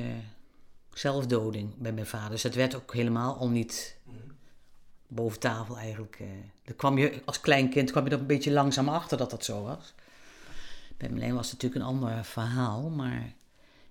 zelfdoding 0.93 1.71
bij 1.77 1.93
mijn 1.93 2.07
vader. 2.07 2.31
Dus 2.31 2.43
het 2.43 2.55
werd 2.55 2.75
ook 2.75 2.95
helemaal 2.95 3.37
al 3.37 3.49
niet 3.49 3.97
boven 5.07 5.41
tafel 5.41 5.79
eigenlijk. 5.79 6.19
Daar 6.65 6.75
kwam 6.75 6.99
je, 6.99 7.23
als 7.25 7.41
klein 7.41 7.71
kind 7.71 7.91
kwam 7.91 8.05
je 8.05 8.11
er 8.11 8.19
een 8.19 8.27
beetje 8.27 8.51
langzaam 8.51 8.89
achter 8.89 9.19
dat 9.19 9.31
dat 9.31 9.45
zo 9.45 9.63
was. 9.63 9.95
Bij 10.97 11.09
Marleen 11.09 11.35
was 11.35 11.51
het 11.51 11.63
natuurlijk 11.63 11.81
een 11.83 11.95
ander 11.95 12.25
verhaal, 12.25 12.91
maar 12.91 13.33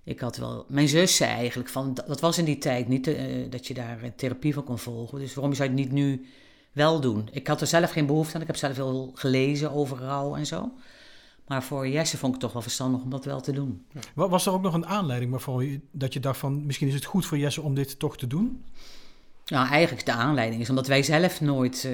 ik 0.02 0.20
had 0.20 0.36
wel... 0.36 0.64
Mijn 0.68 0.88
zus 0.88 1.16
zei 1.16 1.30
eigenlijk 1.30 1.68
van, 1.68 1.94
dat, 1.94 2.06
dat 2.06 2.20
was 2.20 2.38
in 2.38 2.44
die 2.44 2.58
tijd 2.58 2.88
niet 2.88 3.04
dat 3.50 3.66
je 3.66 3.74
daar 3.74 4.14
therapie 4.16 4.54
van 4.54 4.64
kon 4.64 4.78
volgen. 4.78 5.18
Dus 5.18 5.34
waarom 5.34 5.54
zou 5.54 5.70
je 5.70 5.74
het 5.74 5.84
niet 5.84 5.92
nu 5.92 6.28
wel 6.72 7.00
doen? 7.00 7.28
Ik 7.32 7.46
had 7.46 7.60
er 7.60 7.66
zelf 7.66 7.90
geen 7.90 8.06
behoefte 8.06 8.34
aan. 8.34 8.40
Ik 8.40 8.46
heb 8.46 8.56
zelf 8.56 8.74
veel 8.74 9.10
gelezen 9.14 9.72
over 9.72 9.98
rouw 9.98 10.36
en 10.36 10.46
zo. 10.46 10.72
Maar 11.46 11.62
voor 11.62 11.88
Jesse 11.88 12.16
vond 12.18 12.26
ik 12.26 12.32
het 12.32 12.40
toch 12.42 12.52
wel 12.52 12.62
verstandig 12.62 13.00
om 13.02 13.10
dat 13.10 13.24
wel 13.24 13.40
te 13.40 13.52
doen. 13.52 13.86
Wa- 14.14 14.28
Was 14.28 14.46
er 14.46 14.52
ook 14.52 14.62
nog 14.62 14.74
een 14.74 14.86
aanleiding 14.86 15.30
waarvoor 15.30 15.64
je, 15.64 15.80
dat 15.90 16.12
je 16.12 16.20
dacht 16.20 16.38
van 16.38 16.66
misschien 16.66 16.88
is 16.88 16.94
het 16.94 17.04
goed 17.04 17.26
voor 17.26 17.38
Jesse 17.38 17.62
om 17.62 17.74
dit 17.74 17.98
toch 17.98 18.16
te 18.16 18.26
doen? 18.26 18.64
Nou, 19.46 19.68
eigenlijk 19.68 20.06
de 20.06 20.12
aanleiding 20.12 20.60
is 20.62 20.68
omdat 20.70 20.86
wij 20.86 21.02
zelf 21.02 21.40
nooit 21.40 21.84
eh, 21.84 21.92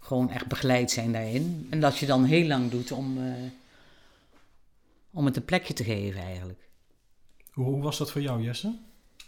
gewoon 0.00 0.30
echt 0.30 0.46
begeleid 0.46 0.90
zijn 0.90 1.12
daarin. 1.12 1.66
En 1.70 1.80
dat 1.80 1.98
je 1.98 2.06
dan 2.06 2.24
heel 2.24 2.46
lang 2.46 2.70
doet 2.70 2.92
om, 2.92 3.18
eh, 3.18 3.32
om 5.10 5.24
het 5.24 5.36
een 5.36 5.44
plekje 5.44 5.74
te 5.74 5.84
geven 5.84 6.20
eigenlijk. 6.22 6.58
Hoe, 7.52 7.64
hoe 7.64 7.82
was 7.82 7.98
dat 7.98 8.10
voor 8.10 8.20
jou 8.22 8.42
Jesse? 8.42 8.74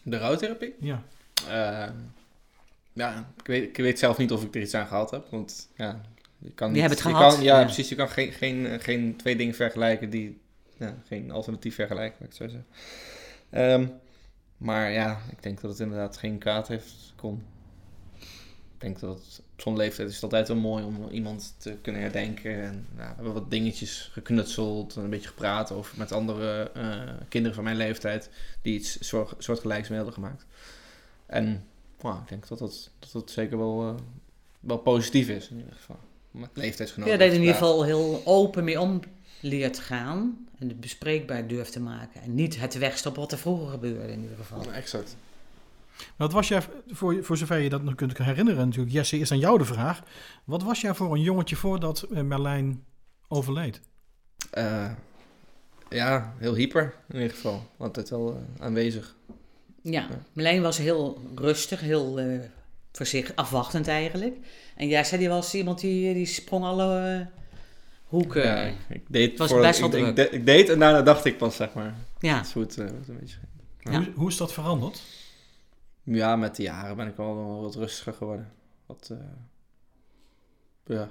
De 0.03 0.19
rouwtherapie? 0.19 0.75
Ja. 0.81 1.03
Eh, 1.49 1.91
ja, 2.97 3.33
ik 3.39 3.47
weet, 3.47 3.63
ik 3.63 3.77
weet 3.77 3.99
zelf 3.99 4.19
niet 4.19 4.33
of 4.33 4.43
ik 4.43 4.55
er 4.55 4.61
iets 4.61 4.75
aan 4.75 4.87
gehad 4.87 5.11
heb. 5.11 5.27
Want 5.31 5.69
ja, 5.75 6.01
je 6.39 6.51
kan 6.51 6.69
Je 6.69 6.73
niet... 6.73 6.83
hebt 6.83 6.95
het 6.95 7.03
je 7.03 7.15
gehad, 7.15 7.35
Kan, 7.35 7.43
ja, 7.43 7.59
ja. 7.59 7.65
precies. 7.65 7.89
Je 7.89 7.95
kan 7.95 8.09
geen, 8.09 8.33
geen, 8.33 8.81
geen 8.81 9.17
twee 9.17 9.37
dingen 9.37 9.55
vergelijken 9.55 10.11
die... 10.11 10.41
Ja, 10.79 10.95
geen 11.07 11.31
alternatief 11.31 11.75
vergelijken, 11.75 12.17
laat 12.21 12.33
ik 12.33 12.39
het 12.39 12.51
zo 12.51 12.57
zeggen. 12.57 12.67
Ehm, 13.51 13.87
maar 14.57 14.91
ja, 14.93 15.21
ik 15.31 15.43
denk 15.43 15.61
dat 15.61 15.71
het 15.71 15.81
inderdaad 15.81 16.17
geen 16.17 16.39
kwaad 16.39 16.69
heeft 16.69 17.13
kon. 17.17 17.45
Ik 18.75 18.83
denk 18.83 19.01
dat 19.01 19.19
het, 19.19 19.43
op 19.53 19.61
zo'n 19.61 19.77
leeftijd 19.77 20.09
is 20.09 20.15
het 20.15 20.23
altijd 20.23 20.49
wel 20.49 20.57
mooi 20.57 20.85
om 20.85 21.09
iemand 21.09 21.55
te 21.59 21.77
kunnen 21.83 22.01
herdenken. 22.03 22.63
En 22.63 22.87
ja, 22.97 23.09
we 23.09 23.15
hebben 23.15 23.33
wat 23.33 23.51
dingetjes 23.51 24.11
geknutseld 24.13 24.97
en 24.97 25.03
een 25.03 25.11
beetje 25.11 25.29
gepraat 25.29 25.73
over 25.73 25.99
met 25.99 26.13
andere 26.13 26.71
eh, 26.75 27.01
kinderen 27.29 27.55
van 27.55 27.65
mijn 27.65 27.77
leeftijd 27.77 28.31
die 28.63 28.75
iets 28.75 29.09
soort, 29.09 29.35
soortgelijks 29.39 29.89
mee 29.89 29.99
hadden 29.99 30.15
gemaakt. 30.15 30.47
En 31.27 31.65
nou, 32.03 32.19
ik 32.19 32.29
denk 32.29 32.49
dat 32.49 32.59
dat, 32.59 32.91
dat, 32.99 33.13
dat 33.13 33.31
zeker 33.31 33.59
wel, 33.59 33.83
eh, 33.83 33.95
wel 34.61 34.79
positief 34.79 35.29
is 35.29 35.49
in 35.49 35.57
ieder 35.57 35.73
geval. 35.73 35.99
Met 36.31 36.51
leeftijdsgenoten. 36.55 37.13
Ja, 37.13 37.19
dat 37.19 37.27
je 37.27 37.33
er 37.33 37.41
in 37.41 37.47
ieder 37.47 37.61
geval 37.61 37.85
heel 37.85 38.23
open 38.25 38.65
mee 38.65 38.81
om 38.81 39.01
leert 39.41 39.79
gaan. 39.79 40.47
En 40.59 40.69
het 40.69 40.81
bespreekbaar 40.81 41.47
durft 41.47 41.73
te 41.73 41.81
maken. 41.81 42.23
En 42.23 42.35
niet 42.35 42.61
het 42.61 42.79
wegstoppen 42.79 43.23
wat 43.23 43.33
er 43.33 43.39
vroeger 43.39 43.69
gebeurde 43.69 44.13
in 44.13 44.21
ieder 44.23 44.37
geval. 44.37 44.65
Ja, 44.65 44.73
exact. 44.73 45.17
Wat 46.17 46.33
was 46.33 46.49
jij, 46.49 46.63
voor, 46.87 47.25
voor 47.25 47.37
zover 47.37 47.59
je 47.59 47.69
dat 47.69 47.83
nog 47.83 47.95
kunt 47.95 48.19
herinneren 48.19 48.67
natuurlijk, 48.67 48.95
Jesse, 48.95 49.19
is 49.19 49.33
aan 49.33 49.39
jou 49.39 49.59
de 49.59 49.65
vraag. 49.65 50.03
Wat 50.45 50.63
was 50.63 50.81
jij 50.81 50.95
voor 50.95 51.15
een 51.15 51.21
jongetje 51.21 51.57
voordat 51.57 52.03
eh, 52.03 52.23
Merlijn 52.23 52.85
overleed? 53.29 53.81
Eh, 54.51 54.91
ja, 55.89 56.35
heel 56.39 56.55
hyper 56.55 56.95
in 57.09 57.21
ieder 57.21 57.35
geval. 57.35 57.71
Altijd 57.77 58.11
wel 58.11 58.43
aanwezig. 58.59 59.17
Ja. 59.91 60.07
Marlijn 60.33 60.63
was 60.63 60.79
heel 60.79 61.21
rustig, 61.35 61.81
heel 61.81 62.19
eh 62.19 62.41
voorzichtig, 62.93 63.37
afwachtend 63.37 63.89
eigenlijk. 63.89 64.37
En 64.77 64.89
Jesse 64.89 65.19
die 65.19 65.29
was 65.29 65.55
iemand 65.55 65.81
die, 65.81 66.15
die 66.15 66.27
sprong 66.27 66.65
alle 66.65 67.19
eh, 67.21 67.27
hoeken. 68.05 68.43
Ja, 68.45 68.73
ik, 68.89 69.03
deed 69.09 69.39
was 69.39 69.49
voordat- 69.49 69.67
best 69.67 69.81
wel 69.81 69.89
ik, 69.89 69.95
ik, 69.95 70.15
druk. 70.15 70.17
de- 70.31 70.37
ik 70.37 70.47
deed 70.47 70.69
en 70.69 70.79
daarna 70.79 71.03
dacht 71.03 71.25
ik 71.25 71.39
pas, 71.39 71.57
zeg 71.57 71.73
maar. 71.75 71.95
ja. 72.21 72.37
Dat 72.37 72.47
is 72.47 72.53
hoe 72.53 72.63
het, 72.63 72.79
eh, 72.79 72.85
het 72.85 73.09
een 73.09 73.19
beetje. 73.21 73.39
Ja. 73.81 73.91
Hoe, 73.99 74.13
hoe 74.15 74.29
is 74.29 74.37
dat 74.37 74.53
veranderd? 74.53 75.03
Ja, 76.03 76.37
met 76.37 76.57
de 76.57 76.63
jaren 76.63 76.97
ben 76.97 77.07
ik 77.09 77.17
wel, 77.17 77.37
wel 77.37 77.61
wat 77.63 77.75
rustiger 77.75 78.13
geworden. 78.13 78.53
Wat, 78.87 79.11
eh, 79.13 79.19
ja. 80.97 81.09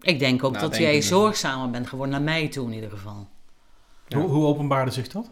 Ik 0.00 0.18
denk 0.18 0.44
ook 0.44 0.50
Nou, 0.52 0.62
dat 0.64 0.72
denk 0.72 0.82
jij 0.84 1.02
zorgzamer 1.02 1.70
bent 1.70 1.86
geworden 1.86 2.14
naar 2.14 2.22
mij 2.24 2.48
toe 2.48 2.66
in 2.66 2.72
ieder 2.72 2.90
geval. 2.90 3.28
Ja. 4.08 4.18
Hoe, 4.18 4.28
hoe 4.28 4.44
openbaarde 4.46 4.90
zich 4.90 5.08
dat? 5.08 5.30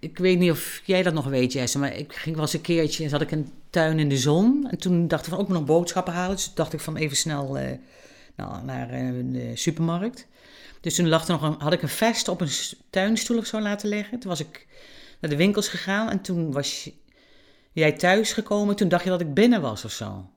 Ik 0.00 0.18
weet 0.18 0.38
niet 0.38 0.50
of 0.50 0.80
jij 0.84 1.02
dat 1.02 1.14
nog 1.14 1.24
weet, 1.26 1.52
Jesse, 1.52 1.78
maar 1.78 1.94
ik 1.96 2.12
ging 2.12 2.34
wel 2.34 2.44
eens 2.44 2.54
een 2.54 2.60
keertje, 2.60 3.08
zat 3.08 3.20
ik 3.20 3.30
in 3.30 3.38
een 3.38 3.52
tuin 3.70 3.98
in 3.98 4.08
de 4.08 4.16
zon. 4.16 4.68
En 4.70 4.78
toen 4.78 5.08
dacht 5.08 5.26
ik 5.26 5.30
van 5.32 5.38
ook 5.40 5.48
nog 5.48 5.64
boodschappen 5.64 6.12
halen. 6.12 6.36
Dus 6.36 6.44
toen 6.44 6.54
dacht 6.54 6.72
ik 6.72 6.80
van 6.80 6.96
even 6.96 7.16
snel 7.16 7.58
eh, 7.58 7.70
nou, 8.36 8.64
naar 8.64 8.90
eh, 8.90 9.08
de 9.24 9.50
supermarkt. 9.54 10.26
Dus 10.80 10.94
toen 10.94 11.08
lag 11.08 11.26
er 11.26 11.32
nog 11.32 11.42
een, 11.42 11.54
had 11.58 11.72
ik 11.72 11.82
een 11.82 11.88
vest 11.88 12.28
op 12.28 12.40
een 12.40 12.50
tuinstoel 12.90 13.38
of 13.38 13.46
zo 13.46 13.60
laten 13.60 13.88
liggen. 13.88 14.18
Toen 14.18 14.30
was 14.30 14.40
ik 14.40 14.66
naar 15.20 15.30
de 15.30 15.36
winkels 15.36 15.68
gegaan 15.68 16.10
en 16.10 16.20
toen 16.20 16.52
was 16.52 16.90
jij 17.72 17.92
thuis 17.92 18.32
gekomen. 18.32 18.76
Toen 18.76 18.88
dacht 18.88 19.04
je 19.04 19.10
dat 19.10 19.20
ik 19.20 19.34
binnen 19.34 19.60
was 19.60 19.84
of 19.84 19.90
zo. 19.92 20.30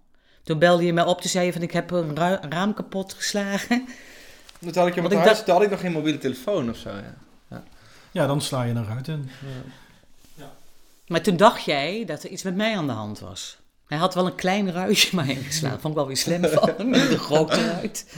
Toen 0.43 0.59
belde 0.59 0.85
je 0.85 0.93
mij 0.93 1.03
op, 1.05 1.21
zei 1.23 1.45
je 1.45 1.53
van 1.53 1.61
ik 1.61 1.71
heb 1.71 1.91
een 1.91 2.15
raam 2.49 2.73
kapot 2.73 3.13
geslagen. 3.13 3.85
Toen 4.59 4.73
had 4.73 4.87
ik, 4.87 4.95
je 4.95 5.01
Want 5.01 5.01
met 5.01 5.11
ik 5.11 5.17
huis, 5.17 5.29
dacht- 5.29 5.45
toen 5.45 5.53
had 5.53 5.63
ik 5.63 5.69
nog 5.69 5.79
geen 5.79 5.91
mobiele 5.91 6.17
telefoon 6.17 6.69
of 6.69 6.77
zo, 6.77 6.89
ja. 6.89 7.15
Ja, 8.11 8.27
dan 8.27 8.41
sla 8.41 8.63
je 8.63 8.73
naar 8.73 8.89
uit. 8.89 9.07
En, 9.07 9.29
Maar 11.07 11.21
toen 11.21 11.37
dacht 11.37 11.63
jij 11.63 12.05
dat 12.05 12.23
er 12.23 12.29
iets 12.29 12.43
met 12.43 12.55
mij 12.55 12.77
aan 12.77 12.87
de 12.87 12.93
hand 12.93 13.19
was. 13.19 13.57
Hij 13.87 13.97
had 13.97 14.13
wel 14.13 14.25
een 14.25 14.35
klein 14.35 14.71
ruitje 14.71 15.15
maar 15.15 15.29
ingeslagen. 15.29 15.79
Vond 15.79 15.93
ik 15.93 15.99
wel 15.99 16.07
weer 16.07 16.17
slim 16.17 16.45
van 16.45 16.69
hem, 16.77 16.91
de 16.91 17.17
grote 17.17 17.65
ruit. 17.65 18.17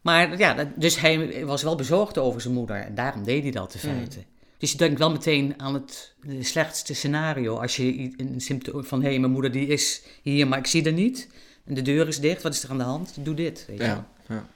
Maar 0.00 0.38
ja, 0.38 0.72
dus 0.76 1.00
hij 1.00 1.44
was 1.46 1.62
wel 1.62 1.76
bezorgd 1.76 2.18
over 2.18 2.40
zijn 2.40 2.54
moeder. 2.54 2.76
En 2.76 2.94
daarom 2.94 3.24
deed 3.24 3.42
hij 3.42 3.50
dat 3.50 3.74
in 3.74 3.90
Mm. 3.90 3.96
feite. 3.96 4.18
Dus 4.58 4.70
je 4.72 4.76
denkt 4.78 4.98
wel 4.98 5.10
meteen 5.10 5.54
aan 5.56 5.74
het 5.74 6.14
slechtste 6.40 6.94
scenario. 6.94 7.56
Als 7.56 7.76
je 7.76 8.12
een 8.16 8.40
symptoom 8.40 8.84
van, 8.84 9.02
hé, 9.02 9.08
hey, 9.08 9.18
mijn 9.18 9.32
moeder 9.32 9.52
die 9.52 9.66
is 9.66 10.02
hier, 10.22 10.48
maar 10.48 10.58
ik 10.58 10.66
zie 10.66 10.82
haar 10.82 10.92
niet. 10.92 11.28
En 11.64 11.74
de 11.74 11.82
deur 11.82 12.08
is 12.08 12.20
dicht, 12.20 12.42
wat 12.42 12.54
is 12.54 12.62
er 12.62 12.70
aan 12.70 12.78
de 12.78 12.84
hand? 12.84 13.14
Doe 13.18 13.34
dit, 13.34 13.64
weet 13.68 13.78
je 13.78 13.84
wel. 13.84 13.94
Ja, 13.94 14.34
ja. 14.34 14.46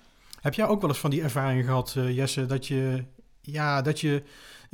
heb 0.40 0.54
jij 0.54 0.66
ook 0.66 0.80
wel 0.80 0.90
eens 0.90 0.98
van 0.98 1.10
die 1.10 1.22
ervaring 1.22 1.64
gehad, 1.64 1.94
eh, 1.96 2.16
Jesse, 2.16 2.46
dat 2.46 2.66
je, 2.66 3.04
ja, 3.40 3.82
dat 3.82 4.00
je, 4.00 4.22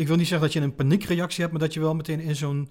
ik 0.01 0.07
wil 0.07 0.17
niet 0.17 0.27
zeggen 0.27 0.47
dat 0.47 0.53
je 0.57 0.61
een 0.61 0.75
paniekreactie 0.75 1.41
hebt, 1.41 1.53
maar 1.53 1.63
dat 1.63 1.75
je 1.75 1.81
wel 1.81 1.95
meteen 1.95 2.21
in 2.21 2.37
zo'n 2.37 2.71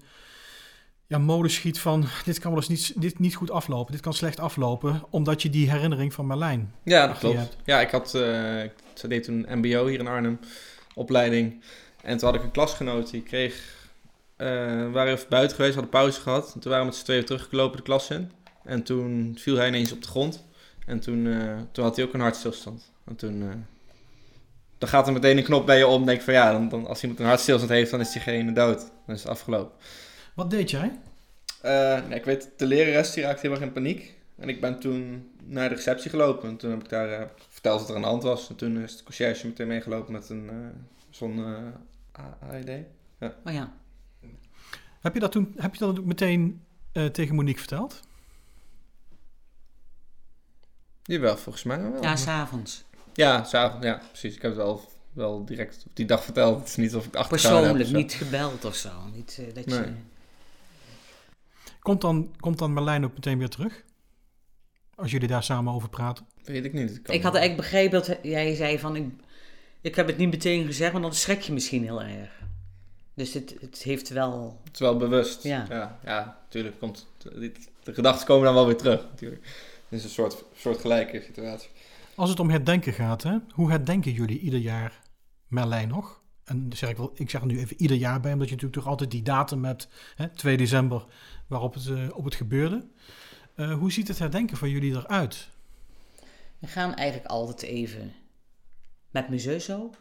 ja, 1.06 1.18
mode 1.18 1.48
schiet 1.48 1.78
van, 1.78 2.04
dit 2.24 2.38
kan 2.38 2.50
wel 2.50 2.60
eens 2.60 2.68
niet, 2.68 3.00
dit 3.00 3.18
niet 3.18 3.34
goed 3.34 3.50
aflopen, 3.50 3.92
dit 3.92 4.00
kan 4.00 4.14
slecht 4.14 4.40
aflopen, 4.40 5.02
omdat 5.10 5.42
je 5.42 5.50
die 5.50 5.70
herinnering 5.70 6.12
van 6.12 6.26
Marlijn. 6.26 6.74
Ja, 6.84 7.06
dat 7.06 7.18
klopt. 7.18 7.36
hebt. 7.36 7.56
Ja, 7.64 7.80
ik 7.80 7.90
had, 7.90 8.14
ik 8.64 8.72
deed 9.08 9.24
toen 9.24 9.46
MBO 9.48 9.86
hier 9.86 9.98
in 9.98 10.06
Arnhem, 10.06 10.38
opleiding. 10.94 11.62
En 12.02 12.16
toen 12.16 12.28
had 12.28 12.38
ik 12.38 12.44
een 12.44 12.50
klasgenoot, 12.50 13.10
die 13.10 13.22
kreeg, 13.22 13.54
eh, 14.36 14.46
we 14.46 14.90
waren 14.92 15.12
even 15.12 15.28
buiten 15.28 15.56
geweest, 15.56 15.74
hadden 15.74 15.92
pauze 15.92 16.20
gehad. 16.20 16.54
En 16.54 16.60
toen 16.60 16.70
waren 16.70 16.86
we 16.86 16.90
met 16.90 16.98
z'n 16.98 17.04
tweeën 17.04 17.24
teruggelopen 17.24 17.76
de 17.76 17.82
klas 17.82 18.10
in. 18.10 18.30
En 18.64 18.82
toen 18.82 19.36
viel 19.38 19.56
hij 19.56 19.68
ineens 19.68 19.92
op 19.92 20.02
de 20.02 20.08
grond. 20.08 20.44
En 20.86 21.00
toen, 21.00 21.26
eh, 21.26 21.58
toen 21.72 21.84
had 21.84 21.96
hij 21.96 22.04
ook 22.04 22.14
een 22.14 22.20
hartstilstand. 22.20 22.92
En 23.04 23.16
toen, 23.16 23.66
dan 24.80 24.88
gaat 24.88 25.06
er 25.06 25.12
meteen 25.12 25.38
een 25.38 25.44
knop 25.44 25.66
bij 25.66 25.78
je 25.78 25.86
om. 25.86 26.06
Denk 26.06 26.20
van 26.20 26.34
ja, 26.34 26.52
dan, 26.52 26.68
dan, 26.68 26.86
als 26.86 27.00
iemand 27.02 27.20
een 27.20 27.26
hartstilstand 27.26 27.70
heeft, 27.70 27.90
dan 27.90 28.00
is 28.00 28.12
diegene 28.12 28.52
dood. 28.52 28.78
Dan 29.06 29.14
is 29.14 29.22
het 29.22 29.30
afgelopen. 29.30 29.78
Wat 30.34 30.50
deed 30.50 30.70
jij? 30.70 30.98
Eh, 31.62 32.06
nee, 32.08 32.18
ik 32.18 32.24
weet, 32.24 32.50
de 32.56 32.66
lerares 32.66 33.12
die 33.12 33.22
raakte 33.24 33.40
heel 33.40 33.50
erg 33.50 33.60
in 33.60 33.72
paniek. 33.72 34.14
En 34.36 34.48
ik 34.48 34.60
ben 34.60 34.80
toen 34.80 35.30
naar 35.44 35.68
de 35.68 35.74
receptie 35.74 36.10
gelopen. 36.10 36.48
En 36.48 36.56
toen 36.56 36.70
heb 36.70 36.82
ik 36.82 36.88
daar 36.88 37.12
eh, 37.12 37.26
verteld 37.48 37.80
wat 37.80 37.88
er 37.88 37.94
aan 37.94 38.00
de 38.02 38.06
hand 38.06 38.22
was. 38.22 38.48
En 38.48 38.56
toen 38.56 38.78
is 38.78 38.96
de 38.96 39.04
conciërge 39.04 39.46
meteen 39.46 39.66
meegelopen 39.66 40.12
met 40.12 40.28
een, 40.28 40.48
eh, 40.50 40.56
zo'n 41.10 41.38
eh, 41.38 42.22
A- 42.24 42.38
AED. 42.50 42.70
Oh 43.44 43.52
ja. 43.52 43.72
Heb 45.00 45.14
je 45.14 45.20
dat 45.20 45.32
toen, 45.32 45.54
heb 45.56 45.74
je 45.74 45.78
dat 45.84 45.98
ook 45.98 46.04
meteen 46.04 46.64
eh, 46.92 47.06
tegen 47.06 47.34
Monique 47.34 47.58
verteld? 47.58 48.00
Jawel, 51.02 51.36
volgens 51.36 51.64
mij 51.64 51.82
wel. 51.82 52.02
Ja, 52.02 52.16
s'avonds. 52.16 52.84
Ja, 53.14 53.44
s'avonds, 53.44 53.86
ja, 53.86 54.00
precies. 54.08 54.34
Ik 54.36 54.42
heb 54.42 54.50
het 54.50 54.60
wel, 54.60 54.84
wel 55.12 55.44
direct 55.44 55.84
op 55.86 55.96
die 55.96 56.06
dag 56.06 56.24
verteld. 56.24 56.58
Het 56.58 56.68
is 56.68 56.76
niet 56.76 56.94
of 56.94 57.06
ik 57.06 57.14
heb. 57.14 57.28
Persoonlijk, 57.28 57.90
niet 57.90 58.12
gebeld 58.12 58.64
of 58.64 58.74
zo. 58.74 58.90
Niet, 59.14 59.38
eh, 59.40 59.54
dat 59.54 59.64
je... 59.64 59.80
Nee. 59.80 59.94
Komt 61.80 62.00
dan, 62.00 62.34
komt 62.40 62.58
dan 62.58 62.72
Marlijn 62.72 63.04
ook 63.04 63.14
meteen 63.14 63.38
weer 63.38 63.48
terug? 63.48 63.82
Als 64.94 65.10
jullie 65.10 65.28
daar 65.28 65.42
samen 65.42 65.72
over 65.72 65.88
praten? 65.88 66.26
Weet 66.44 66.64
ik 66.64 66.72
niet. 66.72 67.02
kan- 67.02 67.14
Ik 67.14 67.22
had 67.22 67.34
eigenlijk 67.34 67.70
begrepen 67.70 67.98
dat 68.06 68.18
jij 68.22 68.54
zei 68.54 68.78
van... 68.78 68.96
Ik, 68.96 69.04
ik 69.80 69.94
heb 69.94 70.06
het 70.06 70.16
niet 70.16 70.30
meteen 70.30 70.66
gezegd, 70.66 70.92
want 70.92 71.04
dan 71.04 71.14
schrik 71.14 71.40
je 71.40 71.52
misschien 71.52 71.82
heel 71.82 72.02
erg. 72.02 72.30
Dus 73.14 73.34
het, 73.34 73.54
het 73.60 73.82
heeft 73.82 74.08
wel... 74.08 74.60
Het 74.64 74.74
is 74.74 74.80
wel 74.80 74.96
bewust. 74.96 75.42
Ja. 75.42 75.66
Ja, 75.68 75.98
ja, 76.04 76.38
tuurlijk. 76.48 76.78
Komt, 76.78 77.06
de, 77.18 77.52
de 77.82 77.94
gedachten 77.94 78.26
komen 78.26 78.44
dan 78.44 78.54
wel 78.54 78.66
weer 78.66 78.76
terug, 78.76 79.02
natuurlijk. 79.10 79.44
Het 79.88 79.98
is 79.98 80.04
een 80.04 80.10
soort, 80.10 80.44
soort 80.56 80.78
gelijke 80.80 81.22
situatie. 81.26 81.68
Als 82.20 82.30
het 82.30 82.40
om 82.40 82.50
herdenken 82.50 82.92
gaat, 82.92 83.22
hè, 83.22 83.36
hoe 83.50 83.70
herdenken 83.70 84.12
jullie 84.12 84.40
ieder 84.40 84.58
jaar 84.58 85.00
Merlijn 85.48 85.88
nog? 85.88 86.22
En 86.44 86.70
zeg 86.74 86.90
ik, 86.90 86.96
wel, 86.96 87.10
ik 87.14 87.30
zeg 87.30 87.40
er 87.40 87.46
nu 87.46 87.58
even 87.58 87.80
ieder 87.80 87.96
jaar 87.96 88.20
bij, 88.20 88.32
omdat 88.32 88.48
je 88.48 88.54
natuurlijk 88.54 88.82
toch 88.82 88.90
altijd 88.90 89.10
die 89.10 89.22
datum 89.22 89.64
hebt, 89.64 89.88
hè, 90.16 90.28
2 90.28 90.56
december, 90.56 91.04
waarop 91.46 91.74
het, 91.74 91.86
uh, 91.86 92.16
op 92.16 92.24
het 92.24 92.34
gebeurde. 92.34 92.86
Uh, 93.56 93.74
hoe 93.78 93.92
ziet 93.92 94.08
het 94.08 94.18
herdenken 94.18 94.56
van 94.56 94.70
jullie 94.70 94.96
eruit? 94.96 95.48
We 96.58 96.66
gaan 96.66 96.94
eigenlijk 96.94 97.30
altijd 97.30 97.62
even 97.62 98.12
met 99.10 99.28
mijn 99.28 99.40
zus 99.40 99.70
ook. 99.70 99.94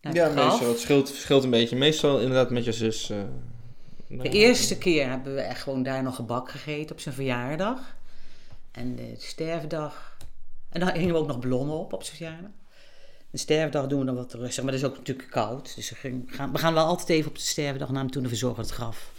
Ja, 0.00 0.28
meestal. 0.28 0.68
Het 0.68 0.78
scheelt, 0.78 1.08
scheelt 1.08 1.44
een 1.44 1.50
beetje. 1.50 1.76
Meestal 1.76 2.20
inderdaad 2.20 2.50
met 2.50 2.64
je 2.64 2.72
zus. 2.72 3.10
Uh, 3.10 3.22
de 4.08 4.28
eerste 4.28 4.78
keer 4.78 5.08
hebben 5.08 5.34
we 5.34 5.40
echt 5.40 5.62
gewoon 5.62 5.82
daar 5.82 6.02
nog 6.02 6.16
gebak 6.16 6.50
gegeten 6.50 6.94
op 6.94 7.00
zijn 7.00 7.14
verjaardag. 7.14 7.96
En 8.70 8.96
de 8.96 9.14
sterfdag. 9.16 10.15
En 10.76 10.82
dan 10.82 10.90
gingen 10.90 11.14
we 11.14 11.20
ook 11.20 11.26
nog 11.26 11.38
ballonnen 11.38 11.76
op 11.76 11.92
op 11.92 12.02
zijn 12.02 12.16
verjaardag. 12.16 12.50
De 13.30 13.38
sterfdag 13.38 13.86
doen 13.86 13.98
we 13.98 14.04
dan 14.06 14.14
wat 14.14 14.34
rustig, 14.34 14.64
maar 14.64 14.72
dat 14.72 14.82
is 14.82 14.88
ook 14.88 14.96
natuurlijk 14.96 15.30
koud. 15.30 15.74
Dus 15.74 15.90
we 15.90 15.96
gaan, 16.26 16.52
we 16.52 16.58
gaan 16.58 16.74
wel 16.74 16.86
altijd 16.86 17.08
even 17.08 17.28
op 17.28 17.34
de 17.34 17.40
sterfdag 17.40 17.90
naar 17.90 18.02
hem 18.02 18.10
toe 18.10 18.22
en 18.22 18.28
verzorgen 18.28 18.62
het 18.62 18.72
graf. 18.72 19.12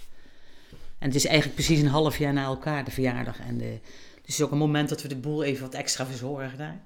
En 0.99 1.07
het 1.07 1.15
is 1.15 1.25
eigenlijk 1.25 1.55
precies 1.55 1.79
een 1.79 1.87
half 1.87 2.17
jaar 2.17 2.33
na 2.33 2.43
elkaar, 2.43 2.85
de 2.85 2.91
verjaardag. 2.91 3.39
En 3.39 3.57
de, 3.57 3.79
dus 3.81 4.21
het 4.21 4.27
is 4.27 4.41
ook 4.41 4.51
een 4.51 4.57
moment 4.57 4.89
dat 4.89 5.01
we 5.01 5.07
de 5.07 5.15
boel 5.15 5.43
even 5.43 5.61
wat 5.61 5.73
extra 5.73 6.05
verzorgen 6.05 6.57
daar. 6.57 6.81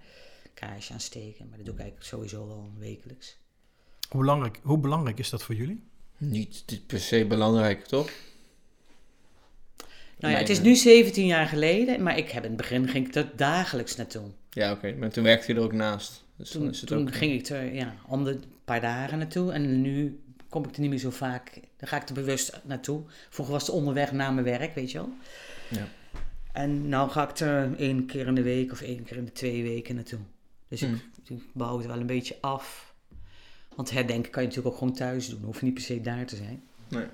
Kaarsje 0.53 0.93
aansteken, 0.93 1.47
maar 1.49 1.57
dat 1.57 1.65
doe 1.65 1.75
ik 1.75 1.81
eigenlijk 1.81 2.09
sowieso 2.09 2.47
wel 2.47 2.71
wekelijks. 2.77 3.37
Hoe 4.09 4.19
belangrijk, 4.19 4.59
hoe 4.63 4.77
belangrijk 4.77 5.19
is 5.19 5.29
dat 5.29 5.43
voor 5.43 5.55
jullie? 5.55 5.83
Niet 6.17 6.81
per 6.87 6.99
se 6.99 7.25
belangrijk, 7.25 7.85
toch? 7.85 8.09
Nou 10.21 10.33
ja, 10.33 10.39
het 10.39 10.49
is 10.49 10.61
nu 10.61 10.75
17 10.75 11.25
jaar 11.25 11.47
geleden, 11.47 12.03
maar 12.03 12.17
ik 12.17 12.29
heb 12.29 12.43
in 12.43 12.49
het 12.49 12.57
begin 12.57 12.87
ging 12.87 13.07
ik 13.07 13.15
er 13.15 13.29
dagelijks 13.35 13.95
naartoe. 13.95 14.23
Ja, 14.49 14.71
oké. 14.71 14.93
Maar 14.93 15.09
toen 15.09 15.23
werkte 15.23 15.51
je 15.51 15.57
er 15.57 15.63
ook 15.63 15.73
naast. 15.73 16.23
Dus 16.35 16.51
toen, 16.51 16.69
is 16.69 16.79
het 16.79 16.89
toen 16.89 17.07
ook... 17.07 17.15
ging 17.15 17.33
ik 17.33 17.47
er 17.47 17.73
ja, 17.73 17.95
om 18.07 18.23
de 18.23 18.39
paar 18.65 18.81
dagen 18.81 19.17
naartoe. 19.17 19.51
En 19.51 19.81
nu 19.81 20.19
kom 20.49 20.65
ik 20.65 20.75
er 20.75 20.81
niet 20.81 20.89
meer 20.89 20.99
zo 20.99 21.09
vaak. 21.09 21.59
Dan 21.77 21.87
ga 21.87 22.01
ik 22.01 22.07
er 22.07 22.13
bewust 22.13 22.59
naartoe. 22.63 23.01
Vroeger 23.29 23.53
was 23.53 23.65
het 23.67 23.75
onderweg 23.75 24.11
naar 24.11 24.33
mijn 24.33 24.45
werk, 24.45 24.75
weet 24.75 24.91
je 24.91 24.97
wel. 24.97 25.09
Ja. 25.69 25.87
En 26.51 26.89
nu 26.89 26.95
ga 26.95 27.29
ik 27.29 27.39
er 27.39 27.75
één 27.77 28.05
keer 28.05 28.27
in 28.27 28.35
de 28.35 28.41
week 28.41 28.71
of 28.71 28.81
één 28.81 29.03
keer 29.03 29.17
in 29.17 29.25
de 29.25 29.31
twee 29.31 29.63
weken 29.63 29.95
naartoe. 29.95 30.19
Dus 30.67 30.81
ik, 30.81 30.87
hmm. 30.87 31.01
ik 31.37 31.43
bouw 31.53 31.77
het 31.77 31.87
wel 31.87 31.99
een 31.99 32.05
beetje 32.05 32.37
af. 32.41 32.93
Want 33.75 33.91
herdenken 33.91 34.31
kan 34.31 34.41
je 34.41 34.47
natuurlijk 34.47 34.75
ook 34.75 34.79
gewoon 34.79 34.95
thuis 34.95 35.29
doen. 35.29 35.43
Hoef 35.43 35.59
je 35.59 35.65
niet 35.65 35.73
per 35.73 35.83
se 35.83 36.01
daar 36.01 36.25
te 36.25 36.35
zijn. 36.35 36.63
Nee. 36.87 37.05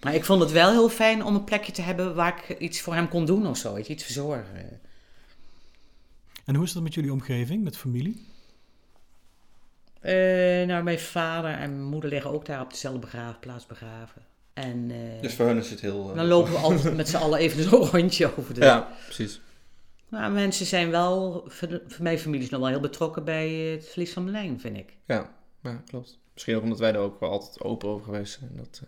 Maar 0.00 0.14
ik 0.14 0.24
vond 0.24 0.40
het 0.40 0.52
wel 0.52 0.70
heel 0.70 0.88
fijn 0.88 1.24
om 1.24 1.34
een 1.34 1.44
plekje 1.44 1.72
te 1.72 1.82
hebben 1.82 2.14
waar 2.14 2.42
ik 2.48 2.58
iets 2.58 2.80
voor 2.80 2.94
hem 2.94 3.08
kon 3.08 3.24
doen 3.24 3.46
of 3.46 3.56
zo. 3.56 3.76
Iets 3.76 4.04
verzorgen. 4.04 4.80
En 6.44 6.54
hoe 6.54 6.64
is 6.64 6.72
dat 6.72 6.82
met 6.82 6.94
jullie 6.94 7.12
omgeving, 7.12 7.64
met 7.64 7.76
familie? 7.76 8.26
Uh, 10.02 10.12
nou, 10.66 10.82
mijn 10.82 10.98
vader 10.98 11.50
en 11.50 11.70
mijn 11.70 11.88
moeder 11.88 12.10
liggen 12.10 12.30
ook 12.30 12.46
daar 12.46 12.60
op 12.60 12.70
dezelfde 12.70 13.00
begraafplaats 13.00 13.66
begraven. 13.66 14.22
En, 14.52 14.90
uh, 14.90 15.20
dus 15.20 15.34
voor 15.34 15.46
hen 15.46 15.56
is 15.56 15.70
het 15.70 15.80
heel... 15.80 16.10
Uh, 16.10 16.16
dan 16.16 16.26
lopen 16.26 16.52
we 16.52 16.58
altijd 16.58 16.96
met 16.96 17.08
z'n 17.08 17.16
allen 17.16 17.38
even 17.38 17.62
zo'n 17.68 17.86
rondje 17.86 18.36
over 18.36 18.54
de... 18.54 18.60
Ja, 18.60 18.92
precies. 19.04 19.40
Maar 20.08 20.30
mensen 20.30 20.66
zijn 20.66 20.90
wel, 20.90 21.44
voor, 21.46 21.80
mijn 21.98 22.18
familie 22.18 22.44
is 22.44 22.50
nog 22.50 22.60
wel 22.60 22.68
heel 22.68 22.80
betrokken 22.80 23.24
bij 23.24 23.50
het 23.50 23.88
verlies 23.88 24.12
van 24.12 24.24
Melijn, 24.24 24.60
vind 24.60 24.76
ik. 24.76 24.96
Ja, 25.06 25.34
ja, 25.62 25.82
klopt. 25.86 26.18
Misschien 26.32 26.56
ook 26.56 26.62
omdat 26.62 26.78
wij 26.78 26.92
er 26.92 26.98
ook 26.98 27.20
wel 27.20 27.30
altijd 27.30 27.62
open 27.62 27.88
over 27.88 28.04
geweest 28.04 28.38
zijn. 28.38 28.50
Dat, 28.56 28.82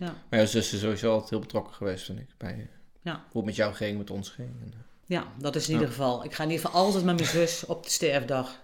ja. 0.00 0.14
Maar 0.28 0.38
jouw 0.38 0.48
zus 0.48 0.72
is 0.72 0.80
sowieso 0.80 1.12
altijd 1.12 1.30
heel 1.30 1.40
betrokken 1.40 1.74
geweest, 1.74 2.04
vind 2.04 2.18
ik. 2.18 2.28
Bij 2.36 2.68
ja. 3.02 3.24
hoe 3.30 3.36
het 3.36 3.44
met 3.44 3.56
jou 3.56 3.74
ging, 3.74 3.98
met 3.98 4.10
ons 4.10 4.28
ging. 4.28 4.48
En, 4.62 4.72
ja, 5.06 5.26
dat 5.38 5.56
is 5.56 5.68
in 5.68 5.72
ieder 5.72 5.88
geval. 5.88 6.24
Ik 6.24 6.34
ga 6.34 6.42
in 6.42 6.50
ieder 6.50 6.66
geval 6.66 6.80
altijd 6.80 7.04
met 7.04 7.14
mijn 7.14 7.28
zus 7.28 7.64
op 7.64 7.84
de 7.84 7.90
sterfdag 7.90 8.60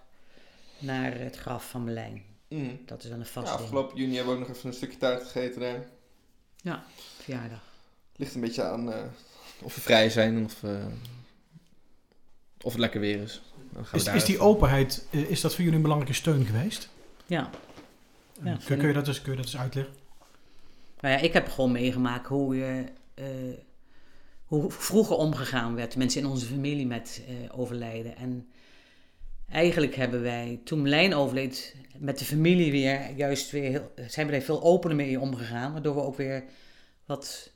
naar 0.78 1.18
het 1.18 1.36
graf 1.36 1.70
van 1.70 1.84
Melijn. 1.84 2.22
Mm. 2.48 2.80
Dat 2.86 3.04
is 3.04 3.10
wel 3.10 3.18
een 3.18 3.26
vast 3.26 3.46
ja, 3.46 3.52
Afgelopen 3.52 3.96
juni 3.96 4.16
hebben 4.16 4.34
we 4.34 4.40
ook 4.40 4.46
nog 4.46 4.56
even 4.56 4.68
een 4.68 4.74
stukje 4.74 4.98
taart 4.98 5.22
gegeten 5.22 5.60
daar. 5.60 5.84
Ja, 6.56 6.84
verjaardag. 7.22 7.62
Ligt 8.16 8.34
een 8.34 8.40
beetje 8.40 8.62
aan 8.62 8.88
uh, 8.88 8.94
of 9.62 9.74
we 9.74 9.80
vrij 9.80 10.10
zijn 10.10 10.44
of, 10.44 10.62
uh, 10.62 10.86
of 12.62 12.72
het 12.72 12.80
lekker 12.80 13.00
weer 13.00 13.22
is. 13.22 13.42
Is, 13.92 14.06
is, 14.06 14.24
die 14.24 14.38
openheid, 14.38 15.06
eh, 15.10 15.30
is 15.30 15.40
dat 15.40 15.50
voor 15.50 15.60
jullie 15.60 15.76
een 15.76 15.82
belangrijke 15.82 16.16
steun 16.16 16.46
geweest? 16.46 16.88
Ja. 17.26 17.50
ja 18.42 18.58
kun, 18.64 18.78
kun, 18.78 18.88
je 18.88 18.94
dat 18.94 19.08
eens, 19.08 19.22
kun 19.22 19.30
je 19.30 19.36
dat 19.36 19.46
eens 19.46 19.56
uitleggen? 19.56 19.94
Nou 21.06 21.18
ja, 21.18 21.24
ik 21.24 21.32
heb 21.32 21.48
gewoon 21.48 21.72
meegemaakt 21.72 22.26
hoe 22.26 22.56
je 22.56 22.84
hoe 24.44 24.70
vroeger 24.70 25.16
omgegaan 25.16 25.74
werd, 25.74 25.96
mensen 25.96 26.20
in 26.20 26.26
onze 26.26 26.46
familie 26.46 26.86
met 26.86 27.22
uh, 27.28 27.58
overlijden. 27.58 28.16
En 28.16 28.48
eigenlijk 29.48 29.94
hebben 29.94 30.22
wij, 30.22 30.60
toen 30.64 30.82
Melijn 30.82 31.14
overleed, 31.14 31.76
met 31.98 32.18
de 32.18 32.24
familie 32.24 32.70
weer 32.70 33.10
juist 33.10 33.50
weer 33.50 33.70
heel, 33.70 33.92
zijn 34.08 34.26
we 34.26 34.40
veel 34.40 34.62
opener 34.62 34.96
mee 34.96 35.20
omgegaan, 35.20 35.72
waardoor 35.72 35.94
we 35.94 36.00
ook 36.00 36.16
weer 36.16 36.44
wat 37.04 37.52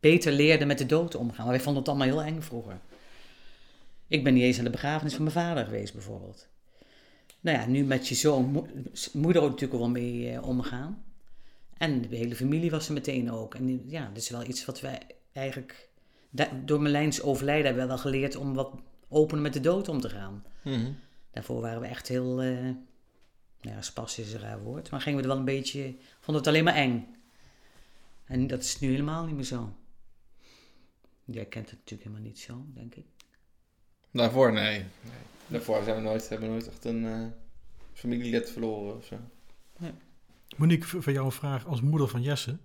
beter 0.00 0.32
leerden 0.32 0.66
met 0.66 0.78
de 0.78 0.86
dood 0.86 1.14
omgaan. 1.14 1.44
Maar 1.44 1.54
wij 1.54 1.64
vonden 1.64 1.82
het 1.82 1.90
allemaal 1.90 2.06
heel 2.06 2.22
eng 2.22 2.40
vroeger. 2.40 2.80
Ik 4.06 4.24
ben 4.24 4.34
niet 4.34 4.42
eens 4.42 4.58
aan 4.58 4.64
de 4.64 4.70
begrafenis 4.70 5.14
van 5.14 5.22
mijn 5.22 5.36
vader 5.36 5.64
geweest, 5.64 5.92
bijvoorbeeld. 5.92 6.48
Nou 7.40 7.58
ja, 7.58 7.66
nu 7.66 7.84
met 7.84 8.08
je 8.08 8.14
zoon, 8.14 8.68
moeder 9.12 9.42
ook 9.42 9.50
natuurlijk 9.50 9.80
wel 9.80 9.90
mee 9.90 10.32
uh, 10.32 10.46
omgaan. 10.46 11.04
En 11.82 12.00
de 12.00 12.16
hele 12.16 12.36
familie 12.36 12.70
was 12.70 12.86
er 12.86 12.92
meteen 12.92 13.30
ook. 13.30 13.54
En 13.54 13.90
ja, 13.90 14.08
dat 14.08 14.16
is 14.16 14.30
wel 14.30 14.44
iets 14.44 14.64
wat 14.64 14.80
wij 14.80 15.00
eigenlijk 15.32 15.88
door 16.64 16.80
Merlijns 16.80 17.22
overlijden 17.22 17.64
hebben 17.64 17.82
we 17.82 17.88
wel 17.88 17.98
geleerd 17.98 18.36
om 18.36 18.54
wat 18.54 18.72
opener 19.08 19.42
met 19.42 19.52
de 19.52 19.60
dood 19.60 19.88
om 19.88 20.00
te 20.00 20.08
gaan. 20.08 20.44
Mhm. 20.62 20.92
Daarvoor 21.30 21.60
waren 21.60 21.80
we 21.80 21.86
echt 21.86 22.08
heel, 22.08 22.42
uh, 22.42 22.60
nou 22.60 22.76
ja, 23.60 23.82
spas 23.82 24.18
is 24.18 24.32
een 24.32 24.40
raar 24.40 24.62
woord, 24.62 24.90
maar 24.90 25.00
gingen 25.00 25.16
we 25.18 25.22
er 25.22 25.30
wel 25.30 25.38
een 25.38 25.44
beetje, 25.44 25.94
vonden 26.20 26.42
het 26.42 26.46
alleen 26.46 26.64
maar 26.64 26.74
eng. 26.74 27.16
En 28.24 28.46
dat 28.46 28.62
is 28.62 28.80
nu 28.80 28.90
helemaal 28.90 29.24
niet 29.24 29.34
meer 29.34 29.44
zo. 29.44 29.74
Jij 31.24 31.46
kent 31.46 31.70
het 31.70 31.78
natuurlijk 31.78 32.08
helemaal 32.08 32.28
niet 32.28 32.38
zo, 32.40 32.64
denk 32.74 32.94
ik. 32.94 33.06
Daarvoor, 34.10 34.52
nee. 34.52 34.78
nee. 34.78 35.12
Daarvoor 35.46 35.82
zijn 35.84 35.96
we 35.96 36.02
nooit, 36.02 36.28
hebben 36.28 36.48
we 36.48 36.54
nooit 36.54 36.68
echt 36.68 36.84
een 36.84 37.04
uh, 37.04 37.26
familielid 37.92 38.50
verloren 38.50 38.96
of 38.96 39.04
zo. 39.04 39.16
Nee. 39.78 39.92
Monique, 40.56 41.02
van 41.02 41.12
jou 41.12 41.26
een 41.26 41.32
vraag 41.32 41.66
als 41.66 41.80
moeder 41.80 42.08
van 42.08 42.22
Jesse. 42.22 42.58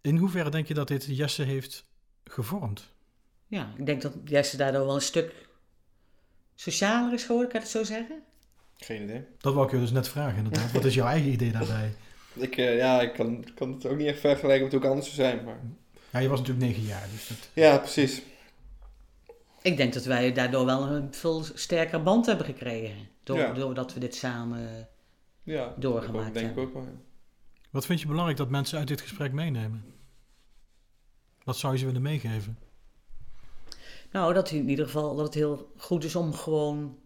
In 0.00 0.16
hoeverre 0.16 0.50
denk 0.50 0.66
je 0.66 0.74
dat 0.74 0.88
dit 0.88 1.06
Jesse 1.16 1.42
heeft 1.42 1.84
gevormd? 2.24 2.92
Ja, 3.46 3.72
ik 3.76 3.86
denk 3.86 4.02
dat 4.02 4.12
Jesse 4.24 4.56
daardoor 4.56 4.86
wel 4.86 4.94
een 4.94 5.00
stuk 5.00 5.48
socialer 6.54 7.12
is 7.12 7.24
geworden, 7.24 7.50
kan 7.50 7.60
ik 7.60 7.66
het 7.66 7.76
zo 7.76 7.84
zeggen? 7.84 8.22
Geen 8.76 9.02
idee. 9.02 9.24
Dat 9.38 9.54
wou 9.54 9.66
ik 9.66 9.72
je 9.72 9.78
dus 9.78 9.90
net 9.90 10.08
vragen, 10.08 10.36
inderdaad. 10.36 10.72
Wat 10.72 10.84
is 10.84 10.94
jouw 10.94 11.06
eigen 11.06 11.30
idee 11.30 11.52
daarbij? 11.52 11.94
Ik, 12.34 12.56
uh, 12.56 12.76
ja, 12.76 13.00
ik 13.00 13.12
kan, 13.12 13.44
kan 13.54 13.72
het 13.72 13.86
ook 13.86 13.96
niet 13.96 14.06
echt 14.06 14.20
vergelijken 14.20 14.62
met 14.62 14.72
hoe 14.72 14.80
ik 14.80 14.88
anders 14.88 15.14
zou 15.14 15.28
zijn, 15.28 15.44
maar... 15.44 15.60
Ja, 16.10 16.18
je 16.18 16.28
was 16.28 16.38
natuurlijk 16.38 16.66
negen 16.66 16.82
jaar, 16.82 17.08
dus 17.12 17.28
dat... 17.28 17.50
Ja, 17.52 17.78
precies. 17.78 18.22
Ik 19.62 19.76
denk 19.76 19.92
dat 19.92 20.04
wij 20.04 20.32
daardoor 20.32 20.64
wel 20.64 20.86
een 20.86 21.14
veel 21.14 21.44
sterker 21.54 22.02
band 22.02 22.26
hebben 22.26 22.46
gekregen. 22.46 23.08
Door, 23.22 23.38
ja. 23.38 23.52
Doordat 23.52 23.94
we 23.94 24.00
dit 24.00 24.14
samen 24.14 24.88
ja, 25.46 25.74
doorgemaakt 25.76 26.34
denk 26.34 26.46
hebben. 26.46 26.54
Denk 26.54 26.68
ik 26.68 26.76
ook 26.76 26.84
wel. 26.84 27.04
Wat 27.70 27.86
vind 27.86 28.00
je 28.00 28.06
belangrijk 28.06 28.38
dat 28.38 28.50
mensen 28.50 28.78
uit 28.78 28.88
dit 28.88 29.00
gesprek 29.00 29.32
meenemen? 29.32 29.84
Wat 31.44 31.56
zou 31.56 31.72
je 31.72 31.78
ze 31.78 31.86
willen 31.86 32.02
meegeven? 32.02 32.58
Nou, 34.10 34.34
dat 34.34 34.50
in 34.50 34.68
ieder 34.68 34.84
geval 34.84 35.16
dat 35.16 35.24
het 35.24 35.34
heel 35.34 35.72
goed 35.76 36.04
is 36.04 36.16
om 36.16 36.32
gewoon 36.32 36.98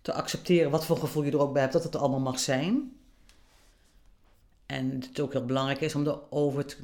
te 0.00 0.12
accepteren 0.12 0.70
wat 0.70 0.84
voor 0.84 0.96
gevoel 0.96 1.22
je 1.22 1.30
er 1.30 1.40
ook 1.40 1.52
bij 1.52 1.60
hebt, 1.60 1.72
dat 1.72 1.82
het 1.82 1.96
allemaal 1.96 2.20
mag 2.20 2.38
zijn. 2.38 2.96
En 4.66 5.00
dat 5.00 5.08
het 5.08 5.20
ook 5.20 5.32
heel 5.32 5.44
belangrijk 5.44 5.80
is 5.80 5.94
om 5.94 6.06
erover 6.06 6.66
te 6.66 6.76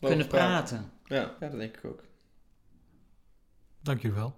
kunnen 0.00 0.26
praten. 0.26 0.90
Ja, 1.04 1.36
ja, 1.40 1.48
dat 1.48 1.58
denk 1.58 1.76
ik 1.76 1.84
ook. 1.84 2.02
Dank 3.80 4.02
jullie 4.02 4.16
wel. 4.16 4.34